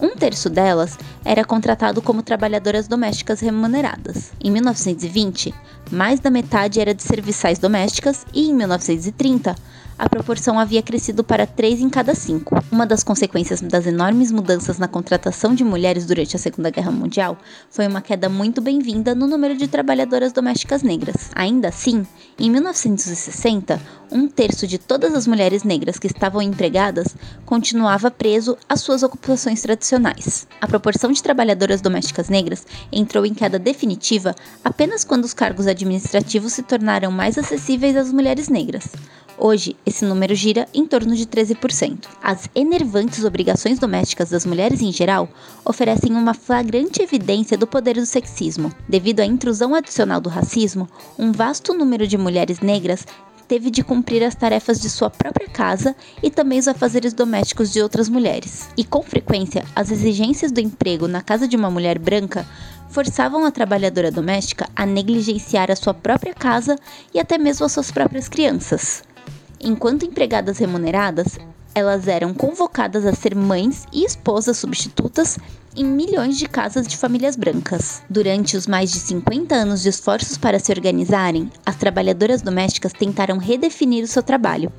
um 0.01 0.11
terço 0.11 0.49
delas 0.49 0.97
era 1.25 1.45
contratado 1.45 2.01
como 2.01 2.23
trabalhadoras 2.23 2.87
domésticas 2.87 3.41
remuneradas. 3.41 4.31
Em 4.41 4.51
1920, 4.51 5.53
mais 5.91 6.21
da 6.21 6.31
metade 6.31 6.81
era 6.81 6.95
de 6.95 7.03
serviçais 7.03 7.59
domésticas 7.59 8.25
e 8.33 8.49
em 8.49 8.55
1930, 8.55 9.57
a 9.99 10.09
proporção 10.09 10.59
havia 10.61 10.81
crescido 10.81 11.25
para 11.25 11.45
3 11.45 11.81
em 11.81 11.91
cada 11.91 12.15
5. 12.15 12.63
Uma 12.71 12.87
das 12.87 13.03
consequências 13.03 13.61
das 13.61 13.85
enormes 13.85 14.31
mudanças 14.31 14.79
na 14.79 14.87
contratação 14.87 15.53
de 15.53 15.65
mulheres 15.65 16.07
durante 16.07 16.37
a 16.37 16.39
Segunda 16.39 16.71
Guerra 16.71 16.93
Mundial 16.93 17.37
foi 17.69 17.89
uma 17.89 18.01
queda 18.01 18.29
muito 18.29 18.61
bem-vinda 18.61 19.13
no 19.13 19.27
número 19.27 19.57
de 19.57 19.67
trabalhadoras 19.67 20.33
domésticas 20.33 20.85
negras. 20.85 21.31
Ainda 21.35 21.69
assim, 21.69 22.07
em 22.39 22.49
1960, 22.49 23.81
um 24.13 24.29
terço 24.29 24.69
de 24.69 24.79
todas 24.79 25.13
as 25.15 25.27
mulheres 25.27 25.65
negras 25.65 25.99
que 25.99 26.07
estavam 26.07 26.41
empregadas 26.41 27.17
continuava 27.45 28.09
preso 28.09 28.57
às 28.69 28.81
suas 28.81 29.03
ocupações 29.03 29.61
tradicionais. 29.63 30.47
A 30.61 30.69
proporção 30.69 31.11
de 31.11 31.21
trabalhadoras 31.21 31.81
domésticas 31.81 32.29
negras 32.29 32.65
entrou 32.93 33.27
em 33.27 33.35
queda 33.35 33.59
definitiva 33.59 34.33
apenas 34.65 35.03
quando 35.03 35.25
os 35.25 35.35
cargos 35.35 35.67
administrativos 35.67 36.53
se 36.53 36.63
tornaram 36.63 37.11
mais 37.11 37.37
acessíveis 37.37 37.97
às 37.97 38.13
mulheres 38.13 38.49
negras. 38.49 38.93
Hoje, 39.41 39.77
esse 39.87 40.05
número 40.05 40.35
gira 40.35 40.67
em 40.75 40.85
torno 40.85 41.15
de 41.15 41.25
13%. 41.25 42.09
As 42.21 42.51
enervantes 42.57 43.25
obrigações 43.25 43.79
domésticas 43.79 44.31
das 44.31 44.45
mulheres 44.45 44.83
em 44.83 44.91
geral 44.91 45.29
oferecem 45.65 46.11
uma 46.13 46.35
flagrante 46.35 47.01
evidência 47.01 47.57
do 47.57 47.65
poder 47.65 47.95
do 47.95 48.05
sexismo. 48.05 48.73
Devido 48.89 49.21
à 49.21 49.25
intrusão 49.25 49.77
adicional 49.77 50.21
do 50.21 50.29
racismo, 50.29 50.89
um 51.17 51.31
vasto 51.31 51.73
número 51.73 52.05
de 52.05 52.19
mulheres 52.19 52.59
negras 52.59 53.07
teve 53.47 53.71
de 53.71 53.85
cumprir 53.85 54.25
as 54.25 54.35
tarefas 54.35 54.81
de 54.81 54.91
sua 54.91 55.09
própria 55.09 55.49
casa 55.49 55.95
e 56.21 56.31
também 56.31 56.59
os 56.59 56.67
afazeres 56.67 57.15
domésticos 57.15 57.73
de 57.73 57.81
outras 57.81 58.09
mulheres. 58.09 58.69
E 58.77 58.85
com 58.85 59.03
frequência, 59.03 59.65
as 59.75 59.93
exigências 59.93 60.51
do 60.51 60.61
emprego 60.61 61.07
na 61.07 61.23
casa 61.23 61.47
de 61.47 61.57
uma 61.57 61.71
mulher 61.71 61.99
branca 61.99 62.45
forçavam 62.91 63.45
a 63.45 63.51
trabalhadora 63.51 64.11
doméstica 64.11 64.69
a 64.75 64.85
negligenciar 64.85 65.71
a 65.71 65.77
sua 65.77 65.95
própria 65.95 66.35
casa 66.35 66.77
e 67.15 67.21
até 67.21 67.39
mesmo 67.39 67.65
as 67.65 67.73
suas 67.73 67.91
próprias 67.91 68.29
crianças. 68.29 69.03
Enquanto 69.61 70.05
empregadas 70.05 70.59
remuneradas, 70.59 71.37
elas 71.75 72.09
eram 72.09 72.33
convocadas 72.33 73.05
a 73.05 73.13
ser 73.13 73.35
mães 73.35 73.87
e 73.93 74.05
esposas 74.05 74.57
substitutas 74.57 75.39
em 75.77 75.85
milhões 75.85 76.39
de 76.39 76.49
casas 76.49 76.87
de 76.87 76.97
famílias 76.97 77.37
brancas. 77.37 78.03
Durante 78.09 78.57
os 78.57 78.67
mais 78.67 78.91
de 78.91 78.99
50 78.99 79.55
anos 79.55 79.83
de 79.83 79.89
esforços 79.89 80.39
para 80.39 80.59
se 80.59 80.73
organizarem, 80.73 81.51
as 81.65 81.77
trabalhadoras 81.77 82.43
domésticas 82.43 82.93
tentaram 82.93 83.39
redefinir 83.39 84.05
o 84.05 84.09
seu 84.09 84.23
trabalho, 84.23 84.73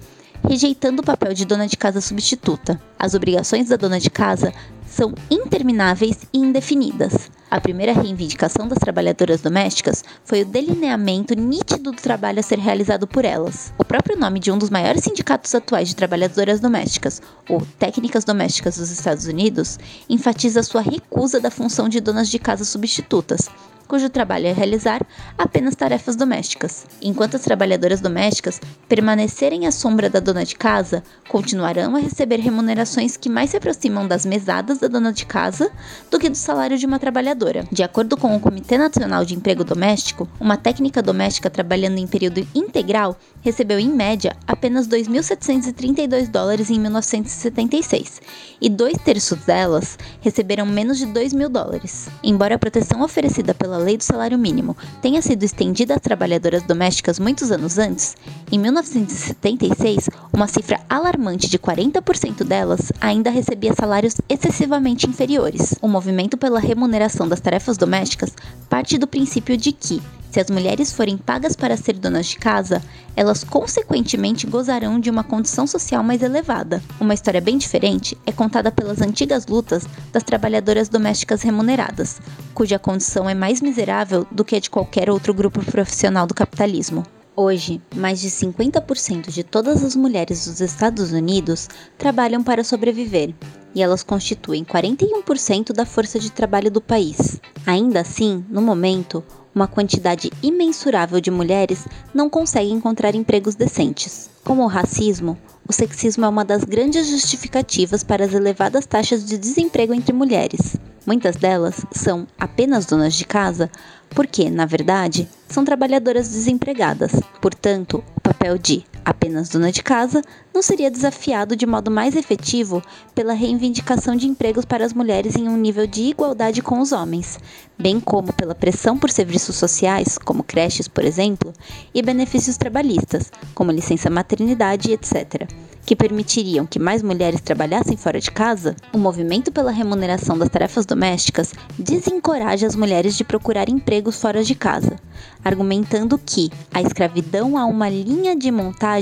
rejeitando 0.48 1.02
o 1.02 1.06
papel 1.06 1.34
de 1.34 1.46
dona 1.46 1.68
de 1.68 1.78
casa 1.78 2.02
substituta. 2.02 2.80
As 2.98 3.14
obrigações 3.14 3.70
da 3.70 3.76
dona 3.76 4.00
de 4.00 4.10
casa 4.10 4.54
são 4.88 5.14
intermináveis 5.30 6.18
e 6.34 6.40
indefinidas. 6.40 7.30
A 7.50 7.60
primeira 7.60 7.94
reivindicação 7.94 8.68
das 8.68 8.78
trabalhadoras 8.78 9.42
domésticas 9.42 10.04
foi 10.24 10.42
o 10.42 10.46
delineamento 10.46 11.34
nítido 11.34 11.92
do 11.92 12.02
trabalho 12.02 12.40
a 12.40 12.44
ser 12.44 12.60
realizado 12.60 13.08
por 13.08 13.26
elas. 13.26 13.74
O 13.78 13.84
próprio 13.84 14.18
nome 14.18 14.40
de 14.40 14.52
um 14.52 14.58
dos 14.58 14.70
maiores 14.70 15.04
sindicatos 15.04 15.54
atuais 15.56 15.88
de 15.88 15.96
trabalhadoras 15.96 16.60
domésticas, 16.60 17.22
o 17.50 17.60
Técnicas 17.80 18.24
Domésticas 18.24 18.78
dos 18.78 18.92
Estados 18.92 19.26
Unidos, 19.26 19.80
enfatiza 20.08 20.62
sua 20.62 20.82
recusa 20.82 21.40
da 21.40 21.50
função 21.50 21.90
de 21.90 22.00
donas 22.00 22.30
de 22.30 22.38
casa 22.38 22.64
substitutas, 22.64 23.50
cujo 23.90 24.08
trabalho 24.08 24.46
é 24.46 24.54
realizar 24.54 25.02
apenas 25.36 25.76
tarefas 25.76 26.16
domésticas. 26.16 26.86
Enquanto 27.02 27.36
as 27.36 27.42
trabalhadoras 27.42 28.00
domésticas 28.00 28.62
permanecerem 28.88 29.66
à 29.66 29.72
sombra 29.72 30.12
da 30.12 30.20
dona 30.20 30.46
de 30.46 30.56
casa, 30.56 31.04
continuarão 31.28 31.96
a 31.96 32.00
receber 32.00 32.40
remunerações 32.40 33.18
que 33.18 33.28
mais 33.28 33.50
se 33.50 33.58
aproximam 33.58 34.08
das 34.08 34.28
mesadas 34.28 34.78
da 34.78 34.88
dona 34.88 35.12
de 35.12 35.26
casa 35.26 35.72
do 36.12 36.20
que 36.20 36.30
do 36.30 36.38
salário 36.38 36.78
de 36.78 36.86
uma 36.86 37.00
trabalhadora. 37.00 37.66
De 37.72 37.82
acordo 37.82 38.16
com 38.16 38.36
o 38.36 38.40
Comitê 38.40 38.78
Nacional 38.78 39.26
de 39.26 39.34
Emprego 39.34 39.64
Doméstico, 39.64 40.30
uma 40.40 40.56
técnica 40.56 41.02
doméstica 41.02 41.50
trabalhando 41.50 41.98
em 41.98 42.06
período 42.06 42.48
integral 42.54 43.18
recebeu 43.42 43.80
em 43.80 43.90
média 43.90 44.36
apenas 44.46 44.88
2.732 44.88 46.30
dólares 46.30 46.70
em 46.70 46.80
1976, 46.80 48.22
e 48.62 48.70
dois 48.70 48.98
terços 48.98 49.40
delas 49.46 49.98
receberam 50.22 50.66
menos 50.66 50.98
de 50.98 51.06
2 51.08 51.34
mil 51.34 51.50
dólares. 51.50 52.10
Embora 52.24 52.56
a 52.56 52.60
proteção 52.60 53.02
oferecida 53.02 53.54
pela 53.54 53.79
lei 53.80 53.98
do 53.98 54.04
salário 54.04 54.38
mínimo 54.38 54.76
tenha 55.02 55.22
sido 55.22 55.44
estendida 55.44 55.96
às 55.96 56.02
trabalhadoras 56.02 56.64
domésticas 56.64 57.20
muitos 57.20 57.52
anos 57.52 57.78
antes, 57.78 58.16
em 58.52 58.58
1976, 58.58 60.10
uma 60.34 60.48
cifra 60.48 60.80
alarmante 60.90 61.50
de 61.50 61.60
40% 61.60 62.44
delas 62.44 62.92
ainda 63.00 63.30
recebia 63.30 63.74
salários 63.74 64.16
excessivamente 64.28 65.08
inferiores. 65.08 65.76
O 65.82 65.88
movimento 65.88 66.38
pela 66.38 66.60
remuneração 66.60 67.28
das 67.28 67.40
tarefas 67.40 67.78
domésticas 67.78 68.34
parte 68.70 68.98
do 68.98 69.08
princípio 69.08 69.56
de 69.56 69.72
que, 69.72 70.02
se 70.32 70.40
as 70.40 70.50
mulheres 70.50 70.92
forem 70.92 71.18
pagas 71.18 71.56
para 71.56 71.76
ser 71.76 71.94
donas 71.94 72.28
de 72.28 72.38
casa, 72.38 72.82
elas 73.16 73.44
consequentemente 73.44 74.46
gozarão 74.46 75.00
de 75.00 75.10
uma 75.10 75.24
condição 75.24 75.66
social 75.66 76.04
mais 76.04 76.22
elevada. 76.22 76.82
Uma 77.00 77.14
história 77.14 77.42
bem 77.42 77.58
diferente 77.58 78.18
é 78.26 78.32
contada 78.32 78.72
pelas 78.72 79.02
antigas 79.02 79.48
lutas 79.48 79.86
das 80.12 80.24
trabalhadoras 80.24 80.88
domésticas 80.88 81.42
remuneradas, 81.42 82.22
cuja 82.54 82.78
condição 82.78 83.30
é 83.30 83.34
mais 83.34 83.62
miserável 83.62 84.26
do 84.32 84.46
que 84.46 84.56
a 84.56 84.60
de 84.60 84.70
qualquer 84.70 85.10
outro 85.10 85.34
grupo 85.34 85.64
profissional 85.66 86.28
do 86.28 86.34
capitalismo. 86.34 87.04
Hoje, 87.36 87.82
mais 87.96 88.20
de 88.20 88.30
50% 88.30 89.30
de 89.30 89.44
todas 89.44 89.82
as 89.84 89.96
mulheres 89.96 90.46
dos 90.46 90.60
Estados 90.60 91.14
Unidos 91.14 91.70
trabalham 91.98 92.44
para 92.44 92.66
sobreviver, 92.66 93.34
e 93.74 93.82
elas 93.82 94.04
constituem 94.04 94.66
41% 94.66 95.72
da 95.72 95.86
força 95.86 96.20
de 96.20 96.32
trabalho 96.32 96.70
do 96.70 96.82
país. 96.82 97.40
Ainda 97.66 98.02
assim, 98.02 98.44
no 98.50 98.62
momento, 98.62 99.24
uma 99.54 99.68
quantidade 99.68 100.32
imensurável 100.42 101.20
de 101.20 101.32
mulheres 101.32 101.88
não 102.14 102.30
consegue 102.30 102.72
encontrar 102.72 103.16
empregos 103.16 103.56
decentes. 103.56 104.30
Como 104.44 104.64
o 104.64 104.68
racismo, 104.68 105.38
o 105.68 105.74
sexismo 105.74 106.26
é 106.26 106.28
uma 106.28 106.46
das 106.46 106.64
grandes 106.64 107.08
justificativas 107.08 108.04
para 108.04 108.26
as 108.26 108.34
elevadas 108.34 108.86
taxas 108.86 109.26
de 109.26 109.38
desemprego 109.38 109.94
entre 109.94 110.14
mulheres. 110.14 110.76
Muitas 111.06 111.36
delas 111.36 111.86
são 111.92 112.28
apenas 112.40 112.86
donas 112.86 113.14
de 113.16 113.26
casa 113.26 113.70
porque, 114.10 114.50
na 114.50 114.66
verdade, 114.66 115.28
são 115.48 115.64
trabalhadoras 115.64 116.30
desempregadas. 116.30 117.12
Portanto, 117.42 118.04
o 118.16 118.22
papel 118.22 118.58
de 118.58 118.84
apenas 119.10 119.50
dona 119.50 119.72
de 119.72 119.82
casa 119.82 120.22
não 120.54 120.62
seria 120.62 120.92
desafiado 120.92 121.56
de 121.56 121.66
modo 121.66 121.90
mais 121.90 122.16
efetivo 122.16 122.80
pela 123.16 123.34
reivindicação 123.34 124.16
de 124.16 124.28
empregos 124.28 124.66
para 124.66 124.86
as 124.86 124.94
mulheres 124.94 125.36
em 125.36 125.50
um 125.50 125.58
nível 125.58 125.88
de 125.88 126.04
igualdade 126.04 126.62
com 126.62 126.80
os 126.80 126.92
homens, 126.92 127.40
bem 127.78 128.00
como 128.00 128.32
pela 128.32 128.54
pressão 128.54 129.00
por 129.00 129.10
serviços 129.10 129.56
sociais, 129.56 130.20
como 130.20 130.44
creches, 130.44 130.88
por 130.88 131.04
exemplo, 131.04 131.52
e 131.92 132.04
benefícios 132.04 132.56
trabalhistas, 132.56 133.32
como 133.56 133.72
licença 133.72 134.12
maternidade, 134.12 134.92
etc 134.92 135.50
que 135.90 135.96
permitiriam 135.96 136.68
que 136.68 136.78
mais 136.78 137.02
mulheres 137.02 137.42
trabalhassem 137.42 137.98
fora 137.98 138.20
de 138.20 138.30
casa, 138.30 138.76
o 138.94 138.98
movimento 139.00 139.52
pela 139.52 139.72
remuneração 139.72 140.38
das 140.38 140.48
tarefas 140.48 140.86
domésticas 140.86 141.52
desencoraja 141.80 142.68
as 142.68 142.76
mulheres 142.76 143.18
de 143.18 143.24
procurar 143.24 143.68
empregos 143.70 144.22
fora 144.22 144.44
de 144.44 144.54
casa, 144.54 144.98
argumentando 145.44 146.16
que 146.20 146.52
a 146.72 146.80
escravidão 146.80 147.58
a 147.58 147.66
uma 147.66 147.90
linha 147.90 148.36
de 148.36 148.52
montagem 148.52 148.99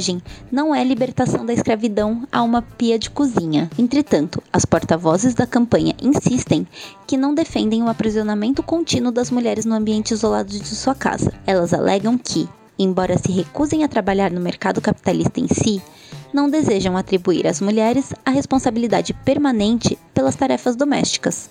não 0.51 0.73
é 0.73 0.83
libertação 0.83 1.45
da 1.45 1.53
escravidão 1.53 2.27
a 2.31 2.41
uma 2.41 2.61
pia 2.61 2.99
de 2.99 3.09
cozinha. 3.09 3.69
Entretanto, 3.77 4.41
as 4.51 4.65
porta-vozes 4.65 5.33
da 5.33 5.47
campanha 5.47 5.95
insistem 6.01 6.67
que 7.05 7.17
não 7.17 7.33
defendem 7.33 7.81
o 7.83 7.89
aprisionamento 7.89 8.61
contínuo 8.61 9.11
das 9.11 9.31
mulheres 9.31 9.65
no 9.65 9.75
ambiente 9.75 10.11
isolado 10.11 10.49
de 10.49 10.75
sua 10.75 10.93
casa. 10.93 11.33
Elas 11.45 11.73
alegam 11.73 12.17
que, 12.17 12.47
embora 12.77 13.17
se 13.17 13.31
recusem 13.31 13.83
a 13.83 13.87
trabalhar 13.87 14.31
no 14.31 14.39
mercado 14.39 14.81
capitalista 14.81 15.39
em 15.39 15.47
si, 15.47 15.81
não 16.33 16.49
desejam 16.49 16.97
atribuir 16.97 17.47
às 17.47 17.61
mulheres 17.61 18.13
a 18.25 18.29
responsabilidade 18.29 19.13
permanente 19.13 19.97
pelas 20.13 20.35
tarefas 20.35 20.75
domésticas, 20.75 21.49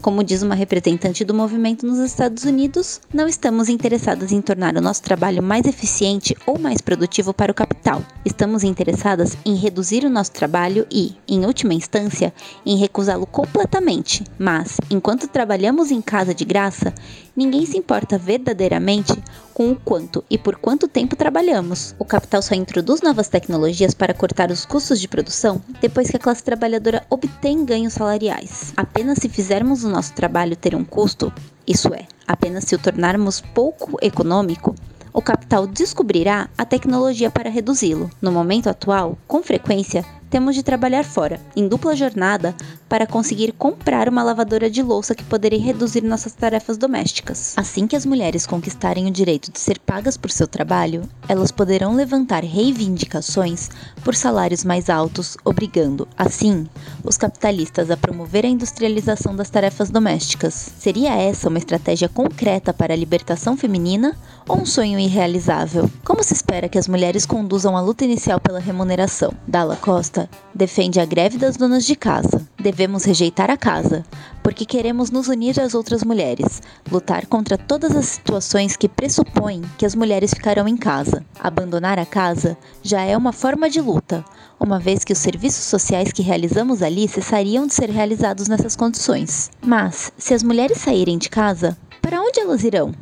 como 0.00 0.24
diz 0.24 0.42
uma 0.42 0.54
representante 0.54 1.24
do 1.24 1.34
movimento 1.34 1.86
nos 1.86 1.98
Estados 1.98 2.44
Unidos, 2.44 3.00
não 3.12 3.26
estamos 3.26 3.68
interessadas 3.68 4.32
em 4.32 4.40
tornar 4.40 4.76
o 4.76 4.80
nosso 4.80 5.02
trabalho 5.02 5.42
mais 5.42 5.66
eficiente 5.66 6.36
ou 6.46 6.58
mais 6.58 6.80
produtivo 6.80 7.34
para 7.34 7.52
o 7.52 7.54
capital. 7.54 8.02
Estamos 8.24 8.64
interessadas 8.64 9.36
em 9.44 9.54
reduzir 9.54 10.04
o 10.04 10.10
nosso 10.10 10.32
trabalho 10.32 10.86
e, 10.90 11.14
em 11.26 11.44
última 11.44 11.74
instância, 11.74 12.32
em 12.64 12.76
recusá-lo 12.76 13.26
completamente. 13.26 14.24
Mas, 14.38 14.76
enquanto 14.90 15.28
trabalhamos 15.28 15.90
em 15.90 16.00
casa 16.00 16.34
de 16.34 16.44
graça, 16.44 16.94
ninguém 17.38 17.64
se 17.64 17.78
importa 17.78 18.18
verdadeiramente 18.18 19.14
com 19.54 19.70
o 19.70 19.76
quanto 19.76 20.24
e 20.28 20.36
por 20.36 20.56
quanto 20.56 20.88
tempo 20.88 21.14
trabalhamos. 21.14 21.94
O 21.96 22.04
capital 22.04 22.42
só 22.42 22.52
introduz 22.52 23.00
novas 23.00 23.28
tecnologias 23.28 23.94
para 23.94 24.12
cortar 24.12 24.50
os 24.50 24.66
custos 24.66 25.00
de 25.00 25.06
produção 25.06 25.62
depois 25.80 26.10
que 26.10 26.16
a 26.16 26.20
classe 26.20 26.42
trabalhadora 26.42 27.06
obtém 27.08 27.64
ganhos 27.64 27.92
salariais. 27.92 28.72
Apenas 28.76 29.18
se 29.18 29.28
fizermos 29.28 29.84
o 29.84 29.88
nosso 29.88 30.12
trabalho 30.14 30.56
ter 30.56 30.74
um 30.74 30.84
custo, 30.84 31.32
isso 31.64 31.94
é, 31.94 32.08
apenas 32.26 32.64
se 32.64 32.74
o 32.74 32.78
tornarmos 32.78 33.40
pouco 33.40 33.96
econômico, 34.02 34.74
o 35.12 35.22
capital 35.22 35.64
descobrirá 35.64 36.48
a 36.58 36.64
tecnologia 36.64 37.30
para 37.30 37.48
reduzi-lo. 37.48 38.10
No 38.20 38.32
momento 38.32 38.68
atual, 38.68 39.16
com 39.28 39.42
frequência, 39.44 40.04
temos 40.30 40.54
de 40.54 40.62
trabalhar 40.62 41.04
fora, 41.04 41.40
em 41.56 41.66
dupla 41.66 41.96
jornada, 41.96 42.54
para 42.88 43.06
conseguir 43.06 43.52
comprar 43.52 44.08
uma 44.08 44.22
lavadora 44.22 44.70
de 44.70 44.82
louça 44.82 45.14
que 45.14 45.24
poderia 45.24 45.60
reduzir 45.60 46.02
nossas 46.02 46.32
tarefas 46.32 46.76
domésticas. 46.76 47.54
Assim 47.56 47.86
que 47.86 47.96
as 47.96 48.06
mulheres 48.06 48.46
conquistarem 48.46 49.06
o 49.06 49.10
direito 49.10 49.50
de 49.50 49.58
ser 49.58 49.78
pagas 49.78 50.16
por 50.16 50.30
seu 50.30 50.46
trabalho, 50.46 51.02
elas 51.28 51.50
poderão 51.50 51.94
levantar 51.94 52.42
reivindicações 52.42 53.70
por 53.98 54.14
salários 54.14 54.64
mais 54.64 54.88
altos, 54.88 55.36
obrigando, 55.44 56.08
assim, 56.16 56.66
os 57.04 57.16
capitalistas 57.16 57.90
a 57.90 57.96
promover 57.96 58.44
a 58.44 58.48
industrialização 58.48 59.34
das 59.34 59.50
tarefas 59.50 59.90
domésticas. 59.90 60.54
Seria 60.78 61.14
essa 61.14 61.48
uma 61.48 61.58
estratégia 61.58 62.08
concreta 62.08 62.72
para 62.72 62.94
a 62.94 62.96
libertação 62.96 63.56
feminina 63.56 64.16
ou 64.48 64.58
um 64.58 64.66
sonho 64.66 64.98
irrealizável? 64.98 65.90
Como 66.04 66.22
se 66.22 66.34
espera 66.34 66.68
que 66.68 66.78
as 66.78 66.88
mulheres 66.88 67.26
conduzam 67.26 67.76
a 67.76 67.80
luta 67.80 68.04
inicial 68.04 68.40
pela 68.40 68.58
remuneração? 68.58 69.32
Dalla 69.46 69.76
Costa 69.76 70.28
defende 70.54 70.98
a 71.00 71.04
greve 71.04 71.38
das 71.38 71.56
donas 71.56 71.84
de 71.84 71.94
casa. 71.94 72.46
Devemos 72.58 73.04
rejeitar 73.04 73.50
a 73.50 73.56
casa, 73.56 74.04
porque 74.42 74.64
queremos 74.64 75.10
nos 75.10 75.28
unir 75.28 75.60
às 75.60 75.74
outras 75.74 76.02
mulheres, 76.02 76.62
lutar 76.90 77.26
contra 77.26 77.58
todas 77.58 77.94
as 77.94 78.06
situações 78.06 78.76
que 78.76 78.88
pressupõem 78.88 79.62
que 79.76 79.84
as 79.84 79.94
mulheres 79.94 80.32
ficarão 80.32 80.66
em 80.66 80.76
casa. 80.76 81.24
Abandonar 81.38 81.98
a 81.98 82.06
casa 82.06 82.56
já 82.82 83.02
é 83.02 83.16
uma 83.16 83.32
forma 83.32 83.68
de 83.68 83.80
luta, 83.88 84.22
uma 84.60 84.78
vez 84.78 85.02
que 85.02 85.12
os 85.14 85.18
serviços 85.18 85.64
sociais 85.64 86.12
que 86.12 86.22
realizamos 86.22 86.82
ali 86.82 87.08
cessariam 87.08 87.66
de 87.66 87.72
ser 87.72 87.88
realizados 87.88 88.46
nessas 88.46 88.76
condições. 88.76 89.50
Mas, 89.64 90.12
se 90.18 90.34
as 90.34 90.42
mulheres 90.42 90.78
saírem 90.78 91.16
de 91.16 91.30
casa, 91.30 91.76
para 92.02 92.20
onde 92.20 92.38
elas 92.38 92.64
irão? 92.64 92.92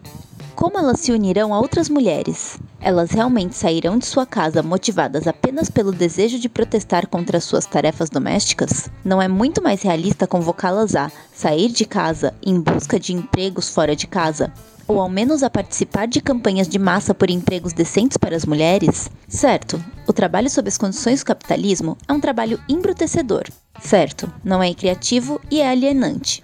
Como 0.56 0.78
elas 0.78 1.00
se 1.00 1.12
unirão 1.12 1.52
a 1.52 1.60
outras 1.60 1.90
mulheres? 1.90 2.58
Elas 2.80 3.10
realmente 3.10 3.54
sairão 3.54 3.98
de 3.98 4.06
sua 4.06 4.24
casa 4.24 4.62
motivadas 4.62 5.26
apenas 5.26 5.68
pelo 5.68 5.92
desejo 5.92 6.38
de 6.38 6.48
protestar 6.48 7.06
contra 7.08 7.42
suas 7.42 7.66
tarefas 7.66 8.08
domésticas? 8.08 8.88
Não 9.04 9.20
é 9.20 9.28
muito 9.28 9.62
mais 9.62 9.82
realista 9.82 10.26
convocá-las 10.26 10.96
a 10.96 11.12
sair 11.30 11.68
de 11.68 11.84
casa 11.84 12.32
em 12.42 12.58
busca 12.58 12.98
de 12.98 13.12
empregos 13.12 13.68
fora 13.68 13.94
de 13.94 14.06
casa? 14.06 14.50
Ou 14.88 14.98
ao 14.98 15.10
menos 15.10 15.42
a 15.42 15.50
participar 15.50 16.08
de 16.08 16.22
campanhas 16.22 16.66
de 16.66 16.78
massa 16.78 17.12
por 17.12 17.28
empregos 17.28 17.74
decentes 17.74 18.16
para 18.16 18.34
as 18.34 18.46
mulheres? 18.46 19.10
Certo, 19.28 19.78
o 20.08 20.12
trabalho 20.12 20.48
sob 20.48 20.66
as 20.68 20.78
condições 20.78 21.20
do 21.20 21.26
capitalismo 21.26 21.98
é 22.08 22.12
um 22.14 22.20
trabalho 22.20 22.58
embrutecedor. 22.66 23.44
Certo, 23.82 24.32
não 24.42 24.62
é 24.62 24.72
criativo 24.72 25.38
e 25.50 25.60
é 25.60 25.68
alienante. 25.68 26.42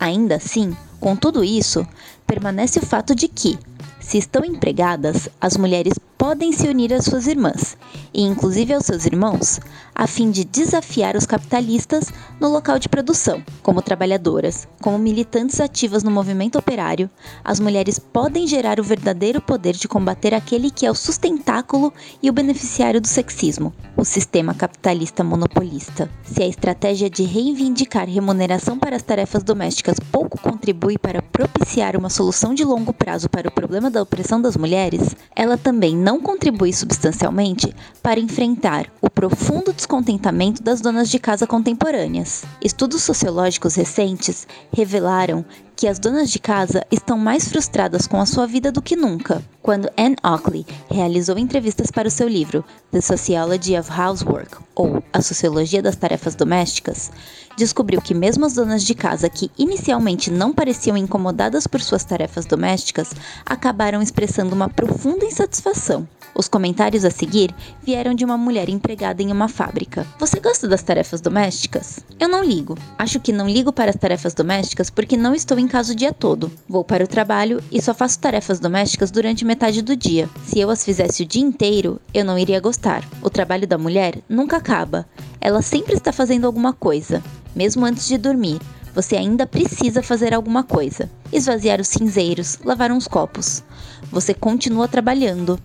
Ainda 0.00 0.34
assim, 0.34 0.76
com 0.98 1.14
tudo 1.14 1.44
isso, 1.44 1.86
permanece 2.32 2.78
o 2.78 2.86
fato 2.86 3.14
de 3.14 3.28
que, 3.28 3.58
se 4.00 4.16
estão 4.16 4.42
empregadas, 4.42 5.28
as 5.38 5.58
mulheres 5.58 5.92
podem 6.22 6.52
se 6.52 6.68
unir 6.68 6.94
às 6.94 7.04
suas 7.04 7.26
irmãs, 7.26 7.76
e 8.14 8.22
inclusive 8.22 8.72
aos 8.72 8.86
seus 8.86 9.06
irmãos, 9.06 9.58
a 9.92 10.06
fim 10.06 10.30
de 10.30 10.44
desafiar 10.44 11.16
os 11.16 11.26
capitalistas 11.26 12.12
no 12.40 12.48
local 12.48 12.78
de 12.78 12.88
produção. 12.88 13.42
Como 13.60 13.82
trabalhadoras, 13.82 14.68
como 14.80 15.00
militantes 15.00 15.60
ativas 15.60 16.04
no 16.04 16.12
movimento 16.12 16.56
operário, 16.56 17.10
as 17.42 17.58
mulheres 17.58 17.98
podem 17.98 18.46
gerar 18.46 18.78
o 18.78 18.84
verdadeiro 18.84 19.40
poder 19.40 19.74
de 19.74 19.88
combater 19.88 20.32
aquele 20.32 20.70
que 20.70 20.86
é 20.86 20.90
o 20.92 20.94
sustentáculo 20.94 21.92
e 22.22 22.30
o 22.30 22.32
beneficiário 22.32 23.00
do 23.00 23.08
sexismo, 23.08 23.74
o 23.96 24.04
sistema 24.04 24.54
capitalista 24.54 25.24
monopolista. 25.24 26.08
Se 26.22 26.40
a 26.40 26.46
estratégia 26.46 27.10
de 27.10 27.24
reivindicar 27.24 28.08
remuneração 28.08 28.78
para 28.78 28.94
as 28.94 29.02
tarefas 29.02 29.42
domésticas 29.42 29.98
pouco 29.98 30.40
contribui 30.40 30.96
para 30.98 31.20
propiciar 31.20 31.96
uma 31.96 32.08
solução 32.08 32.54
de 32.54 32.64
longo 32.64 32.92
prazo 32.92 33.28
para 33.28 33.48
o 33.48 33.52
problema 33.52 33.90
da 33.90 34.02
opressão 34.02 34.40
das 34.40 34.56
mulheres, 34.56 35.16
ela 35.34 35.58
também 35.58 35.96
não 35.96 36.11
não 36.12 36.20
contribui 36.20 36.74
substancialmente 36.74 37.74
para 38.02 38.20
enfrentar 38.20 38.84
o 39.00 39.08
profundo 39.08 39.72
descontentamento 39.72 40.62
das 40.62 40.82
donas 40.82 41.08
de 41.08 41.18
casa 41.18 41.46
contemporâneas. 41.46 42.44
Estudos 42.62 43.02
sociológicos 43.02 43.76
recentes 43.76 44.46
revelaram 44.70 45.42
que 45.82 45.88
as 45.88 45.98
donas 45.98 46.30
de 46.30 46.38
casa 46.38 46.86
estão 46.92 47.18
mais 47.18 47.48
frustradas 47.48 48.06
com 48.06 48.20
a 48.20 48.24
sua 48.24 48.46
vida 48.46 48.70
do 48.70 48.80
que 48.80 48.94
nunca. 48.94 49.42
Quando 49.60 49.90
Anne 49.98 50.14
Oakley 50.22 50.64
realizou 50.88 51.36
entrevistas 51.36 51.90
para 51.90 52.06
o 52.06 52.10
seu 52.10 52.28
livro 52.28 52.64
The 52.92 53.00
Sociology 53.00 53.76
of 53.76 53.90
Housework, 53.90 54.58
ou 54.76 55.02
A 55.12 55.20
Sociologia 55.20 55.82
das 55.82 55.96
Tarefas 55.96 56.36
Domésticas, 56.36 57.10
descobriu 57.56 58.00
que 58.00 58.14
mesmo 58.14 58.46
as 58.46 58.54
donas 58.54 58.84
de 58.84 58.94
casa 58.94 59.28
que 59.28 59.50
inicialmente 59.58 60.30
não 60.30 60.52
pareciam 60.52 60.96
incomodadas 60.96 61.66
por 61.66 61.80
suas 61.80 62.04
tarefas 62.04 62.46
domésticas 62.46 63.10
acabaram 63.44 64.00
expressando 64.00 64.54
uma 64.54 64.68
profunda 64.68 65.24
insatisfação. 65.24 66.06
Os 66.34 66.48
comentários 66.48 67.04
a 67.04 67.10
seguir 67.10 67.54
vieram 67.82 68.14
de 68.14 68.24
uma 68.24 68.38
mulher 68.38 68.68
empregada 68.68 69.22
em 69.22 69.30
uma 69.30 69.48
fábrica. 69.48 70.06
Você 70.18 70.40
gosta 70.40 70.66
das 70.66 70.82
tarefas 70.82 71.20
domésticas? 71.20 72.00
Eu 72.18 72.28
não 72.28 72.42
ligo. 72.42 72.76
Acho 72.98 73.20
que 73.20 73.32
não 73.32 73.48
ligo 73.48 73.72
para 73.72 73.90
as 73.90 73.96
tarefas 73.96 74.32
domésticas 74.32 74.88
porque 74.88 75.16
não 75.16 75.34
estou 75.34 75.58
em 75.58 75.68
casa 75.68 75.92
o 75.92 75.96
dia 75.96 76.12
todo. 76.12 76.50
Vou 76.68 76.82
para 76.82 77.04
o 77.04 77.08
trabalho 77.08 77.62
e 77.70 77.82
só 77.82 77.92
faço 77.92 78.18
tarefas 78.18 78.58
domésticas 78.58 79.10
durante 79.10 79.44
metade 79.44 79.82
do 79.82 79.94
dia. 79.94 80.28
Se 80.44 80.58
eu 80.58 80.70
as 80.70 80.84
fizesse 80.84 81.22
o 81.22 81.26
dia 81.26 81.42
inteiro, 81.42 82.00
eu 82.14 82.24
não 82.24 82.38
iria 82.38 82.60
gostar. 82.60 83.04
O 83.20 83.28
trabalho 83.28 83.66
da 83.66 83.76
mulher 83.76 84.18
nunca 84.28 84.56
acaba. 84.56 85.06
Ela 85.40 85.60
sempre 85.60 85.94
está 85.94 86.12
fazendo 86.12 86.46
alguma 86.46 86.72
coisa, 86.72 87.22
mesmo 87.54 87.84
antes 87.84 88.06
de 88.06 88.16
dormir. 88.16 88.58
Você 88.94 89.16
ainda 89.16 89.46
precisa 89.46 90.02
fazer 90.02 90.34
alguma 90.34 90.62
coisa. 90.62 91.10
Esvaziar 91.32 91.80
os 91.80 91.88
cinzeiros, 91.88 92.58
lavar 92.64 92.92
uns 92.92 93.08
copos. 93.08 93.62
Você 94.10 94.34
continua 94.34 94.86
trabalhando, 94.86 95.58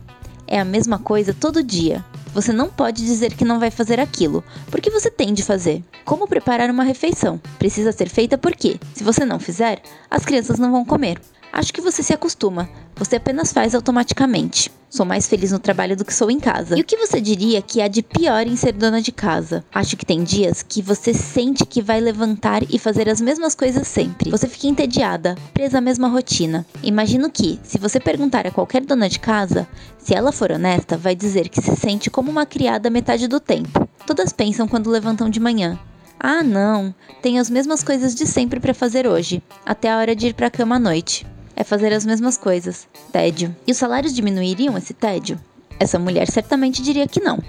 é 0.48 0.60
a 0.60 0.66
mesma 0.66 0.98
coisa 0.98 1.34
todo 1.34 1.64
dia. 1.64 2.04
Você 2.34 2.54
não 2.54 2.70
pode 2.70 3.06
dizer 3.06 3.34
que 3.34 3.46
não 3.46 3.60
vai 3.60 3.72
fazer 3.72 4.00
aquilo, 4.00 4.44
porque 4.70 4.90
você 4.90 5.10
tem 5.10 5.34
de 5.34 5.44
fazer. 5.44 5.84
Como 6.06 6.28
preparar 6.28 6.70
uma 6.70 6.84
refeição? 6.84 7.40
Precisa 7.58 7.92
ser 7.92 8.10
feita 8.10 8.38
porque, 8.38 8.80
se 8.94 9.04
você 9.04 9.26
não 9.26 9.40
fizer, 9.40 9.82
as 10.10 10.24
crianças 10.24 10.60
não 10.60 10.72
vão 10.72 10.86
comer. 10.86 11.20
Acho 11.52 11.74
que 11.74 11.82
você 11.82 12.04
se 12.04 12.14
acostuma, 12.14 12.70
você 12.96 13.16
apenas 13.16 13.52
faz 13.52 13.74
automaticamente. 13.74 14.72
Sou 14.90 15.06
mais 15.06 15.28
feliz 15.28 15.52
no 15.52 15.60
trabalho 15.60 15.98
do 15.98 16.06
que 16.06 16.14
sou 16.14 16.32
em 16.32 16.40
casa. 16.40 16.78
E 16.78 16.82
o 16.82 16.84
que 16.84 16.96
você 16.96 17.20
diria 17.20 17.62
que 17.62 17.82
há 17.82 17.90
de 17.90 18.02
pior 18.02 18.48
em 18.48 18.56
ser 18.56 18.72
dona 18.72 19.02
de 19.02 19.12
casa? 19.12 19.64
Acho 19.74 19.98
que 19.98 20.06
tem 20.06 20.24
dias 20.24 20.64
que 20.64 20.82
você 20.82 21.14
sente 21.14 21.66
que 21.66 21.82
vai 21.82 22.00
levantar 22.00 22.64
e 22.70 22.80
fazer 22.80 23.10
as 23.10 23.20
mesmas 23.20 23.54
coisas 23.54 23.86
sempre. 23.86 24.32
Você 24.32 24.48
fica 24.48 24.68
entediada, 24.68 25.36
presa 25.54 25.80
à 25.80 25.82
mesma 25.82 26.08
rotina. 26.08 26.66
Imagino 26.82 27.30
que, 27.30 27.60
se 27.64 27.78
você 27.78 28.00
perguntar 28.00 28.48
a 28.48 28.52
qualquer 28.52 28.86
dona 28.86 29.10
de 29.10 29.20
casa, 29.20 29.68
se 29.98 30.16
ela 30.16 30.32
for 30.32 30.52
honesta, 30.52 30.96
vai 30.98 31.16
dizer 31.16 31.50
que 31.50 31.62
se 31.62 31.76
sente 31.76 32.10
como 32.10 32.32
uma 32.32 32.46
criada 32.46 32.90
metade 32.90 33.28
do 33.28 33.42
tempo. 33.42 33.88
Todas 34.06 34.32
pensam 34.32 34.68
quando 34.70 34.90
levantam 34.90 35.30
de 35.30 35.40
manhã. 35.40 35.78
Ah, 36.18 36.42
não, 36.42 36.96
tenho 37.22 37.42
as 37.42 37.50
mesmas 37.50 37.84
coisas 37.84 38.16
de 38.16 38.26
sempre 38.26 38.60
para 38.60 38.74
fazer 38.74 39.06
hoje, 39.06 39.44
até 39.66 39.92
a 39.92 39.98
hora 39.98 40.16
de 40.16 40.28
ir 40.28 40.34
para 40.34 40.48
a 40.48 40.52
cama 40.52 40.78
à 40.78 40.80
noite 40.80 41.26
é 41.58 41.64
fazer 41.64 41.92
as 41.92 42.06
mesmas 42.06 42.38
coisas. 42.38 42.88
Tédio. 43.12 43.54
E 43.66 43.72
os 43.72 43.78
salários 43.78 44.14
diminuiriam 44.14 44.78
esse 44.78 44.94
tédio? 44.94 45.40
Essa 45.80 45.98
mulher 45.98 46.30
certamente 46.30 46.84
diria 46.84 47.08
que 47.08 47.20
não. 47.20 47.40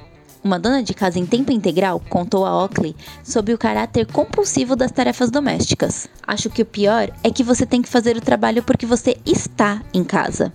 uma 0.43 0.59
dona 0.59 0.83
de 0.83 0.95
casa 0.95 1.19
em 1.19 1.27
tempo 1.27 1.53
integral 1.53 2.01
contou 2.09 2.47
a 2.47 2.63
Oakley 2.63 2.97
sobre 3.23 3.53
o 3.53 3.59
caráter 3.59 4.07
compulsivo 4.07 4.75
das 4.75 4.91
tarefas 4.91 5.31
domésticas. 5.31 6.09
Acho 6.27 6.49
que 6.49 6.63
o 6.63 6.67
pior 6.67 7.13
é 7.23 7.31
que 7.31 7.45
você 7.45 7.67
tem 7.67 7.83
que 7.83 7.89
fazer 7.89 8.17
o 8.17 8.21
trabalho 8.21 8.63
porque 8.63 8.87
você 8.87 9.19
está 9.27 9.83
em 9.93 10.03
casa. 10.03 10.53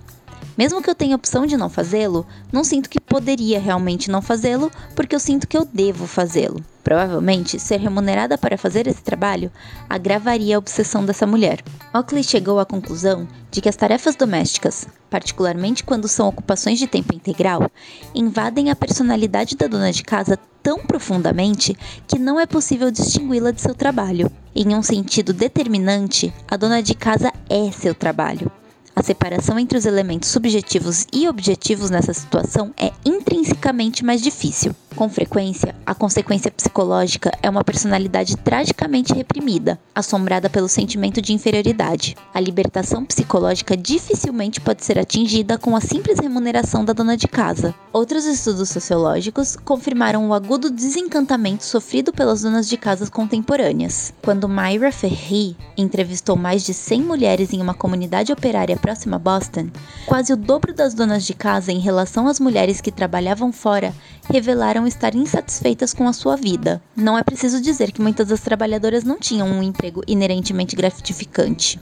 Mesmo 0.58 0.82
que 0.82 0.90
eu 0.90 0.96
tenha 0.96 1.16
opção 1.16 1.46
de 1.46 1.58
não 1.58 1.70
fazê-lo, 1.70 2.26
não 2.52 2.64
sinto 2.64 2.90
que 2.90 3.00
poderia 3.00 3.60
realmente 3.60 4.12
não 4.12 4.22
fazê-lo, 4.22 4.72
porque 4.96 5.16
eu 5.16 5.20
sinto 5.20 5.48
que 5.48 5.58
eu 5.58 5.66
devo 5.66 6.06
fazê-lo. 6.06 6.64
Provavelmente, 6.84 7.60
ser 7.60 7.80
remunerada 7.80 8.38
para 8.38 8.58
fazer 8.58 8.88
esse 8.88 9.02
trabalho 9.02 9.52
agravaria 9.90 10.56
a 10.56 10.60
obsessão 10.60 11.06
dessa 11.06 11.26
mulher. 11.26 11.64
Oakley 11.94 12.24
chegou 12.24 12.60
à 12.60 12.66
conclusão 12.66 13.28
de 13.54 13.62
que 13.62 13.70
as 13.70 13.76
tarefas 13.76 14.16
domésticas, 14.16 14.88
particularmente 15.12 15.84
quando 15.84 16.08
são 16.08 16.28
ocupações 16.28 16.80
de 16.80 16.88
tempo 16.88 17.14
integral, 17.14 17.70
invadem 18.16 18.72
a 18.72 18.76
personalidade 18.76 19.56
da 19.56 19.68
dona 19.68 19.92
de 19.92 20.02
casa 20.02 20.40
tão 20.64 20.80
profundamente 20.80 21.78
que 22.08 22.18
não 22.18 22.40
é 22.40 22.48
possível 22.48 22.90
distingui-la 22.90 23.52
de 23.52 23.62
seu 23.62 23.76
trabalho. 23.76 24.32
Em 24.56 24.76
um 24.76 24.82
sentido 24.82 25.32
determinante, 25.34 26.34
a 26.50 26.58
dona 26.58 26.82
de 26.82 26.96
casa 26.96 27.32
é 27.48 27.72
seu 27.72 27.94
trabalho. 27.94 28.52
A 28.96 29.04
separação 29.04 29.60
entre 29.60 29.78
os 29.78 29.86
elementos 29.86 30.30
subjetivos 30.30 31.06
e 31.14 31.28
objetivos 31.28 31.92
nessa 31.92 32.14
situação 32.14 32.74
é 32.76 32.92
intrinsecamente 33.06 34.04
mais 34.04 34.22
difícil. 34.22 34.76
Com 34.96 35.10
frequência, 35.10 35.74
a 35.86 35.96
consequência 35.96 36.52
psicológica 36.52 37.32
é 37.42 37.50
uma 37.50 37.64
personalidade 37.64 38.38
tragicamente 38.38 39.12
reprimida, 39.12 39.80
assombrada 39.94 40.52
pelo 40.52 40.70
sentimento 40.70 41.20
de 41.20 41.34
inferioridade. 41.34 42.16
A 42.32 42.40
libertação 42.40 43.04
psicológica 43.04 43.76
dificilmente 43.76 44.62
pode 44.62 44.86
ser 44.86 45.00
atingida 45.00 45.58
com 45.58 45.76
a 45.76 45.82
simples 45.82 46.20
remuneração 46.20 46.86
da 46.86 46.94
dona 46.94 47.18
de 47.18 47.28
casa. 47.28 47.74
Outros 47.92 48.26
estudos 48.26 48.70
sociológicos 48.70 49.56
confirmaram 49.56 50.30
o 50.30 50.34
agudo 50.34 50.70
desencantamento 50.70 51.66
sofrido 51.66 52.14
pelas 52.14 52.44
donas 52.44 52.70
de 52.70 52.78
casas 52.78 53.10
contemporâneas. 53.10 54.14
Quando 54.22 54.48
Myra 54.48 54.92
Ferri 54.92 55.58
entrevistou 55.76 56.36
mais 56.36 56.64
de 56.64 56.74
100 56.74 57.02
mulheres 57.02 57.52
em 57.52 57.62
uma 57.62 57.74
comunidade 57.74 58.32
operária 58.32 58.78
próxima 58.78 59.16
a 59.16 59.20
Boston, 59.20 59.70
quase 60.06 60.32
o 60.32 60.38
dobro 60.38 60.74
das 60.74 60.94
donas 60.94 61.26
de 61.26 61.34
casa 61.34 61.72
em 61.72 61.80
relação 61.80 62.28
às 62.28 62.40
mulheres 62.40 62.80
que 62.80 62.92
trabalhavam 62.92 63.52
fora 63.52 63.94
revelaram 64.30 64.83
estar 64.88 65.16
insatisfeitas 65.16 65.94
com 65.94 66.08
a 66.08 66.14
sua 66.14 66.36
vida. 66.36 66.82
Não 66.96 67.18
é 67.18 67.24
preciso 67.24 67.62
dizer 67.62 67.92
que 67.92 68.02
muitas 68.02 68.28
das 68.28 68.42
trabalhadoras 68.42 69.04
não 69.04 69.20
tinham 69.20 69.48
um 69.48 69.64
emprego 69.64 70.04
inerentemente 70.08 70.76
gratificante. 70.76 71.80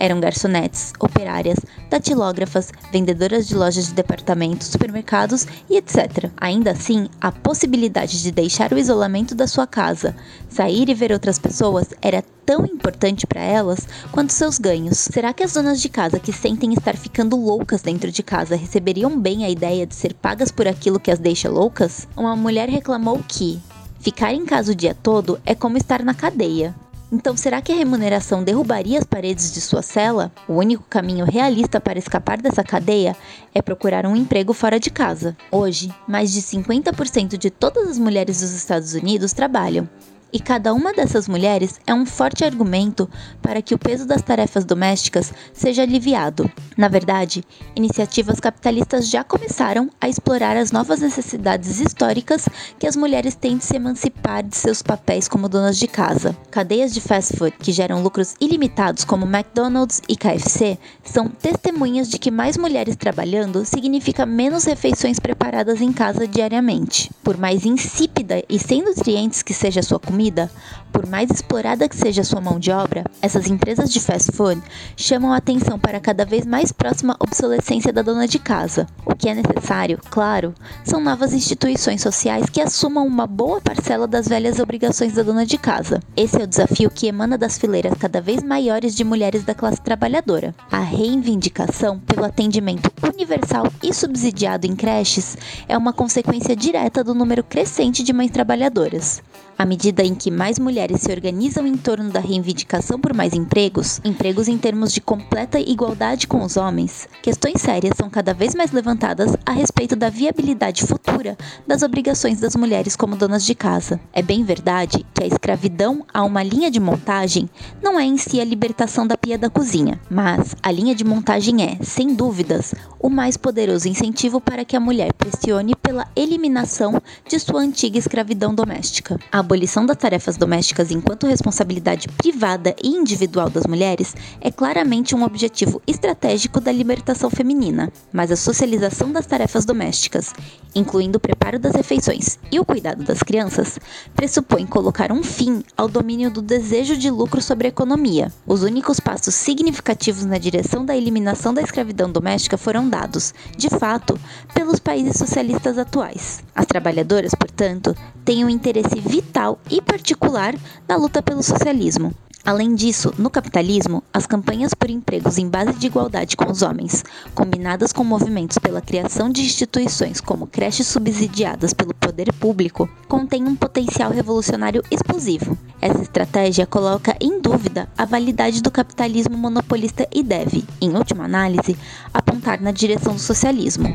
Eram 0.00 0.20
garçonetes, 0.20 0.92
operárias, 1.00 1.58
datilógrafas, 1.90 2.72
vendedoras 2.92 3.48
de 3.48 3.54
lojas 3.56 3.88
de 3.88 3.94
departamentos, 3.94 4.68
supermercados 4.68 5.46
e 5.68 5.76
etc. 5.76 6.30
Ainda 6.36 6.70
assim, 6.70 7.08
a 7.20 7.32
possibilidade 7.32 8.22
de 8.22 8.30
deixar 8.30 8.72
o 8.72 8.78
isolamento 8.78 9.34
da 9.34 9.48
sua 9.48 9.66
casa, 9.66 10.14
sair 10.48 10.88
e 10.88 10.94
ver 10.94 11.10
outras 11.10 11.38
pessoas 11.38 11.88
era 12.00 12.22
tão 12.46 12.64
importante 12.64 13.26
para 13.26 13.42
elas 13.42 13.86
quanto 14.12 14.32
seus 14.32 14.56
ganhos. 14.56 14.96
Será 14.96 15.32
que 15.34 15.42
as 15.42 15.52
donas 15.52 15.82
de 15.82 15.88
casa 15.88 16.20
que 16.20 16.32
sentem 16.32 16.72
estar 16.72 16.96
ficando 16.96 17.36
loucas 17.36 17.82
dentro 17.82 18.10
de 18.10 18.22
casa 18.22 18.56
receberiam 18.56 19.20
bem 19.20 19.44
a 19.44 19.50
ideia 19.50 19.84
de 19.84 19.94
ser 19.94 20.14
pagas 20.14 20.50
por 20.50 20.68
aquilo 20.68 21.00
que 21.00 21.10
as 21.10 21.18
deixa 21.18 21.50
loucas? 21.50 22.06
Uma 22.16 22.36
mulher 22.36 22.68
reclamou 22.68 23.22
que 23.26 23.60
ficar 24.00 24.32
em 24.32 24.46
casa 24.46 24.72
o 24.72 24.74
dia 24.74 24.94
todo 24.94 25.40
é 25.44 25.54
como 25.54 25.76
estar 25.76 26.04
na 26.04 26.14
cadeia. 26.14 26.74
Então, 27.10 27.34
será 27.34 27.62
que 27.62 27.72
a 27.72 27.74
remuneração 27.74 28.44
derrubaria 28.44 28.98
as 28.98 29.04
paredes 29.04 29.50
de 29.50 29.62
sua 29.62 29.80
cela? 29.80 30.30
O 30.46 30.54
único 30.54 30.84
caminho 30.90 31.24
realista 31.24 31.80
para 31.80 31.98
escapar 31.98 32.36
dessa 32.36 32.62
cadeia 32.62 33.16
é 33.54 33.62
procurar 33.62 34.04
um 34.04 34.14
emprego 34.14 34.52
fora 34.52 34.78
de 34.78 34.90
casa. 34.90 35.34
Hoje, 35.50 35.90
mais 36.06 36.30
de 36.30 36.42
50% 36.42 37.38
de 37.38 37.48
todas 37.48 37.88
as 37.88 37.98
mulheres 37.98 38.42
dos 38.42 38.52
Estados 38.52 38.92
Unidos 38.92 39.32
trabalham, 39.32 39.88
e 40.32 40.38
cada 40.38 40.74
uma 40.74 40.92
dessas 40.92 41.26
mulheres 41.26 41.80
é 41.86 41.94
um 41.94 42.04
forte 42.04 42.44
argumento 42.44 43.08
para 43.40 43.62
que 43.62 43.74
o 43.74 43.78
peso 43.78 44.06
das 44.06 44.20
tarefas 44.20 44.64
domésticas 44.64 45.32
seja 45.52 45.82
aliviado. 45.82 46.50
Na 46.76 46.88
verdade, 46.88 47.42
iniciativas 47.74 48.38
capitalistas 48.38 49.08
já 49.08 49.24
começaram 49.24 49.90
a 50.00 50.08
explorar 50.08 50.56
as 50.56 50.70
novas 50.70 51.00
necessidades 51.00 51.80
históricas 51.80 52.46
que 52.78 52.86
as 52.86 52.96
mulheres 52.96 53.34
têm 53.34 53.56
de 53.56 53.64
se 53.64 53.76
emancipar 53.76 54.42
de 54.42 54.56
seus 54.56 54.82
papéis 54.82 55.28
como 55.28 55.48
donas 55.48 55.78
de 55.78 55.88
casa. 55.88 56.36
Cadeias 56.50 56.92
de 56.92 57.00
fast 57.00 57.36
food 57.36 57.56
que 57.58 57.72
geram 57.72 58.02
lucros 58.02 58.34
ilimitados, 58.40 59.04
como 59.04 59.26
McDonald's 59.26 60.02
e 60.08 60.16
KFC, 60.16 60.78
são 61.02 61.28
testemunhas 61.28 62.08
de 62.08 62.18
que 62.18 62.30
mais 62.30 62.56
mulheres 62.56 62.96
trabalhando 62.96 63.64
significa 63.64 64.26
menos 64.26 64.64
refeições 64.64 65.18
preparadas 65.18 65.80
em 65.80 65.92
casa 65.92 66.28
diariamente. 66.28 67.10
Por 67.22 67.38
mais 67.38 67.64
insípida 67.64 68.42
e 68.48 68.58
sem 68.58 68.82
nutrientes 68.82 69.42
que 69.42 69.54
seja 69.54 69.80
a 69.80 69.82
sua 69.82 69.98
comida, 69.98 70.17
comida, 70.18 70.50
por 70.92 71.06
mais 71.06 71.30
explorada 71.30 71.88
que 71.88 71.96
seja 71.96 72.24
sua 72.24 72.40
mão 72.40 72.58
de 72.58 72.72
obra, 72.72 73.04
essas 73.22 73.46
empresas 73.46 73.88
de 73.88 74.00
fast 74.00 74.32
food 74.32 74.60
chamam 74.96 75.32
a 75.32 75.36
atenção 75.36 75.78
para 75.78 75.98
a 75.98 76.00
cada 76.00 76.24
vez 76.24 76.44
mais 76.44 76.72
próxima 76.72 77.14
obsolescência 77.20 77.92
da 77.92 78.02
dona 78.02 78.26
de 78.26 78.40
casa. 78.40 78.84
O 79.06 79.14
que 79.14 79.28
é 79.28 79.34
necessário, 79.34 79.96
claro, 80.10 80.52
são 80.84 81.00
novas 81.00 81.32
instituições 81.32 82.02
sociais 82.02 82.50
que 82.50 82.60
assumam 82.60 83.06
uma 83.06 83.28
boa 83.28 83.60
parcela 83.60 84.08
das 84.08 84.26
velhas 84.26 84.58
obrigações 84.58 85.12
da 85.12 85.22
dona 85.22 85.46
de 85.46 85.56
casa. 85.56 86.00
Esse 86.16 86.40
é 86.40 86.42
o 86.42 86.48
desafio 86.48 86.90
que 86.90 87.06
emana 87.06 87.38
das 87.38 87.56
fileiras 87.56 87.94
cada 87.96 88.20
vez 88.20 88.42
maiores 88.42 88.96
de 88.96 89.04
mulheres 89.04 89.44
da 89.44 89.54
classe 89.54 89.80
trabalhadora. 89.80 90.52
A 90.72 90.80
reivindicação 90.80 92.00
pelo 92.00 92.24
atendimento 92.24 92.90
universal 93.04 93.72
e 93.84 93.94
subsidiado 93.94 94.66
em 94.66 94.74
creches 94.74 95.36
é 95.68 95.78
uma 95.78 95.92
consequência 95.92 96.56
direta 96.56 97.04
do 97.04 97.14
número 97.14 97.44
crescente 97.44 98.02
de 98.02 98.12
mães 98.12 98.32
trabalhadoras. 98.32 99.22
À 99.58 99.66
medida 99.66 100.04
em 100.04 100.14
que 100.14 100.30
mais 100.30 100.56
mulheres 100.56 101.00
se 101.00 101.10
organizam 101.10 101.66
em 101.66 101.76
torno 101.76 102.10
da 102.10 102.20
reivindicação 102.20 102.96
por 102.96 103.12
mais 103.12 103.32
empregos, 103.34 104.00
empregos 104.04 104.46
em 104.46 104.56
termos 104.56 104.92
de 104.92 105.00
completa 105.00 105.58
igualdade 105.58 106.28
com 106.28 106.44
os 106.44 106.56
homens, 106.56 107.08
questões 107.20 107.60
sérias 107.60 107.94
são 107.96 108.08
cada 108.08 108.32
vez 108.32 108.54
mais 108.54 108.70
levantadas 108.70 109.36
a 109.44 109.50
respeito 109.50 109.96
da 109.96 110.10
viabilidade 110.10 110.86
futura 110.86 111.36
das 111.66 111.82
obrigações 111.82 112.38
das 112.38 112.54
mulheres 112.54 112.94
como 112.94 113.16
donas 113.16 113.44
de 113.44 113.52
casa. 113.52 113.98
É 114.12 114.22
bem 114.22 114.44
verdade 114.44 115.04
que 115.12 115.24
a 115.24 115.26
escravidão 115.26 116.06
a 116.14 116.22
uma 116.22 116.44
linha 116.44 116.70
de 116.70 116.78
montagem 116.78 117.50
não 117.82 117.98
é 117.98 118.04
em 118.04 118.16
si 118.16 118.40
a 118.40 118.44
libertação 118.44 119.08
da 119.08 119.18
pia 119.18 119.36
da 119.36 119.50
cozinha, 119.50 120.00
mas 120.08 120.54
a 120.62 120.70
linha 120.70 120.94
de 120.94 121.02
montagem 121.02 121.64
é, 121.64 121.82
sem 121.82 122.14
dúvidas, 122.14 122.76
o 123.00 123.10
mais 123.10 123.36
poderoso 123.36 123.88
incentivo 123.88 124.40
para 124.40 124.64
que 124.64 124.76
a 124.76 124.80
mulher 124.80 125.12
pressione 125.14 125.74
pela 125.88 126.06
eliminação 126.14 127.00
de 127.26 127.40
sua 127.40 127.62
antiga 127.62 127.96
escravidão 127.96 128.54
doméstica. 128.54 129.18
A 129.32 129.38
abolição 129.38 129.86
das 129.86 129.96
tarefas 129.96 130.36
domésticas 130.36 130.90
enquanto 130.90 131.26
responsabilidade 131.26 132.08
privada 132.08 132.76
e 132.84 132.88
individual 132.88 133.48
das 133.48 133.64
mulheres 133.64 134.14
é 134.38 134.50
claramente 134.50 135.14
um 135.14 135.22
objetivo 135.22 135.80
estratégico 135.86 136.60
da 136.60 136.70
libertação 136.70 137.30
feminina, 137.30 137.90
mas 138.12 138.30
a 138.30 138.36
socialização 138.36 139.10
das 139.10 139.24
tarefas 139.24 139.64
domésticas, 139.64 140.34
incluindo 140.74 141.16
o 141.16 141.20
preparo 141.20 141.58
das 141.58 141.74
refeições 141.74 142.38
e 142.52 142.60
o 142.60 142.66
cuidado 142.66 143.02
das 143.02 143.22
crianças, 143.22 143.78
pressupõe 144.14 144.66
colocar 144.66 145.10
um 145.10 145.22
fim 145.22 145.62
ao 145.74 145.88
domínio 145.88 146.30
do 146.30 146.42
desejo 146.42 146.98
de 146.98 147.10
lucro 147.10 147.40
sobre 147.40 147.66
a 147.66 147.70
economia. 147.70 148.30
Os 148.46 148.62
únicos 148.62 149.00
passos 149.00 149.34
significativos 149.34 150.26
na 150.26 150.36
direção 150.36 150.84
da 150.84 150.94
eliminação 150.94 151.54
da 151.54 151.62
escravidão 151.62 152.12
doméstica 152.12 152.58
foram 152.58 152.86
dados, 152.86 153.32
de 153.56 153.70
fato, 153.70 154.20
pelos 154.52 154.78
países 154.78 155.16
socialistas 155.16 155.77
atuais. 155.78 156.42
As 156.54 156.66
trabalhadoras, 156.66 157.32
portanto, 157.34 157.94
têm 158.24 158.44
um 158.44 158.48
interesse 158.48 159.00
vital 159.00 159.58
e 159.70 159.80
particular 159.80 160.54
na 160.86 160.96
luta 160.96 161.22
pelo 161.22 161.42
socialismo. 161.42 162.14
Além 162.48 162.74
disso, 162.74 163.12
no 163.18 163.28
capitalismo, 163.28 164.02
as 164.10 164.26
campanhas 164.26 164.72
por 164.72 164.88
empregos 164.88 165.36
em 165.36 165.46
base 165.46 165.74
de 165.74 165.86
igualdade 165.86 166.34
com 166.34 166.50
os 166.50 166.62
homens, 166.62 167.04
combinadas 167.34 167.92
com 167.92 168.02
movimentos 168.02 168.56
pela 168.56 168.80
criação 168.80 169.28
de 169.28 169.42
instituições 169.42 170.18
como 170.18 170.46
creches 170.46 170.86
subsidiadas 170.86 171.74
pelo 171.74 171.92
poder 171.92 172.32
público, 172.32 172.88
contêm 173.06 173.44
um 173.44 173.54
potencial 173.54 174.10
revolucionário 174.10 174.82
explosivo. 174.90 175.58
Essa 175.78 176.00
estratégia 176.00 176.64
coloca 176.64 177.14
em 177.20 177.38
dúvida 177.38 177.86
a 177.98 178.06
validade 178.06 178.62
do 178.62 178.70
capitalismo 178.70 179.36
monopolista 179.36 180.08
e 180.10 180.22
deve, 180.22 180.64
em 180.80 180.96
última 180.96 181.24
análise, 181.24 181.76
apontar 182.14 182.62
na 182.62 182.70
direção 182.70 183.14
do 183.14 183.20
socialismo. 183.20 183.94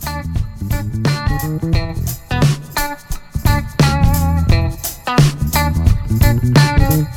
thank 0.00 0.34
you 6.92 7.13